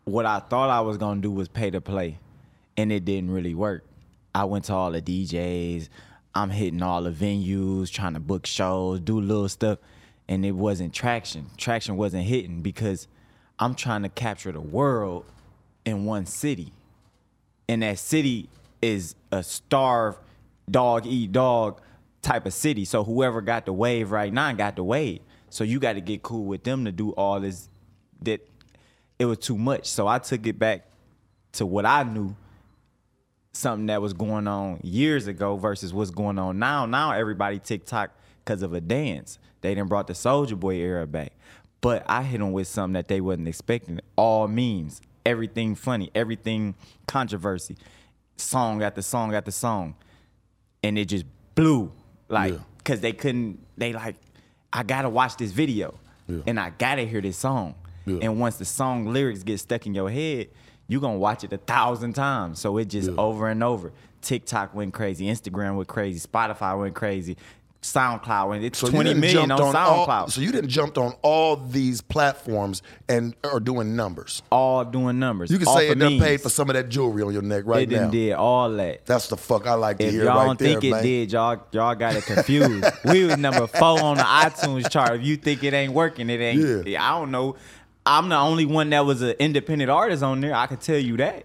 What 0.05 0.25
I 0.25 0.39
thought 0.39 0.69
I 0.69 0.79
was 0.81 0.97
gonna 0.97 1.19
do 1.19 1.29
was 1.29 1.49
pay 1.49 1.69
to 1.71 1.81
play, 1.81 2.19
and 2.77 2.91
it 2.91 3.03
didn't 3.03 3.31
really 3.31 3.53
work. 3.53 3.83
I 4.33 4.45
went 4.45 4.65
to 4.65 4.73
all 4.73 4.91
the 4.91 5.01
DJs. 5.01 5.89
I'm 6.33 6.51
hitting 6.51 6.81
all 6.83 7.01
the 7.01 7.11
venues, 7.11 7.91
trying 7.91 8.13
to 8.13 8.19
book 8.19 8.45
shows, 8.45 8.99
do 8.99 9.19
little 9.19 9.49
stuff, 9.49 9.79
and 10.29 10.45
it 10.45 10.51
wasn't 10.51 10.93
traction. 10.93 11.47
Traction 11.57 11.97
wasn't 11.97 12.25
hitting 12.25 12.61
because 12.61 13.07
I'm 13.59 13.73
trying 13.73 14.03
to 14.03 14.09
capture 14.09 14.51
the 14.51 14.61
world 14.61 15.25
in 15.85 16.05
one 16.05 16.25
city, 16.27 16.71
and 17.67 17.81
that 17.81 17.97
city 17.97 18.49
is 18.81 19.15
a 19.31 19.41
starve, 19.41 20.17
dog 20.69 21.05
eat 21.05 21.31
dog 21.31 21.81
type 22.21 22.45
of 22.45 22.53
city. 22.53 22.85
So 22.85 23.03
whoever 23.03 23.41
got 23.41 23.65
the 23.65 23.73
wave 23.73 24.11
right 24.11 24.31
now 24.31 24.51
got 24.53 24.75
the 24.75 24.83
wave. 24.83 25.21
So 25.49 25.63
you 25.63 25.79
got 25.79 25.93
to 25.93 26.01
get 26.01 26.23
cool 26.23 26.45
with 26.45 26.63
them 26.63 26.85
to 26.85 26.91
do 26.91 27.11
all 27.11 27.39
this. 27.39 27.69
That 28.23 28.47
it 29.19 29.25
was 29.25 29.37
too 29.37 29.57
much. 29.57 29.87
So 29.87 30.07
I 30.07 30.19
took 30.19 30.45
it 30.45 30.59
back 30.59 30.87
to 31.53 31.65
what 31.65 31.85
I 31.85 32.03
knew, 32.03 32.35
something 33.53 33.87
that 33.87 34.01
was 34.01 34.13
going 34.13 34.47
on 34.47 34.79
years 34.83 35.27
ago 35.27 35.55
versus 35.57 35.93
what's 35.93 36.11
going 36.11 36.37
on 36.37 36.59
now. 36.59 36.85
Now 36.85 37.11
everybody 37.11 37.59
TikTok 37.59 38.11
because 38.43 38.61
of 38.61 38.73
a 38.73 38.81
dance. 38.81 39.39
They 39.61 39.73
done 39.73 39.87
brought 39.87 40.07
the 40.07 40.13
Soulja 40.13 40.59
Boy 40.59 40.75
era 40.75 41.07
back. 41.07 41.33
But 41.81 42.03
I 42.07 42.23
hit 42.23 42.39
them 42.39 42.51
with 42.51 42.67
something 42.67 42.93
that 42.93 43.07
they 43.07 43.21
wasn't 43.21 43.47
expecting. 43.47 43.99
All 44.15 44.47
memes, 44.47 45.01
everything 45.25 45.75
funny, 45.75 46.11
everything 46.13 46.75
controversy, 47.07 47.77
song 48.35 48.81
after 48.81 49.01
song 49.01 49.33
after 49.33 49.51
song. 49.51 49.95
And 50.87 50.97
it 50.97 51.05
just 51.05 51.25
blew. 51.55 51.91
Like, 52.29 52.53
Yeah. 52.53 52.59
cause 52.85 53.01
they 53.01 53.11
couldn't, 53.13 53.59
they 53.77 53.91
like, 53.93 54.15
I 54.71 54.83
gotta 54.83 55.09
watch 55.09 55.37
this 55.37 55.51
video. 55.51 55.93
Yeah. 56.29 56.39
and 56.45 56.59
I 56.59 56.71
gotta 56.77 57.03
hear 57.03 57.21
this 57.21 57.37
song. 57.37 57.75
Yeah. 58.05 58.19
And 58.21 58.37
once 58.37 58.57
the 58.57 58.65
song 58.65 59.05
lyrics 59.05 59.43
get 59.43 59.59
stuck 59.61 59.85
in 59.85 59.93
your 59.93 60.09
head, 60.09 60.47
you're 60.89 60.99
gonna 60.99 61.17
watch 61.17 61.45
it 61.45 61.53
a 61.53 61.57
thousand 61.57 62.13
times. 62.13 62.59
So 62.59 62.77
it 62.77 62.85
just 62.89 63.09
Yeah. 63.09 63.15
over 63.17 63.47
and 63.49 63.63
over. 63.63 63.93
TikTok 64.21 64.73
went 64.75 64.93
crazy, 64.93 65.27
Instagram 65.27 65.75
went 65.77 65.87
crazy, 65.87 66.19
Spotify 66.19 66.77
went 66.77 66.95
crazy, 66.95 67.37
SoundCloud 67.81 68.55
and 68.55 68.65
It's 68.65 68.79
So 68.79 68.87
twenty 68.89 69.13
million 69.13 69.51
on 69.51 69.59
SoundCloud. 69.73 70.07
All, 70.09 70.27
so 70.29 70.41
you 70.41 70.51
didn't 70.51 70.69
jumped 70.69 70.97
on 70.97 71.13
all 71.21 71.55
these 71.55 72.01
platforms 72.01 72.81
and 73.07 73.35
are 73.43 73.59
doing 73.59 73.95
numbers. 73.95 74.41
all 74.51 74.83
doing 74.83 75.19
numbers. 75.19 75.51
You 75.51 75.57
can 75.59 75.67
all 75.67 75.77
say 75.77 75.89
it 75.89 75.99
done 75.99 76.19
paid 76.19 76.41
for 76.41 76.49
some 76.49 76.69
of 76.69 76.73
that 76.75 76.89
jewelry 76.89 77.23
on 77.23 77.33
your 77.33 77.41
neck 77.43 77.63
right 77.65 77.89
it 77.89 77.95
now. 77.95 78.09
did 78.09 78.33
all 78.33 78.69
that. 78.71 79.05
That's 79.05 79.27
the 79.27 79.37
fuck 79.37 79.67
I 79.67 79.73
like 79.73 79.99
to 79.99 80.05
If 80.05 80.11
hear 80.13 80.25
y'all 80.25 80.37
right 80.37 80.45
don't 80.47 80.59
there, 80.59 80.67
think 80.69 80.83
it 80.83 80.91
man. 80.91 81.03
did, 81.03 81.31
y'all 81.31 81.61
y'all 81.71 81.95
got 81.95 82.15
it 82.15 82.25
confused. 82.25 82.85
we 83.05 83.25
was 83.25 83.37
number 83.37 83.67
four 83.67 84.01
on 84.01 84.17
the 84.17 84.23
iTunes 84.23 84.89
chart. 84.89 85.19
If 85.19 85.25
you 85.25 85.37
think 85.37 85.63
it 85.63 85.73
ain't 85.73 85.93
working, 85.93 86.29
it 86.29 86.41
ain't. 86.41 86.87
Yeah. 86.87 87.05
I 87.07 87.17
don't 87.19 87.31
know. 87.31 87.55
I'm 88.05 88.29
the 88.29 88.37
only 88.37 88.65
one 88.65 88.89
that 88.91 89.05
was 89.05 89.21
an 89.21 89.35
independent 89.39 89.91
artist 89.91 90.23
on 90.23 90.39
there. 90.41 90.53
I 90.55 90.65
can 90.67 90.77
tell 90.77 90.97
you 90.97 91.17
that. 91.17 91.43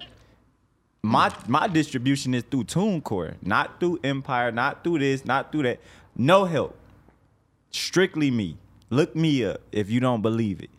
My 1.02 1.34
my 1.48 1.66
distribution 1.66 2.32
is 2.32 2.44
through 2.44 2.64
TuneCore, 2.64 3.34
not 3.42 3.80
through 3.80 3.98
Empire, 4.04 4.52
not 4.52 4.84
through 4.84 5.00
this, 5.00 5.24
not 5.24 5.50
through 5.50 5.64
that. 5.64 5.80
No 6.16 6.44
help. 6.44 6.76
Strictly 7.70 8.30
me. 8.30 8.56
Look 8.90 9.16
me 9.16 9.44
up 9.44 9.60
if 9.72 9.90
you 9.90 9.98
don't 9.98 10.22
believe 10.22 10.62
it. 10.62 10.70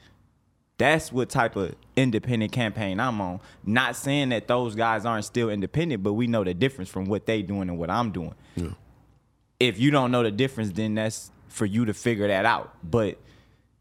That's 0.78 1.12
what 1.12 1.30
type 1.30 1.56
of 1.56 1.76
independent 1.96 2.52
campaign 2.52 3.00
I'm 3.00 3.20
on. 3.20 3.42
Not 3.66 3.96
saying 3.96 4.30
that 4.30 4.48
those 4.48 4.76
guys 4.76 5.06
aren't 5.06 5.26
still 5.26 5.50
independent, 5.50 6.04
but 6.04 6.14
we 6.14 6.28
know 6.28 6.44
the 6.44 6.54
difference 6.54 6.90
from 6.90 7.06
what 7.06 7.26
they 7.26 7.42
doing 7.42 7.70
and 7.70 7.78
what 7.78 7.90
I'm 7.90 8.12
doing. 8.12 8.34
If 9.60 9.80
you 9.80 9.92
don't 9.92 10.12
know 10.12 10.24
the 10.24 10.32
difference, 10.32 10.72
then 10.72 10.96
that's 10.96 11.32
for 11.48 11.66
you 11.66 11.86
to 11.86 11.94
figure 11.94 12.28
that 12.28 12.46
out. 12.46 12.76
But 12.84 13.18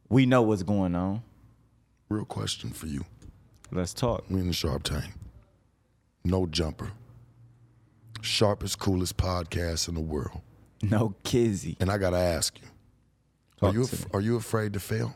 we 0.08 0.26
know 0.26 0.42
what's 0.42 0.62
going 0.62 0.94
on. 0.94 1.22
Real 2.08 2.24
question 2.24 2.70
for 2.70 2.86
you. 2.86 3.04
Let's 3.70 3.94
talk. 3.94 4.24
We 4.28 4.40
in 4.40 4.48
the 4.48 4.52
Shark 4.52 4.82
Tank. 4.82 5.12
No 6.24 6.46
jumper. 6.46 6.90
Sharpest, 8.20 8.78
coolest 8.78 9.16
podcast 9.16 9.88
in 9.88 9.94
the 9.94 10.00
world. 10.00 10.40
No 10.82 11.14
kizzy. 11.24 11.76
And 11.80 11.90
I 11.90 11.98
gotta 11.98 12.18
ask 12.18 12.60
you. 12.60 12.68
Are 13.60 13.72
you 13.72 13.82
af- 13.82 14.06
are 14.14 14.20
you 14.20 14.36
afraid 14.36 14.72
to 14.72 14.80
fail? 14.80 15.14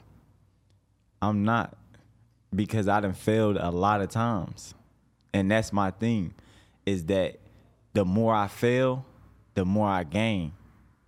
I'm 1.20 1.44
not 1.44 1.76
because 2.54 2.88
I 2.88 3.00
done 3.00 3.12
failed 3.14 3.56
a 3.56 3.70
lot 3.70 4.00
of 4.00 4.08
times. 4.08 4.74
And 5.32 5.50
that's 5.50 5.72
my 5.72 5.90
thing 5.90 6.34
is 6.84 7.04
that 7.06 7.38
the 7.92 8.04
more 8.04 8.34
I 8.34 8.48
fail, 8.48 9.04
the 9.54 9.64
more 9.64 9.88
I 9.88 10.04
gain. 10.04 10.52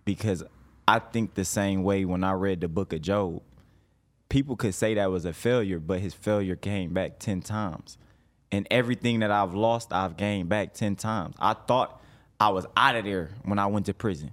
Because 0.05 0.43
I 0.87 0.99
think 0.99 1.35
the 1.35 1.45
same 1.45 1.83
way 1.83 2.03
when 2.05 2.23
I 2.23 2.31
read 2.33 2.61
the 2.61 2.67
book 2.67 2.93
of 2.93 3.01
Job. 3.01 3.41
People 4.27 4.55
could 4.55 4.75
say 4.75 4.93
that 4.93 5.09
was 5.09 5.25
a 5.25 5.33
failure, 5.33 5.79
but 5.79 5.99
his 5.99 6.13
failure 6.13 6.55
came 6.55 6.93
back 6.93 7.17
10 7.19 7.41
times. 7.41 7.97
And 8.51 8.67
everything 8.71 9.19
that 9.19 9.31
I've 9.31 9.53
lost, 9.53 9.93
I've 9.93 10.17
gained 10.17 10.49
back 10.49 10.73
10 10.73 10.95
times. 10.95 11.35
I 11.39 11.53
thought 11.53 12.01
I 12.39 12.49
was 12.49 12.65
out 12.75 12.95
of 12.95 13.05
there 13.05 13.29
when 13.43 13.59
I 13.59 13.67
went 13.67 13.85
to 13.87 13.93
prison 13.93 14.31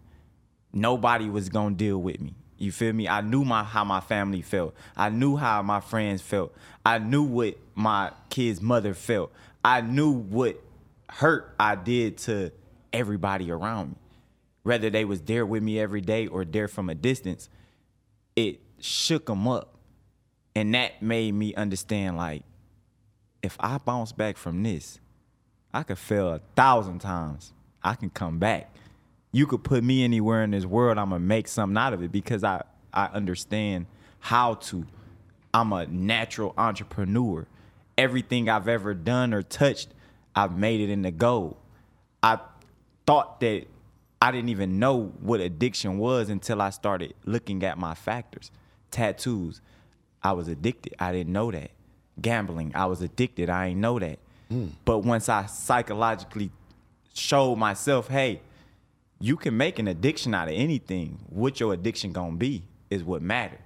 nobody 0.77 1.31
was 1.31 1.49
gonna 1.49 1.75
deal 1.75 1.99
with 1.99 2.21
me. 2.21 2.35
You 2.59 2.71
feel 2.71 2.93
me? 2.93 3.09
I 3.09 3.23
knew 3.23 3.45
my 3.45 3.65
how 3.65 3.85
my 3.85 4.01
family 4.01 4.43
felt. 4.43 4.75
I 4.97 5.09
knew 5.09 5.37
how 5.37 5.63
my 5.63 5.81
friends 5.81 6.23
felt. 6.23 6.55
I 6.85 6.99
knew 6.99 7.23
what 7.23 7.57
my 7.75 8.13
kid's 8.31 8.61
mother 8.61 8.95
felt. 8.95 9.33
I 9.65 9.81
knew 9.81 10.13
what 10.13 10.63
hurt 11.09 11.55
I 11.59 11.75
did 11.75 12.19
to 12.19 12.53
everybody 12.93 13.51
around 13.51 13.91
me. 13.91 13.97
Whether 14.63 14.91
they 14.91 15.05
was 15.05 15.23
there 15.23 15.45
with 15.47 15.63
me 15.63 15.79
every 15.81 16.01
day 16.01 16.27
or 16.27 16.45
there 16.45 16.69
from 16.69 16.89
a 16.89 16.95
distance, 16.95 17.49
it 18.35 18.61
shook 18.81 19.27
them 19.27 19.49
up. 19.49 19.77
And 20.55 20.75
that 20.75 21.03
made 21.03 21.35
me 21.35 21.55
understand 21.55 22.17
like 22.17 22.43
if 23.47 23.57
I 23.61 23.79
bounce 23.79 24.13
back 24.13 24.37
from 24.37 24.63
this, 24.63 25.01
I 25.73 25.85
could 25.85 25.99
fail 25.99 26.29
a 26.29 26.41
thousand 26.55 26.99
times. 26.99 27.53
I 27.83 27.95
can 27.95 28.11
come 28.11 28.39
back. 28.39 28.75
You 29.33 29.47
could 29.47 29.63
put 29.63 29.85
me 29.85 30.05
anywhere 30.05 30.43
in 30.43 30.51
this 30.51 30.67
world, 30.67 30.99
I'm 30.99 31.11
gonna 31.11 31.21
make 31.21 31.49
something 31.49 31.77
out 31.77 31.93
of 31.93 32.03
it 32.03 32.13
because 32.13 32.45
I 32.45 32.63
I 32.93 33.07
understand 33.07 33.87
how 34.19 34.55
to. 34.55 34.87
I'm 35.55 35.73
a 35.73 35.87
natural 35.87 36.53
entrepreneur. 36.59 37.47
Everything 37.97 38.49
I've 38.49 38.69
ever 38.69 38.93
done 38.93 39.33
or 39.33 39.43
touched, 39.43 39.89
I've 40.35 40.59
made 40.59 40.81
it 40.81 40.91
into 40.91 41.11
gold. 41.11 41.57
I 42.23 42.39
thought 43.07 43.41
that 43.41 43.67
I 44.21 44.31
didn't 44.33 44.51
even 44.51 44.79
know 44.79 45.13
what 45.21 45.41
addiction 45.41 45.99
was 45.99 46.29
until 46.29 46.61
I 46.61 46.71
started 46.71 47.15
looking 47.25 47.63
at 47.63 47.79
my 47.79 47.95
factors. 47.95 48.51
Tattoos, 48.91 49.61
I 50.23 50.33
was 50.33 50.49
addicted. 50.49 50.95
I 50.99 51.13
didn't 51.13 51.33
know 51.33 51.51
that. 51.53 51.71
Gambling, 52.21 52.73
I 52.75 52.87
was 52.87 53.03
addicted. 53.03 53.51
I 53.51 53.69
didn't 53.69 53.81
know 53.81 53.99
that. 53.99 54.19
Hmm. 54.49 54.69
But 54.85 54.99
once 55.01 55.29
I 55.29 55.47
psychologically 55.47 56.51
showed 57.15 57.57
myself, 57.57 58.09
hey, 58.09 58.41
you 59.21 59.37
can 59.37 59.57
make 59.57 59.79
an 59.79 59.89
addiction 59.89 60.35
out 60.35 60.49
of 60.49 60.55
anything. 60.55 61.19
What 61.29 61.61
your 61.61 61.73
addiction 61.73 62.13
gonna 62.13 62.37
be 62.37 62.63
is 62.91 63.03
what 63.03 63.23
matter. 63.23 63.59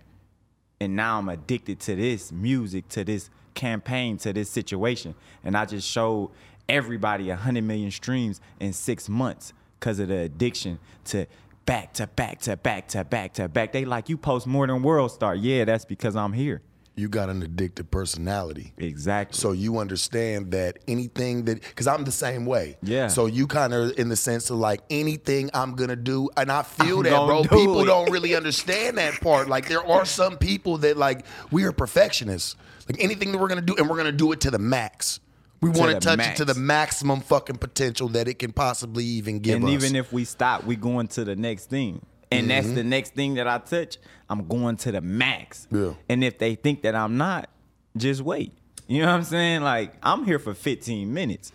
And 0.80 0.96
now 0.96 1.18
I'm 1.18 1.28
addicted 1.28 1.80
to 1.80 1.96
this 1.96 2.32
music, 2.32 2.88
to 2.90 3.04
this 3.04 3.28
campaign, 3.54 4.16
to 4.18 4.32
this 4.32 4.50
situation. 4.50 5.14
And 5.44 5.56
I 5.56 5.66
just 5.66 5.86
showed 5.88 6.30
everybody 6.68 7.30
a 7.30 7.36
hundred 7.36 7.64
million 7.64 7.90
streams 7.90 8.40
in 8.60 8.72
six 8.72 9.08
months 9.08 9.52
because 9.78 9.98
of 9.98 10.08
the 10.08 10.18
addiction 10.18 10.78
to 11.06 11.26
back 11.66 11.92
to 11.94 12.06
back 12.06 12.40
to 12.40 12.56
back 12.56 12.88
to 12.88 13.04
back 13.04 13.34
to 13.34 13.48
back. 13.48 13.72
They 13.72 13.84
like 13.84 14.08
you 14.08 14.16
post 14.16 14.46
more 14.46 14.66
than 14.66 14.82
World 14.82 15.10
Star. 15.10 15.34
Yeah, 15.34 15.64
that's 15.64 15.84
because 15.84 16.16
I'm 16.16 16.32
here. 16.32 16.62
You 17.00 17.08
got 17.08 17.30
an 17.30 17.42
addictive 17.42 17.90
personality. 17.90 18.74
Exactly. 18.76 19.36
So 19.38 19.52
you 19.52 19.78
understand 19.78 20.50
that 20.52 20.78
anything 20.86 21.46
that, 21.46 21.62
because 21.62 21.86
I'm 21.86 22.04
the 22.04 22.12
same 22.12 22.44
way. 22.44 22.76
Yeah. 22.82 23.08
So 23.08 23.24
you 23.26 23.46
kind 23.46 23.72
of 23.72 23.98
in 23.98 24.10
the 24.10 24.16
sense 24.16 24.50
of 24.50 24.58
like 24.58 24.82
anything 24.90 25.50
I'm 25.54 25.74
gonna 25.74 25.96
do, 25.96 26.28
and 26.36 26.52
I 26.52 26.62
feel 26.62 26.98
I'm 26.98 27.04
that, 27.04 27.26
bro. 27.26 27.42
do 27.42 27.48
People 27.48 27.80
it. 27.80 27.86
don't 27.86 28.10
really 28.10 28.34
understand 28.34 28.98
that 28.98 29.20
part. 29.20 29.48
Like 29.48 29.66
there 29.68 29.84
are 29.84 30.04
some 30.04 30.36
people 30.36 30.76
that 30.78 30.96
like 30.96 31.24
we 31.50 31.64
are 31.64 31.72
perfectionists. 31.72 32.56
Like 32.88 33.02
anything 33.02 33.32
that 33.32 33.38
we're 33.38 33.48
gonna 33.48 33.60
do, 33.62 33.76
and 33.76 33.88
we're 33.88 33.96
gonna 33.96 34.12
do 34.12 34.32
it 34.32 34.40
to 34.42 34.50
the 34.50 34.58
max. 34.58 35.20
We 35.62 35.68
want 35.70 35.92
to 35.92 36.00
touch 36.00 36.16
max. 36.18 36.40
it 36.40 36.44
to 36.46 36.52
the 36.52 36.58
maximum 36.58 37.20
fucking 37.20 37.56
potential 37.56 38.08
that 38.10 38.28
it 38.28 38.38
can 38.38 38.52
possibly 38.52 39.04
even 39.04 39.40
give 39.40 39.56
and 39.56 39.64
us. 39.66 39.70
even 39.70 39.94
if 39.94 40.10
we 40.12 40.24
stop, 40.24 40.64
we 40.64 40.74
going 40.74 41.08
to 41.08 41.24
the 41.24 41.36
next 41.36 41.68
thing. 41.68 42.00
And 42.30 42.50
that's 42.50 42.66
mm-hmm. 42.66 42.76
the 42.76 42.84
next 42.84 43.14
thing 43.14 43.34
that 43.34 43.48
I 43.48 43.58
touch. 43.58 43.98
I'm 44.28 44.46
going 44.46 44.76
to 44.78 44.92
the 44.92 45.00
max. 45.00 45.66
Yeah. 45.70 45.94
And 46.08 46.22
if 46.22 46.38
they 46.38 46.54
think 46.54 46.82
that 46.82 46.94
I'm 46.94 47.16
not, 47.16 47.50
just 47.96 48.22
wait. 48.22 48.52
You 48.86 49.02
know 49.02 49.08
what 49.08 49.14
I'm 49.14 49.24
saying? 49.24 49.62
Like 49.62 49.94
I'm 50.02 50.24
here 50.24 50.38
for 50.38 50.54
15 50.54 51.12
minutes. 51.12 51.52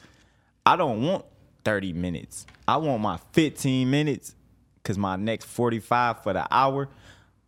I 0.65 0.75
don't 0.75 1.03
want 1.03 1.25
30 1.63 1.93
minutes. 1.93 2.45
I 2.67 2.77
want 2.77 3.01
my 3.01 3.17
15 3.33 3.89
minutes 3.89 4.35
because 4.81 4.97
my 4.97 5.15
next 5.15 5.45
45 5.45 6.23
for 6.23 6.33
the 6.33 6.47
hour, 6.51 6.89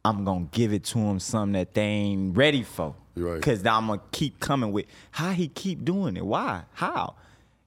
I'm 0.04 0.24
gonna 0.24 0.48
give 0.52 0.74
it 0.74 0.84
to 0.86 0.98
them 0.98 1.20
something 1.20 1.54
that 1.54 1.74
they 1.74 1.84
ain't 1.84 2.36
ready 2.36 2.64
for. 2.64 2.96
Right. 3.16 3.42
Cause 3.42 3.66
I'm 3.66 3.88
gonna 3.88 4.02
keep 4.12 4.40
coming 4.40 4.72
with 4.72 4.86
how 5.12 5.32
he 5.32 5.48
keep 5.48 5.84
doing 5.84 6.18
it. 6.18 6.26
Why? 6.26 6.64
How? 6.74 7.16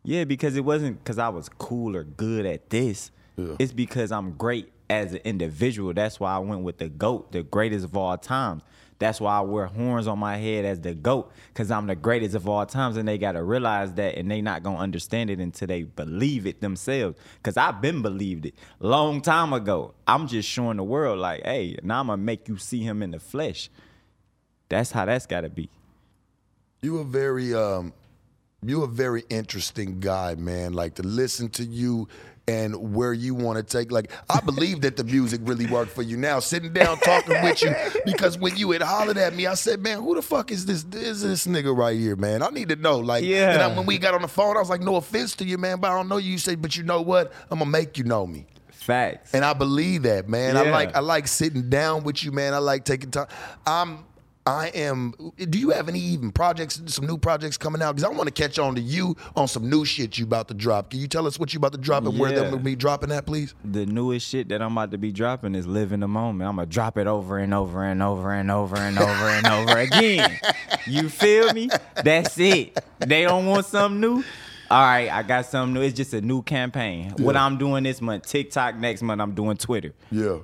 Yeah, 0.02 0.24
because 0.24 0.56
it 0.56 0.64
wasn't 0.64 1.02
because 1.02 1.18
I 1.18 1.28
was 1.28 1.48
cool 1.48 1.96
or 1.96 2.04
good 2.04 2.46
at 2.46 2.70
this. 2.70 3.10
Yeah. 3.36 3.56
It's 3.58 3.72
because 3.72 4.12
I'm 4.12 4.32
great 4.32 4.70
as 4.90 5.12
an 5.12 5.20
individual. 5.24 5.94
That's 5.94 6.18
why 6.18 6.34
I 6.34 6.38
went 6.40 6.62
with 6.62 6.78
the 6.78 6.88
GOAT, 6.88 7.30
the 7.32 7.44
greatest 7.44 7.84
of 7.84 7.96
all 7.96 8.18
times. 8.18 8.64
That's 8.98 9.18
why 9.18 9.38
I 9.38 9.40
wear 9.40 9.64
horns 9.64 10.06
on 10.06 10.18
my 10.18 10.36
head 10.36 10.66
as 10.66 10.80
the 10.80 10.94
GOAT, 10.94 11.32
because 11.48 11.70
I'm 11.70 11.86
the 11.86 11.94
greatest 11.94 12.34
of 12.34 12.46
all 12.46 12.66
times. 12.66 12.98
And 12.98 13.08
they 13.08 13.16
gotta 13.16 13.42
realize 13.42 13.94
that 13.94 14.16
and 14.16 14.30
they 14.30 14.42
not 14.42 14.62
gonna 14.62 14.78
understand 14.78 15.30
it 15.30 15.38
until 15.38 15.68
they 15.68 15.84
believe 15.84 16.44
it 16.44 16.60
themselves. 16.60 17.16
Cause 17.42 17.56
I've 17.56 17.80
been 17.80 18.02
believed 18.02 18.46
it 18.46 18.54
long 18.80 19.22
time 19.22 19.54
ago. 19.54 19.94
I'm 20.06 20.26
just 20.26 20.48
showing 20.48 20.76
the 20.76 20.82
world 20.82 21.18
like, 21.18 21.44
hey, 21.44 21.78
now 21.82 22.00
I'm 22.00 22.08
gonna 22.08 22.18
make 22.18 22.48
you 22.48 22.58
see 22.58 22.80
him 22.80 23.02
in 23.02 23.12
the 23.12 23.20
flesh. 23.20 23.70
That's 24.68 24.90
how 24.90 25.06
that's 25.06 25.24
gotta 25.24 25.48
be. 25.48 25.70
You 26.82 26.98
a 26.98 27.04
very 27.04 27.54
um 27.54 27.94
you 28.62 28.82
a 28.82 28.86
very 28.86 29.24
interesting 29.30 30.00
guy, 30.00 30.34
man. 30.34 30.74
Like 30.74 30.96
to 30.96 31.02
listen 31.02 31.48
to 31.50 31.64
you 31.64 32.08
and 32.50 32.94
where 32.94 33.12
you 33.12 33.34
want 33.34 33.56
to 33.58 33.62
take 33.62 33.92
like 33.92 34.10
I 34.28 34.40
believe 34.40 34.80
that 34.82 34.96
the 34.96 35.04
music 35.04 35.40
really 35.44 35.66
worked 35.66 35.92
for 35.92 36.02
you 36.02 36.16
now. 36.16 36.40
Sitting 36.40 36.72
down 36.72 36.98
talking 36.98 37.42
with 37.42 37.62
you 37.62 37.74
because 38.04 38.38
when 38.38 38.56
you 38.56 38.70
had 38.72 38.82
hollered 38.82 39.18
at 39.18 39.34
me, 39.34 39.46
I 39.46 39.54
said, 39.54 39.80
Man, 39.80 39.98
who 40.02 40.14
the 40.14 40.22
fuck 40.22 40.50
is 40.50 40.66
this 40.66 40.84
is 40.94 41.22
this 41.22 41.46
nigga 41.46 41.76
right 41.76 41.96
here, 41.98 42.16
man? 42.16 42.42
I 42.42 42.48
need 42.48 42.68
to 42.70 42.76
know. 42.76 42.98
Like 42.98 43.24
Yeah. 43.24 43.52
and 43.52 43.62
I, 43.62 43.76
when 43.76 43.86
we 43.86 43.98
got 43.98 44.14
on 44.14 44.22
the 44.22 44.28
phone, 44.28 44.56
I 44.56 44.60
was 44.60 44.70
like, 44.70 44.80
No 44.80 44.96
offense 44.96 45.36
to 45.36 45.44
you, 45.44 45.58
man, 45.58 45.80
but 45.80 45.90
I 45.90 45.94
don't 45.96 46.08
know 46.08 46.16
you. 46.16 46.32
You 46.32 46.38
said, 46.38 46.60
but 46.60 46.76
you 46.76 46.82
know 46.82 47.00
what? 47.02 47.32
I'm 47.50 47.58
gonna 47.58 47.70
make 47.70 47.96
you 47.98 48.04
know 48.04 48.26
me. 48.26 48.46
Facts. 48.72 49.34
And 49.34 49.44
I 49.44 49.52
believe 49.52 50.02
that, 50.04 50.28
man. 50.28 50.54
Yeah. 50.54 50.62
I 50.62 50.70
like 50.70 50.96
I 50.96 51.00
like 51.00 51.28
sitting 51.28 51.68
down 51.68 52.02
with 52.02 52.24
you, 52.24 52.32
man. 52.32 52.54
I 52.54 52.58
like 52.58 52.84
taking 52.84 53.10
time. 53.10 53.26
I'm 53.66 54.04
I 54.46 54.68
am. 54.68 55.12
Do 55.36 55.58
you 55.58 55.70
have 55.70 55.88
any 55.88 56.00
even 56.00 56.32
projects, 56.32 56.80
some 56.86 57.06
new 57.06 57.18
projects 57.18 57.56
coming 57.58 57.82
out? 57.82 57.94
Because 57.96 58.10
I 58.10 58.14
want 58.16 58.34
to 58.34 58.42
catch 58.42 58.58
on 58.58 58.74
to 58.74 58.80
you 58.80 59.14
on 59.36 59.46
some 59.46 59.68
new 59.68 59.84
shit 59.84 60.18
you 60.18 60.24
about 60.24 60.48
to 60.48 60.54
drop. 60.54 60.90
Can 60.90 60.98
you 61.00 61.06
tell 61.08 61.26
us 61.26 61.38
what 61.38 61.52
you 61.52 61.58
about 61.58 61.72
to 61.72 61.78
drop 61.78 62.04
and 62.06 62.18
where 62.18 62.30
Yeah. 62.30 62.40
they're 62.40 62.50
gonna 62.50 62.62
be 62.62 62.74
dropping 62.74 63.12
at, 63.12 63.26
please? 63.26 63.54
The 63.64 63.84
newest 63.86 64.26
shit 64.26 64.48
that 64.48 64.62
I'm 64.62 64.72
about 64.72 64.92
to 64.92 64.98
be 64.98 65.12
dropping 65.12 65.54
is 65.54 65.66
live 65.66 65.92
in 65.92 66.00
the 66.00 66.08
moment. 66.08 66.48
I'm 66.48 66.56
gonna 66.56 66.66
drop 66.66 66.96
it 66.96 67.06
over 67.06 67.36
and 67.38 67.52
over 67.52 67.84
and 67.84 68.02
over 68.02 68.32
and 68.32 68.50
over 68.50 68.76
and 68.76 68.98
over 68.98 69.28
and 69.28 69.46
over 69.46 69.78
again. 69.78 70.38
You 70.86 71.10
feel 71.10 71.52
me? 71.52 71.68
That's 72.02 72.38
it. 72.38 72.78
They 72.98 73.22
don't 73.22 73.44
want 73.46 73.66
something 73.66 74.00
new. 74.00 74.24
All 74.70 74.80
right, 74.82 75.10
I 75.10 75.22
got 75.22 75.46
something 75.46 75.74
new. 75.74 75.82
It's 75.82 75.96
just 75.96 76.14
a 76.14 76.20
new 76.20 76.42
campaign. 76.42 77.12
What 77.18 77.36
I'm 77.36 77.58
doing 77.58 77.82
this 77.84 78.00
month, 78.00 78.26
TikTok. 78.26 78.76
Next 78.76 79.02
month, 79.02 79.20
I'm 79.20 79.34
doing 79.34 79.56
Twitter. 79.58 79.92
Yeah. 80.10 80.38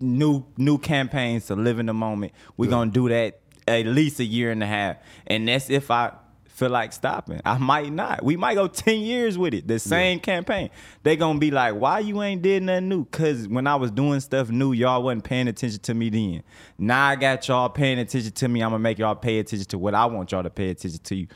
New 0.00 0.44
new 0.56 0.78
campaigns 0.78 1.46
to 1.46 1.56
live 1.56 1.78
in 1.78 1.86
the 1.86 1.94
moment. 1.94 2.32
We're 2.56 2.70
gonna 2.70 2.90
do 2.90 3.08
that 3.08 3.40
at 3.68 3.86
least 3.86 4.20
a 4.20 4.24
year 4.24 4.50
and 4.50 4.62
a 4.62 4.66
half. 4.66 4.96
And 5.26 5.46
that's 5.46 5.70
if 5.70 5.90
I 5.90 6.12
feel 6.60 6.68
like 6.68 6.92
stopping. 6.92 7.40
I 7.44 7.56
might 7.56 7.90
not. 7.90 8.22
We 8.22 8.36
might 8.36 8.54
go 8.54 8.66
10 8.68 9.00
years 9.00 9.38
with 9.38 9.54
it. 9.54 9.66
The 9.66 9.78
same 9.78 10.20
campaign. 10.20 10.68
They 11.02 11.16
gonna 11.16 11.38
be 11.38 11.50
like, 11.50 11.74
why 11.74 12.00
you 12.00 12.22
ain't 12.22 12.42
did 12.42 12.62
nothing 12.62 12.88
new? 12.88 13.06
Cause 13.06 13.48
when 13.48 13.66
I 13.66 13.76
was 13.76 13.90
doing 13.90 14.20
stuff 14.20 14.50
new, 14.50 14.72
y'all 14.72 15.02
wasn't 15.02 15.24
paying 15.24 15.48
attention 15.48 15.80
to 15.80 15.94
me 15.94 16.10
then. 16.10 16.42
Now 16.78 17.08
I 17.08 17.16
got 17.16 17.48
y'all 17.48 17.70
paying 17.70 17.98
attention 17.98 18.32
to 18.32 18.48
me. 18.48 18.62
I'm 18.62 18.70
gonna 18.70 18.80
make 18.80 18.98
y'all 18.98 19.14
pay 19.14 19.38
attention 19.38 19.66
to 19.68 19.78
what 19.78 19.94
I 19.94 20.04
want 20.06 20.32
y'all 20.32 20.42
to 20.42 20.50
pay 20.50 20.68
attention 20.68 21.00
to 21.02 21.16
you. 21.16 21.28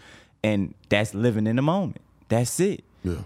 And 0.42 0.74
that's 0.90 1.14
living 1.14 1.46
in 1.46 1.56
the 1.56 1.62
moment. 1.62 2.02
That's 2.28 2.60
it. 2.60 2.84
Yeah. 3.02 3.22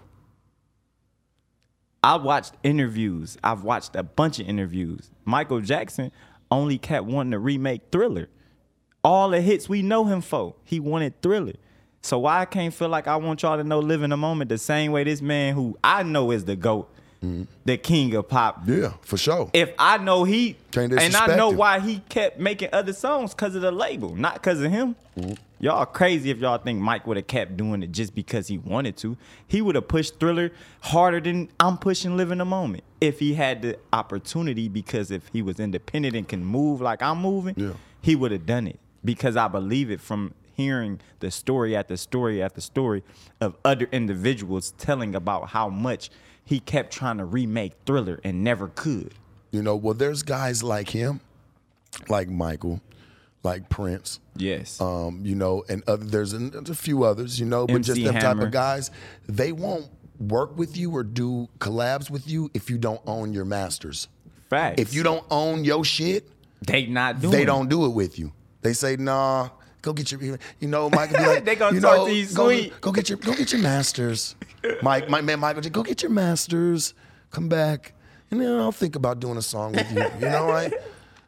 I 2.03 2.17
watched 2.17 2.55
interviews. 2.63 3.37
I've 3.43 3.65
watched 3.65 3.97
a 3.97 4.03
bunch 4.03 4.39
of 4.39 4.49
interviews. 4.49 5.11
Michael 5.25 5.61
Jackson 5.61 6.13
only 6.51 6.79
kept 6.79 7.07
wanting 7.07 7.33
to 7.33 7.39
remake 7.39 7.83
Thriller. 7.91 8.29
All 9.03 9.31
the 9.31 9.41
hits 9.41 9.69
we 9.69 9.83
know 9.83 10.05
him 10.05 10.21
for, 10.21 10.55
he 10.65 10.81
wanted 10.81 11.21
Thriller. 11.23 11.55
So 12.03 12.21
why 12.21 12.41
I 12.41 12.45
can't 12.45 12.73
feel 12.73 12.89
like 12.89 13.09
I 13.09 13.17
want 13.17 13.43
y'all 13.43 13.57
to 13.57 13.65
know 13.65 13.81
live 13.81 14.03
in 14.03 14.11
the 14.11 14.17
moment 14.17 14.49
the 14.49 14.59
same 14.59 14.93
way 14.93 15.05
this 15.05 15.21
man 15.21 15.55
who 15.55 15.77
I 15.83 16.05
know 16.05 16.31
is 16.31 16.45
the 16.45 16.57
GOAT, 16.57 16.89
the 17.21 17.77
king 17.77 18.15
of 18.15 18.29
pop. 18.29 18.63
Yeah, 18.67 18.93
for 19.03 19.17
sure. 19.17 19.51
If 19.53 19.73
I 19.79 19.99
know 19.99 20.25
he 20.25 20.57
and 20.77 21.17
I 21.17 21.37
know 21.37 21.51
him. 21.51 21.57
why 21.57 21.81
he 21.81 21.99
kept 22.09 22.39
making 22.39 22.71
other 22.73 22.93
songs 22.93 23.35
because 23.35 23.55
of 23.55 23.63
the 23.63 23.73
label, 23.73 24.15
not 24.15 24.35
because 24.35 24.61
of 24.63 24.71
him. 24.71 24.95
Mm-hmm. 25.17 25.35
Y'all 25.61 25.85
crazy 25.87 26.31
if 26.31 26.39
y'all 26.39 26.59
think 26.59 26.81
Mike 26.81 27.05
would 27.09 27.17
have 27.17 27.27
kept 27.27 27.57
doing 27.57 27.83
it 27.83 27.91
just 27.91 28.15
because 28.15 28.47
he 28.47 28.59
wanted 28.59 28.97
to. 28.99 29.17
He 29.49 29.61
would 29.61 29.75
have 29.75 29.89
pushed 29.89 30.21
Thriller 30.21 30.53
harder 30.81 31.19
than 31.21 31.49
I'm 31.59 31.77
pushing 31.79 32.17
Live 32.17 32.31
in 32.31 32.39
the 32.39 32.45
Moment 32.45 32.85
if 33.01 33.19
he 33.19 33.35
had 33.35 33.63
the 33.63 33.79
opportunity. 33.93 34.69
Because 34.69 35.11
if 35.11 35.27
he 35.33 35.43
was 35.43 35.59
independent 35.59 36.15
and 36.15 36.29
can 36.29 36.45
move 36.45 36.81
like 36.81 37.03
I'm 37.03 37.21
moving, 37.21 37.55
Yeah. 37.57 37.73
he 38.01 38.15
would 38.15 38.31
have 38.31 38.47
done 38.47 38.69
it. 38.69 38.79
Because 39.05 39.37
I 39.37 39.49
believe 39.49 39.91
it 39.91 40.01
from 40.01 40.35
hearing 40.55 41.01
the 41.19 41.31
story 41.33 41.75
after 41.75 41.97
story 41.97 42.41
after 42.41 42.61
story 42.61 43.03
of 43.41 43.57
other 43.65 43.89
individuals 43.91 44.73
telling 44.79 45.15
about 45.17 45.49
how 45.49 45.69
much 45.69 46.09
he 46.49 46.61
kept 46.61 46.91
trying 46.91 47.19
to 47.19 47.27
remake 47.27 47.75
Thriller 47.85 48.19
and 48.25 48.43
never 48.43 48.69
could. 48.69 49.13
You 49.51 49.63
know, 49.63 49.77
well, 49.77 49.93
there's 49.93 50.23
guys 50.23 50.63
like 50.63 50.89
him, 50.89 51.21
like 52.09 52.31
Michael, 52.31 52.81
like 53.43 53.69
Prince. 53.69 54.19
Yes. 54.35 54.81
Um, 54.81 55.21
you 55.27 55.35
know, 55.35 55.63
and 55.69 55.83
other, 55.87 56.07
there's 56.07 56.33
a, 56.33 56.39
there's 56.39 56.71
a 56.71 56.75
few 56.75 57.05
others, 57.05 57.39
you 57.39 57.45
know, 57.45 57.67
but 57.67 57.83
just 57.83 58.01
MC 58.01 58.05
them 58.05 58.15
type 58.15 58.39
of 58.39 58.51
guys, 58.51 58.91
they 59.29 59.53
won't 59.53 59.91
work 60.19 60.57
with 60.57 60.75
you 60.75 60.91
or 60.97 61.03
do 61.03 61.51
collabs 61.59 62.09
with 62.09 62.27
you 62.27 62.51
if 62.55 62.71
you 62.71 62.79
don't 62.79 63.03
own 63.07 63.35
your 63.35 63.45
masters. 63.45 64.09
Facts. 64.49 64.81
If 64.81 64.95
you 64.95 65.03
don't 65.03 65.27
own 65.31 65.65
your 65.65 65.85
shit, 65.85 66.31
they 66.63 66.87
not 66.87 67.21
doing 67.21 67.33
they 67.33 67.45
don't 67.45 67.69
do 67.69 67.85
it 67.85 67.91
with 67.91 68.19
you. 68.19 68.33
They 68.63 68.73
say, 68.73 68.97
nah, 68.97 69.51
go 69.83 69.93
get 69.93 70.11
your, 70.13 70.21
you 70.23 70.69
know, 70.69 70.91
Michael 70.91 71.19
be 71.19 71.27
like, 71.27 71.45
They 71.45 71.57
gonna 71.57 71.75
you 71.75 71.81
talk 71.81 71.97
know, 71.97 72.07
to 72.07 72.15
you 72.15 72.27
go, 72.27 72.47
sweet. 72.47 72.81
Go 72.81 72.93
get 72.93 73.09
your, 73.09 73.19
go 73.19 73.35
get 73.35 73.53
your 73.53 73.63
masters. 73.63 74.37
Mike, 74.83 75.09
my 75.09 75.21
man, 75.21 75.41
Michael, 75.41 75.63
go 75.71 75.83
get 75.83 76.03
your 76.03 76.11
masters. 76.11 76.95
Come 77.31 77.49
back, 77.49 77.93
and 78.31 78.41
then 78.41 78.59
I'll 78.59 78.73
think 78.73 78.97
about 78.97 79.21
doing 79.21 79.37
a 79.37 79.43
song 79.43 79.73
with 79.73 79.91
you. 79.93 80.03
You 80.19 80.31
know, 80.33 80.51
I, 80.51 80.73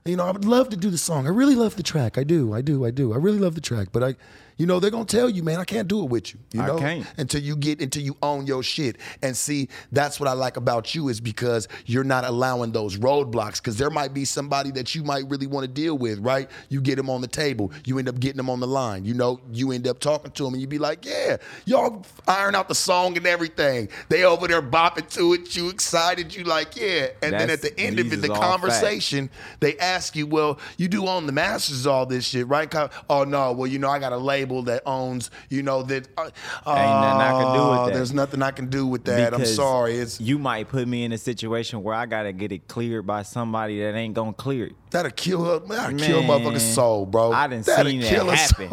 you 0.05 0.16
know, 0.16 0.24
I 0.24 0.30
would 0.30 0.46
love 0.46 0.70
to 0.70 0.76
do 0.76 0.88
the 0.90 0.98
song. 0.98 1.26
I 1.26 1.30
really 1.30 1.55
love 1.55 1.76
the 1.76 1.82
track. 1.82 2.16
I 2.16 2.24
do, 2.24 2.55
I 2.55 2.62
do, 2.62 2.86
I 2.86 2.90
do. 2.90 3.12
I 3.12 3.16
really 3.16 3.38
love 3.38 3.55
the 3.55 3.61
track, 3.61 3.88
but 3.92 4.03
I, 4.03 4.14
you 4.61 4.66
know, 4.66 4.78
they're 4.78 4.90
gonna 4.90 5.06
tell 5.06 5.30
you, 5.30 5.42
man, 5.42 5.58
I 5.58 5.64
can't 5.64 5.88
do 5.88 6.02
it 6.02 6.11
with 6.11 6.34
you. 6.34 6.40
You 6.52 6.61
I 6.61 6.66
know, 6.66 6.78
can't. 6.78 7.06
until 7.16 7.40
you 7.40 7.56
get 7.56 7.80
until 7.80 8.02
you 8.02 8.14
own 8.22 8.46
your 8.46 8.62
shit. 8.62 8.98
And 9.22 9.34
see 9.34 9.70
that's 9.90 10.20
what 10.20 10.28
I 10.28 10.34
like 10.34 10.58
about 10.58 10.94
you 10.94 11.08
is 11.08 11.18
because 11.18 11.66
you're 11.86 12.04
not 12.04 12.26
allowing 12.26 12.70
those 12.72 12.98
roadblocks 12.98 13.56
because 13.56 13.78
there 13.78 13.88
might 13.88 14.12
be 14.12 14.26
somebody 14.26 14.70
that 14.72 14.94
you 14.94 15.02
might 15.02 15.26
really 15.30 15.46
want 15.46 15.64
to 15.64 15.72
deal 15.72 15.96
with 15.96 16.18
right? 16.18 16.50
You 16.68 16.82
get 16.82 16.96
them 16.96 17.08
on 17.08 17.22
the 17.22 17.26
table. 17.26 17.72
You 17.86 17.98
end 17.98 18.11
up 18.11 18.20
getting 18.20 18.36
them 18.36 18.50
on 18.50 18.61
the 18.61 18.66
line. 18.66 19.06
You 19.06 19.14
know 19.14 19.40
you 19.50 19.72
end 19.72 19.88
up 19.88 19.98
talking 19.98 20.30
to 20.30 20.44
them 20.44 20.52
and 20.52 20.61
you 20.61 20.68
be 20.68 20.76
like 20.78 21.06
yeah 21.06 21.38
y'all 21.64 22.04
iron 22.28 22.54
out 22.54 22.68
the 22.68 22.74
song 22.74 23.16
and 23.16 23.26
everything. 23.26 23.88
They 24.11 24.24
over 24.24 24.46
there 24.46 24.61
bopping 24.61 25.08
to 25.14 25.32
it 25.32 25.56
you 25.56 25.70
excited 25.70 26.36
you 26.36 26.44
like 26.44 26.76
yeah. 26.76 27.06
And 27.22 27.32
then 27.32 27.48
at 27.48 27.62
the 27.62 27.80
end 27.80 27.98
of 27.98 28.12
it, 28.12 28.20
the 28.20 28.28
facts. 28.28 28.38
conversation 28.38 29.30
they 29.61 29.78
ask 29.78 30.14
you 30.14 30.26
well 30.26 30.58
you 30.76 30.86
do 30.86 31.06
own 31.06 31.24
the 31.24 31.32
masters 31.32 31.86
all 31.86 32.04
this 32.04 32.26
shit 32.26 32.46
right? 32.46 32.70
Oh 33.08 33.24
no. 33.24 33.52
Well 33.52 33.66
you 33.66 33.78
know 33.78 33.88
I 33.88 33.98
got 33.98 34.12
a 34.12 34.18
label 34.18 34.49
that 34.62 34.82
owns 34.86 35.30
you 35.48 35.62
know 35.62 35.82
that 35.84 36.09
uh, 36.18 36.24
nothing 36.66 37.20
I 37.22 37.30
can 37.42 37.55
do 37.55 37.70
with 37.70 37.78
oh, 37.78 37.86
that. 37.86 37.94
there's 37.94 38.12
nothing 38.12 38.42
I 38.42 38.51
can 38.51 38.66
do 38.68 38.86
with 38.86 39.05
that. 39.05 39.32
I'm 39.34 39.44
sorry. 39.46 39.96
It's 39.96 40.20
you 40.20 40.38
might 40.38 40.68
put 40.68 40.86
me 40.86 41.05
in 41.05 41.12
a 41.12 41.18
situation 41.18 41.82
where 41.82 41.94
I 41.94 42.07
gotta 42.07 42.32
get 42.32 42.53
it 42.53 42.68
cleared 42.68 43.07
by 43.07 43.22
somebody 43.22 43.80
that 43.80 43.94
ain't 43.94 44.14
gonna 44.14 44.32
clear 44.32 44.66
it. 44.66 44.72
that'll 44.90 45.11
kill 45.12 45.44
her. 45.44 45.59
That'll 45.61 45.98
kill 45.98 46.18
a 46.18 46.22
Man, 46.22 46.28
motherfucker's 46.40 46.74
soul, 46.74 47.07
bro. 47.07 47.32
I 47.32 47.46
done 47.46 47.62
That'll 47.62 47.90
seen 47.90 48.03
it 48.03 48.09
kill 48.09 48.28
a 48.30 48.34
happen. 48.36 48.68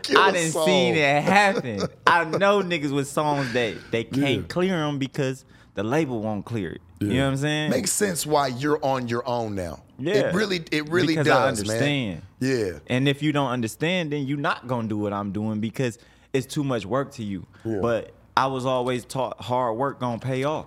kill 0.02 0.18
I 0.18 0.32
soul. 0.48 0.66
seen 0.66 0.94
it 0.94 1.22
happen. 1.22 1.82
I 2.06 2.24
know 2.24 2.62
niggas 2.62 2.92
with 2.92 3.08
songs 3.08 3.52
that 3.52 3.76
they 3.90 4.04
can't 4.04 4.42
Yeah. 4.42 4.46
clear 4.48 4.76
them 4.76 4.98
because 4.98 5.44
the 5.74 5.82
label 5.82 6.20
won't 6.20 6.44
clear 6.44 6.72
it. 6.72 6.80
You 7.00 7.14
know 7.14 7.24
what 7.24 7.30
I'm 7.32 7.36
saying? 7.38 7.70
Makes 7.70 7.92
sense 7.92 8.24
why 8.24 8.46
you're 8.48 8.78
on 8.84 9.08
your 9.08 9.26
own 9.26 9.56
now. 9.56 9.82
Yeah. 10.02 10.14
It 10.14 10.34
really, 10.34 10.62
it 10.70 10.88
really 10.88 11.14
Because 11.14 11.26
does, 11.26 11.36
I 11.36 11.48
understand. 11.48 12.22
man. 12.40 12.56
Yeah. 12.58 12.78
And 12.88 13.08
if 13.08 13.22
you 13.22 13.32
don't 13.32 13.50
understand, 13.50 14.12
then 14.12 14.26
you're 14.26 14.38
not 14.38 14.66
gonna 14.66 14.88
do 14.88 14.98
what 14.98 15.12
I'm 15.12 15.32
doing 15.32 15.60
because 15.60 15.98
it's 16.32 16.46
too 16.46 16.64
much 16.64 16.84
work 16.86 17.12
to 17.12 17.24
you. 17.24 17.46
Yeah. 17.64 17.78
But 17.80 18.12
I 18.36 18.46
was 18.46 18.66
always 18.66 19.04
taught 19.04 19.40
hard 19.40 19.76
work 19.76 20.00
gonna 20.00 20.18
pay 20.18 20.44
off. 20.44 20.66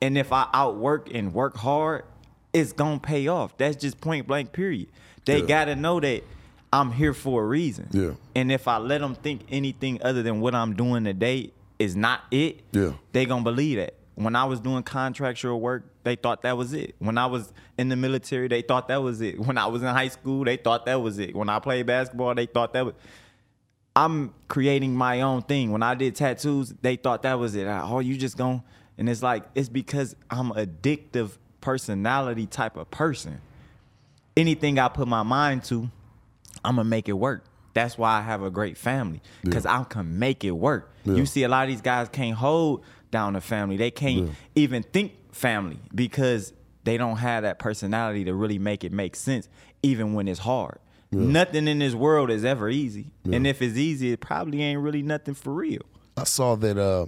And 0.00 0.16
if 0.18 0.32
I 0.32 0.48
outwork 0.52 1.12
and 1.14 1.32
work 1.34 1.56
hard, 1.56 2.04
it's 2.52 2.72
gonna 2.72 3.00
pay 3.00 3.26
off. 3.28 3.56
That's 3.58 3.76
just 3.76 4.00
point 4.00 4.26
blank 4.26 4.52
period. 4.52 4.88
They 5.24 5.40
Yeah. 5.40 5.46
gotta 5.46 5.76
know 5.76 6.00
that 6.00 6.22
I'm 6.72 6.92
here 6.92 7.14
for 7.14 7.42
a 7.42 7.46
reason. 7.46 7.88
Yeah. 7.92 8.10
And 8.34 8.50
if 8.50 8.66
I 8.68 8.78
let 8.78 9.00
them 9.00 9.14
think 9.14 9.42
anything 9.48 10.00
other 10.02 10.22
than 10.22 10.40
what 10.40 10.54
I'm 10.54 10.74
doing 10.74 11.04
today 11.04 11.52
is 11.78 11.96
not 11.96 12.20
it, 12.30 12.60
Yeah. 12.72 12.92
they 13.12 13.26
gonna 13.26 13.42
believe 13.42 13.78
that. 13.78 13.94
When 14.14 14.36
I 14.36 14.44
was 14.44 14.60
doing 14.60 14.82
contractual 14.82 15.60
work, 15.60 15.84
they 16.04 16.14
thought 16.14 16.42
that 16.42 16.56
was 16.56 16.72
it. 16.72 16.94
When 16.98 17.18
I 17.18 17.26
was 17.26 17.52
in 17.76 17.88
the 17.88 17.96
military, 17.96 18.46
they 18.46 18.62
thought 18.62 18.88
that 18.88 19.02
was 19.02 19.20
it. 19.20 19.38
When 19.46 19.58
I 19.58 19.66
was 19.66 19.82
in 19.82 19.88
high 19.88 20.08
school, 20.08 20.44
they 20.44 20.56
thought 20.56 20.86
that 20.86 21.00
was 21.00 21.18
it. 21.18 21.34
When 21.34 21.48
I 21.48 21.58
played 21.58 21.86
basketball, 21.86 22.34
they 22.34 22.46
thought 22.46 22.72
that 22.74 22.84
was. 22.84 22.94
I'm 23.96 24.34
creating 24.48 24.94
my 24.94 25.20
own 25.20 25.42
thing. 25.42 25.70
When 25.70 25.82
I 25.82 25.94
did 25.94 26.16
tattoos, 26.16 26.74
they 26.82 26.96
thought 26.96 27.22
that 27.22 27.38
was 27.38 27.54
it. 27.54 27.66
Oh, 27.66 28.00
you 28.00 28.16
just 28.16 28.36
going 28.36 28.62
and 28.98 29.08
it's 29.08 29.22
like 29.22 29.44
it's 29.54 29.68
because 29.68 30.14
I'm 30.30 30.50
addictive 30.50 31.36
personality 31.60 32.46
type 32.46 32.76
of 32.76 32.90
person. 32.90 33.40
Anything 34.36 34.78
I 34.78 34.88
put 34.88 35.08
my 35.08 35.22
mind 35.22 35.64
to, 35.64 35.90
I'm 36.64 36.76
gonna 36.76 36.84
make 36.84 37.08
it 37.08 37.12
work. 37.12 37.44
That's 37.74 37.98
why 37.98 38.18
I 38.18 38.22
have 38.22 38.42
a 38.42 38.50
great 38.50 38.78
family 38.78 39.20
because 39.42 39.66
I 39.66 39.84
can 39.84 40.18
make 40.18 40.44
it 40.44 40.52
work. 40.52 40.92
Yeah. 41.04 41.14
You 41.16 41.26
see, 41.26 41.42
a 41.42 41.48
lot 41.48 41.64
of 41.64 41.68
these 41.68 41.82
guys 41.82 42.08
can't 42.08 42.36
hold 42.36 42.84
down 43.10 43.36
a 43.36 43.40
family. 43.40 43.76
They 43.76 43.90
can't 43.90 44.30
even 44.54 44.82
think 44.82 45.12
family 45.32 45.78
because 45.94 46.52
they 46.84 46.96
don't 46.96 47.16
have 47.16 47.42
that 47.42 47.58
personality 47.58 48.24
to 48.24 48.34
really 48.34 48.58
make 48.58 48.84
it 48.84 48.92
make 48.92 49.16
sense, 49.16 49.48
even 49.82 50.14
when 50.14 50.28
it's 50.28 50.40
hard. 50.40 50.78
Nothing 51.10 51.68
in 51.68 51.78
this 51.78 51.94
world 51.94 52.28
is 52.30 52.44
ever 52.44 52.68
easy, 52.68 53.12
and 53.30 53.46
if 53.46 53.62
it's 53.62 53.76
easy, 53.76 54.10
it 54.12 54.20
probably 54.20 54.62
ain't 54.62 54.80
really 54.80 55.02
nothing 55.02 55.34
for 55.34 55.52
real. 55.52 55.82
I 56.16 56.24
saw 56.24 56.56
that 56.56 56.76
uh, 56.76 57.06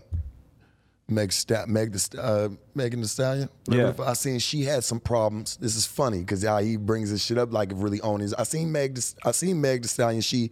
Meg, 1.08 1.32
Sta- 1.32 1.66
Meg, 1.66 1.92
the, 1.92 1.98
St- 2.00 2.20
uh, 2.22 2.48
Megan 2.74 3.00
Thee 3.00 3.06
Stallion. 3.06 3.48
Yeah. 3.68 3.92
I 4.04 4.14
seen 4.14 4.38
she 4.40 4.64
had 4.64 4.82
some 4.82 4.98
problems. 4.98 5.56
This 5.56 5.76
is 5.76 5.86
funny 5.86 6.18
because 6.18 6.42
how 6.42 6.58
he 6.58 6.76
brings 6.76 7.10
this 7.12 7.22
shit 7.24 7.38
up 7.38 7.52
like 7.52 7.70
it 7.70 7.76
really 7.76 8.00
owns. 8.00 8.34
I 8.34 8.42
seen 8.42 8.72
Meg. 8.72 8.96
Thee- 8.96 9.14
I 9.24 9.30
seen 9.30 9.60
Meg 9.60 9.82
Thee 9.82 9.88
Stallion. 9.88 10.20
She 10.20 10.50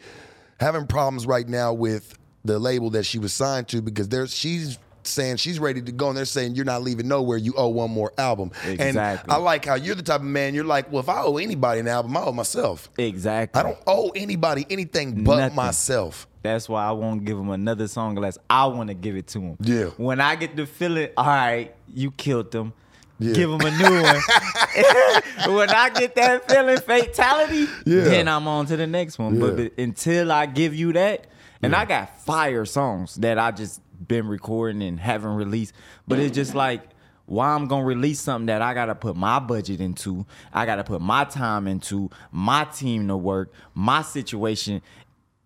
having 0.61 0.87
problems 0.87 1.27
right 1.27 1.49
now 1.49 1.73
with 1.73 2.17
the 2.45 2.59
label 2.59 2.91
that 2.91 3.05
she 3.05 3.19
was 3.19 3.33
signed 3.33 3.67
to 3.69 3.83
because 3.83 4.09
there's 4.09 4.33
she's 4.35 4.79
saying 5.07 5.37
she's 5.37 5.59
ready 5.59 5.81
to 5.83 5.93
go 5.93 6.09
and 6.09 6.17
they're 6.17 6.25
saying 6.25 6.55
you're 6.55 6.65
not 6.65 6.83
leaving 6.83 7.09
nowhere. 7.09 7.37
You 7.39 7.55
owe 7.57 7.69
one 7.69 7.91
more 7.91 8.13
album. 8.19 8.51
And 8.65 8.99
I 8.99 9.37
like 9.37 9.65
how 9.65 9.75
you're 9.75 9.95
the 9.95 10.03
type 10.03 10.21
of 10.21 10.27
man. 10.27 10.55
You're 10.55 10.65
like, 10.65 10.91
well, 10.93 11.01
if 11.01 11.09
I 11.09 11.21
owe 11.23 11.37
anybody 11.37 11.81
an 11.81 11.89
album, 11.89 12.17
I 12.17 12.23
owe 12.23 12.33
myself. 12.33 12.91
Exactly. 12.99 13.59
I 13.59 13.63
don't 13.63 13.79
owe 13.87 14.11
anybody 14.15 14.67
anything 14.71 15.25
but 15.25 15.37
Nothing. 15.39 15.57
myself. 15.57 16.27
That's 16.43 16.69
why 16.69 16.85
I 16.85 16.93
won't 16.93 17.25
give 17.25 17.39
him 17.39 17.49
another 17.51 17.89
song 17.89 18.17
unless 18.17 18.37
I 18.51 18.67
want 18.67 18.89
to 18.89 18.95
give 18.95 19.17
it 19.17 19.29
to 19.29 19.41
him. 19.41 19.57
Yeah. 19.61 19.85
When 19.97 20.21
I 20.21 20.37
get 20.37 20.57
the 20.57 20.67
feeling, 20.67 21.09
all 21.17 21.25
right, 21.27 21.75
you 21.93 22.11
killed 22.11 22.51
them. 22.51 22.73
Yeah. 23.19 23.33
give 23.33 23.49
them 23.49 23.61
a 23.61 23.71
new 23.71 24.03
one. 24.03 24.21
when 25.57 25.71
I 25.71 25.89
get 25.91 26.15
that 26.17 26.51
feeling 26.51 26.79
fatality, 26.79 27.67
Yeah. 27.87 28.03
then 28.05 28.29
I'm 28.29 28.47
on 28.49 28.67
to 28.67 28.77
the 28.77 28.87
next 28.87 29.19
one. 29.19 29.39
But, 29.39 29.57
Yeah. 29.57 29.69
but 29.69 29.83
until 29.83 30.33
I 30.33 30.47
give 30.47 30.75
you 30.75 30.93
that, 30.95 31.27
and 31.63 31.75
I 31.75 31.87
got 31.87 32.21
fire 32.21 32.65
songs 32.67 33.15
that 33.17 33.39
I 33.39 33.51
just 33.51 33.81
been 34.07 34.27
recording 34.27 34.83
and 34.83 34.99
haven't 34.99 35.35
released, 35.35 35.75
but 36.07 36.19
it's 36.19 36.35
just 36.35 36.51
mm-hmm. 36.51 36.59
like 36.59 36.83
why 37.27 37.49
I'm 37.49 37.67
gonna 37.67 37.85
release 37.85 38.21
something 38.21 38.47
that 38.47 38.61
I 38.61 38.75
gotta 38.75 38.95
put 38.95 39.17
my 39.17 39.39
budget 39.39 39.81
into, 39.81 40.27
I 40.53 40.67
gotta 40.67 40.85
put 40.85 41.01
my 41.01 41.25
time 41.25 41.67
into, 41.67 42.11
my 42.31 42.65
team 42.65 43.09
to 43.09 43.17
work, 43.17 43.53
my 43.75 44.03
situation, 44.03 44.83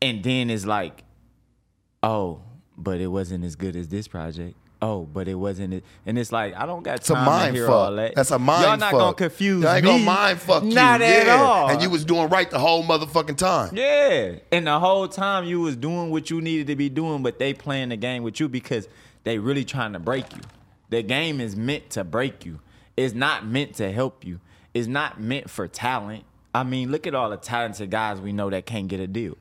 and 0.02 0.22
then 0.22 0.50
it's 0.50 0.66
like, 0.66 1.04
oh, 2.02 2.42
but 2.76 3.00
it 3.00 3.08
wasn't 3.08 3.44
as 3.44 3.56
good 3.56 3.76
as 3.76 3.88
this 3.88 4.08
project. 4.08 4.56
Oh, 4.80 5.02
but 5.06 5.26
it 5.26 5.34
wasn't 5.34 5.74
it, 5.74 5.84
and 6.06 6.16
it's 6.16 6.30
like 6.30 6.54
I 6.54 6.64
don't 6.64 6.84
got 6.84 6.98
It's 6.98 7.10
a 7.10 7.14
time 7.14 7.24
to 7.24 7.30
mind 7.30 7.56
hear 7.56 7.66
fuck. 7.66 7.74
all 7.74 7.96
that. 7.96 8.14
That's 8.14 8.30
a 8.30 8.38
mind 8.38 8.62
Y'all 8.62 8.70
fuck. 8.72 8.80
not 8.80 8.92
gonna 8.92 9.14
confuse 9.14 9.62
Y'all 9.64 9.74
ain't 9.74 9.84
me. 9.84 9.90
gonna 9.90 10.04
mind 10.04 10.40
fuck 10.40 10.62
you. 10.62 10.70
Not 10.72 11.02
at 11.02 11.26
Yeah. 11.26 11.34
all. 11.34 11.68
And 11.70 11.82
you 11.82 11.90
was 11.90 12.04
doing 12.04 12.28
right 12.28 12.48
the 12.48 12.60
whole 12.60 12.84
motherfucking 12.84 13.36
time. 13.38 13.74
Yeah. 13.76 14.34
And 14.52 14.68
the 14.68 14.78
whole 14.78 15.08
time 15.08 15.44
you 15.46 15.60
was 15.60 15.74
doing 15.74 16.10
what 16.10 16.30
you 16.30 16.40
needed 16.40 16.68
to 16.68 16.76
be 16.76 16.88
doing, 16.88 17.24
but 17.24 17.40
they 17.40 17.54
playing 17.54 17.88
the 17.88 17.96
game 17.96 18.22
with 18.22 18.38
you 18.38 18.48
because 18.48 18.86
they 19.24 19.38
really 19.38 19.64
trying 19.64 19.94
to 19.94 19.98
break 19.98 20.32
you. 20.36 20.42
The 20.90 21.02
game 21.02 21.40
is 21.40 21.56
meant 21.56 21.90
to 21.90 22.04
break 22.04 22.46
you. 22.46 22.60
It's 22.96 23.14
not 23.14 23.44
meant 23.44 23.74
to 23.76 23.90
help 23.90 24.24
you. 24.24 24.38
It's 24.74 24.86
not 24.86 25.20
meant 25.20 25.50
for 25.50 25.66
talent. 25.66 26.22
I 26.54 26.62
mean, 26.62 26.92
look 26.92 27.06
at 27.08 27.16
all 27.16 27.30
the 27.30 27.36
talented 27.36 27.90
guys 27.90 28.20
we 28.20 28.32
know 28.32 28.48
that 28.50 28.64
can't 28.64 28.86
get 28.86 29.00
a 29.00 29.08
deal 29.08 29.36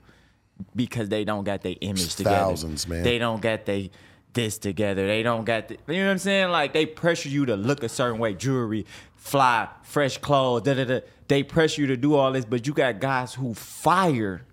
because 0.75 1.09
they 1.09 1.23
don't 1.23 1.43
got 1.43 1.61
their 1.61 1.75
image 1.81 2.15
together. 2.15 2.35
Thousands, 2.37 2.87
man. 2.87 3.03
They 3.03 3.19
don't 3.19 3.41
got 3.41 3.65
they 3.65 3.91
this 4.37 4.59
together. 4.59 5.07
They 5.07 5.23
don't 5.23 5.45
got 5.45 5.67
the, 5.67 5.77
you 5.87 5.99
know 5.99 6.05
what 6.05 6.11
I'm 6.11 6.17
saying? 6.19 6.51
Like 6.51 6.71
they 6.71 6.85
pressure 6.85 7.27
you 7.27 7.47
to 7.47 7.55
look 7.55 7.81
a 7.81 7.89
certain 7.89 8.19
way, 8.19 8.35
jewelry, 8.35 8.85
fly, 9.15 9.67
fresh 9.81 10.19
clothes, 10.19 10.61
da 10.61 10.75
da 10.75 10.85
da. 10.85 10.99
They 11.27 11.41
pressure 11.41 11.81
you 11.81 11.87
to 11.87 11.97
do 11.97 12.13
all 12.13 12.31
this, 12.31 12.45
but 12.45 12.67
you 12.67 12.73
got 12.73 12.99
guys 12.99 13.33
who 13.33 13.55
fire, 13.55 14.45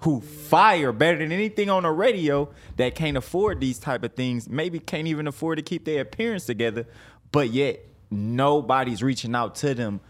who 0.00 0.20
fire 0.20 0.92
better 0.92 1.16
than 1.16 1.32
anything 1.32 1.70
on 1.70 1.84
the 1.84 1.90
radio 1.90 2.50
that 2.76 2.94
can't 2.94 3.16
afford 3.16 3.58
these 3.58 3.78
type 3.78 4.04
of 4.04 4.12
things. 4.12 4.50
Maybe 4.50 4.78
can't 4.78 5.08
even 5.08 5.26
afford 5.26 5.56
to 5.56 5.62
keep 5.62 5.86
their 5.86 6.02
appearance 6.02 6.44
together, 6.44 6.86
but 7.32 7.48
yet 7.48 7.80
nobody's 8.10 9.02
reaching 9.02 9.34
out 9.34 9.54
to 9.56 9.74
them 9.74 10.00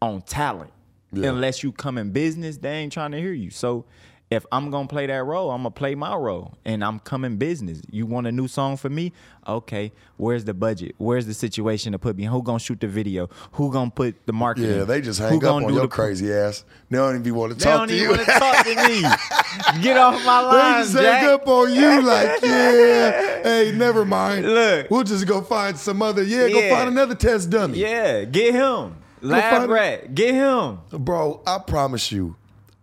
on 0.00 0.22
talent. 0.22 0.72
Unless 1.14 1.62
you 1.62 1.72
come 1.72 1.98
in 1.98 2.10
business, 2.10 2.56
they 2.56 2.70
ain't 2.70 2.90
trying 2.90 3.10
to 3.10 3.18
hear 3.18 3.34
you. 3.34 3.50
So 3.50 3.84
if 4.32 4.46
I'm 4.50 4.70
gonna 4.70 4.88
play 4.88 5.06
that 5.06 5.24
role, 5.24 5.50
I'm 5.50 5.58
gonna 5.60 5.70
play 5.70 5.94
my 5.94 6.14
role, 6.16 6.54
and 6.64 6.82
I'm 6.84 6.98
coming 7.00 7.36
business. 7.36 7.82
You 7.90 8.06
want 8.06 8.26
a 8.26 8.32
new 8.32 8.48
song 8.48 8.76
for 8.76 8.88
me? 8.88 9.12
Okay, 9.46 9.92
where's 10.16 10.44
the 10.44 10.54
budget? 10.54 10.94
Where's 10.98 11.26
the 11.26 11.34
situation 11.34 11.92
to 11.92 11.98
put 11.98 12.16
me? 12.16 12.24
Who 12.24 12.42
gonna 12.42 12.58
shoot 12.58 12.80
the 12.80 12.86
video? 12.88 13.28
Who 13.52 13.70
gonna 13.70 13.90
put 13.90 14.26
the 14.26 14.32
marketing? 14.32 14.70
Yeah, 14.76 14.84
they 14.84 15.00
just 15.00 15.18
Who 15.20 15.26
hang 15.26 15.36
up 15.36 15.42
gonna 15.42 15.66
on 15.66 15.74
your 15.74 15.88
crazy 15.88 16.32
ass. 16.32 16.64
They 16.90 16.98
don't 16.98 17.16
even 17.20 17.34
want 17.34 17.58
to 17.58 17.64
talk 17.64 17.64
They 17.64 17.70
talk 17.70 17.78
don't 17.88 17.90
even 17.90 18.02
you. 18.02 18.10
want 18.10 18.20
to 18.20 18.32
talk 18.32 18.64
to 18.66 19.74
me. 19.76 19.82
Get 19.82 19.96
off 19.96 20.24
my 20.24 20.40
They 20.42 20.46
line, 20.48 20.82
just 20.84 20.94
Jack. 20.94 21.20
hang 21.22 21.30
up 21.30 21.46
on 21.46 21.74
you 21.74 22.02
like, 22.02 22.28
yeah, 22.42 23.42
hey, 23.42 23.72
never 23.74 24.04
mind. 24.04 24.46
Look. 24.46 24.90
we'll 24.90 25.04
just 25.04 25.26
go 25.26 25.42
find 25.42 25.76
some 25.78 26.00
other. 26.02 26.22
Yeah, 26.22 26.48
go 26.48 26.70
find 26.70 26.88
another 26.88 27.14
test 27.14 27.50
dummy. 27.50 27.78
Yeah, 27.78 28.24
get 28.24 28.54
him. 28.54 28.96
Lab 29.20 29.68
rat, 29.70 30.14
get 30.14 30.34
him. 30.34 30.78
Bro, 30.90 31.42
I 31.46 31.58
promise 31.58 32.10
you, 32.10 32.34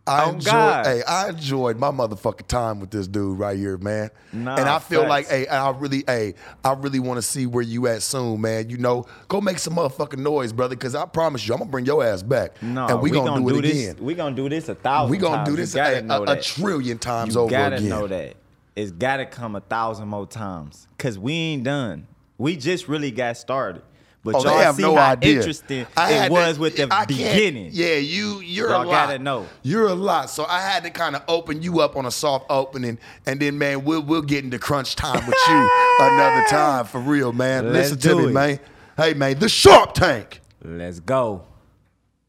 I 0.09 0.25
Oh, 0.25 0.29
enjoyed. 0.31 0.51
God. 0.51 0.85
Hey, 0.85 1.03
I 1.03 1.29
enjoyed 1.29 1.77
my 1.77 1.91
motherfucking 1.91 2.47
time 2.47 2.79
with 2.79 2.89
this 2.91 3.07
dude 3.07 3.37
right 3.37 3.57
here, 3.57 3.77
man. 3.77 4.09
Nah, 4.33 4.55
and 4.55 4.67
I 4.67 4.79
feel 4.79 5.01
facts. 5.01 5.09
like, 5.09 5.27
hey, 5.27 5.47
I 5.47 5.69
really, 5.71 6.03
hey, 6.07 6.33
I 6.63 6.73
really 6.73 6.99
want 6.99 7.17
to 7.17 7.21
see 7.21 7.45
where 7.45 7.61
you 7.63 7.87
at 7.87 8.01
soon, 8.01 8.41
man. 8.41 8.69
You 8.69 8.77
know, 8.77 9.05
go 9.27 9.39
make 9.39 9.59
some 9.59 9.75
motherfucking 9.75 10.17
noise, 10.17 10.51
brother, 10.51 10.75
because 10.75 10.95
I 10.95 11.05
promise 11.05 11.47
you, 11.47 11.53
I'm 11.53 11.59
gonna 11.59 11.71
bring 11.71 11.85
your 11.85 12.03
ass 12.03 12.23
back, 12.23 12.61
No, 12.63 12.87
and 12.87 13.01
we, 13.01 13.11
gonna, 13.11 13.39
do 13.39 13.59
it 13.59 13.61
this. 13.61 13.89
again. 13.91 14.03
We 14.03 14.15
gonna 14.15 14.35
do 14.35 14.49
this 14.49 14.67
a 14.67 14.75
thousand. 14.75 15.11
We 15.11 15.17
gonna 15.17 15.37
times. 15.37 15.49
do 15.49 15.55
this 15.55 15.75
a, 15.75 16.05
a, 16.09 16.21
a 16.23 16.41
trillion 16.41 16.97
times 16.97 17.35
you 17.35 17.41
over 17.41 17.51
gotta 17.51 17.75
again. 17.77 17.89
know 17.89 18.07
that. 18.07 18.35
It's 18.75 18.91
gotta 18.91 19.25
come 19.25 19.55
a 19.55 19.61
thousand 19.61 20.07
more 20.07 20.25
times. 20.25 20.87
Cause 20.97 21.19
we 21.19 21.33
ain't 21.33 21.63
done. 21.63 22.07
We 22.37 22.55
just 22.55 22.87
really 22.87 23.11
got 23.11 23.35
started. 23.37 23.81
But 24.21 24.35
Oh, 24.35 24.43
y'all 24.43 24.57
have 24.57 24.75
see 24.75 24.81
no 24.81 24.95
how 24.95 25.11
idea. 25.13 25.37
interesting 25.37 25.87
I 25.95 26.25
it 26.25 26.31
was 26.31 26.55
to- 26.55 26.61
with 26.61 26.75
the 26.75 26.87
I 26.93 27.05
beginning. 27.05 27.69
Yeah, 27.71 27.95
you 27.95 28.41
you're 28.41 28.69
Y'all 28.69 28.83
a 28.83 28.85
lot. 28.85 28.91
gotta 29.07 29.19
know. 29.19 29.47
You're 29.63 29.87
a 29.87 29.93
lot. 29.95 30.29
So 30.29 30.45
I 30.45 30.59
had 30.59 30.83
to 30.83 30.89
kind 30.89 31.15
of 31.15 31.23
open 31.29 31.61
you 31.61 31.79
up 31.79 31.95
on 31.95 32.05
a 32.05 32.11
soft 32.11 32.45
opening, 32.49 32.99
and 33.25 33.39
then 33.39 33.57
man, 33.57 33.85
we'll 33.85 34.01
we'll 34.01 34.21
get 34.21 34.43
into 34.43 34.59
crunch 34.59 34.95
time 34.97 35.25
with 35.25 35.37
you 35.47 35.69
another 36.01 36.45
time 36.49 36.85
for 36.85 36.99
real, 36.99 37.31
man. 37.31 37.71
Let's 37.71 37.91
Listen 37.91 37.97
to 37.99 38.07
do 38.09 38.17
me, 38.17 38.23
it. 38.25 38.33
man. 38.33 38.59
Hey 38.97 39.13
man, 39.13 39.39
the 39.39 39.47
Shark 39.47 39.93
Tank, 39.93 40.41
Let's 40.61 40.99
go. 40.99 41.43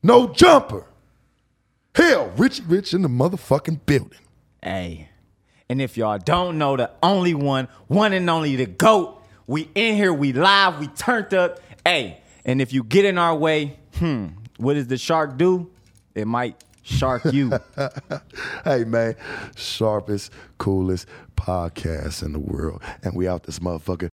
no 0.03 0.29
jumper. 0.29 0.87
Hell, 1.95 2.33
Richie 2.37 2.63
Rich 2.69 2.95
in 2.95 3.03
the 3.03 3.09
motherfucking 3.09 3.81
building. 3.85 4.19
Hey. 4.63 5.09
And 5.69 5.81
if 5.83 5.97
y'all 5.97 6.19
don't 6.19 6.57
know 6.59 6.77
the 6.77 6.91
only 7.03 7.35
one, 7.35 7.69
one 7.89 8.13
and 8.13 8.29
only 8.31 8.57
the 8.57 8.67
GOAT, 8.67 9.21
we 9.47 9.69
in 9.75 9.97
here, 9.97 10.13
we 10.13 10.33
live, 10.33 10.79
we 10.79 10.87
turned 10.89 11.35
up. 11.35 11.59
Hey, 11.85 12.21
and 12.45 12.61
if 12.61 12.73
you 12.73 12.83
get 12.85 13.05
in 13.05 13.19
our 13.19 13.35
way, 13.35 13.77
hmm, 13.97 14.27
what 14.59 14.75
does 14.75 14.87
the 14.87 14.99
shark 14.99 15.37
do? 15.39 15.71
It 16.15 16.27
might 16.27 16.63
shark 16.83 17.25
you. 17.33 17.53
Hey 18.65 18.85
man, 18.85 19.17
sharpest, 19.57 20.33
coolest 20.59 21.07
podcast 21.35 22.23
in 22.23 22.33
the 22.33 22.39
world, 22.39 22.83
and 23.03 23.15
we 23.17 23.27
out 23.27 23.45
this 23.45 23.59
motherfucker. 23.59 24.09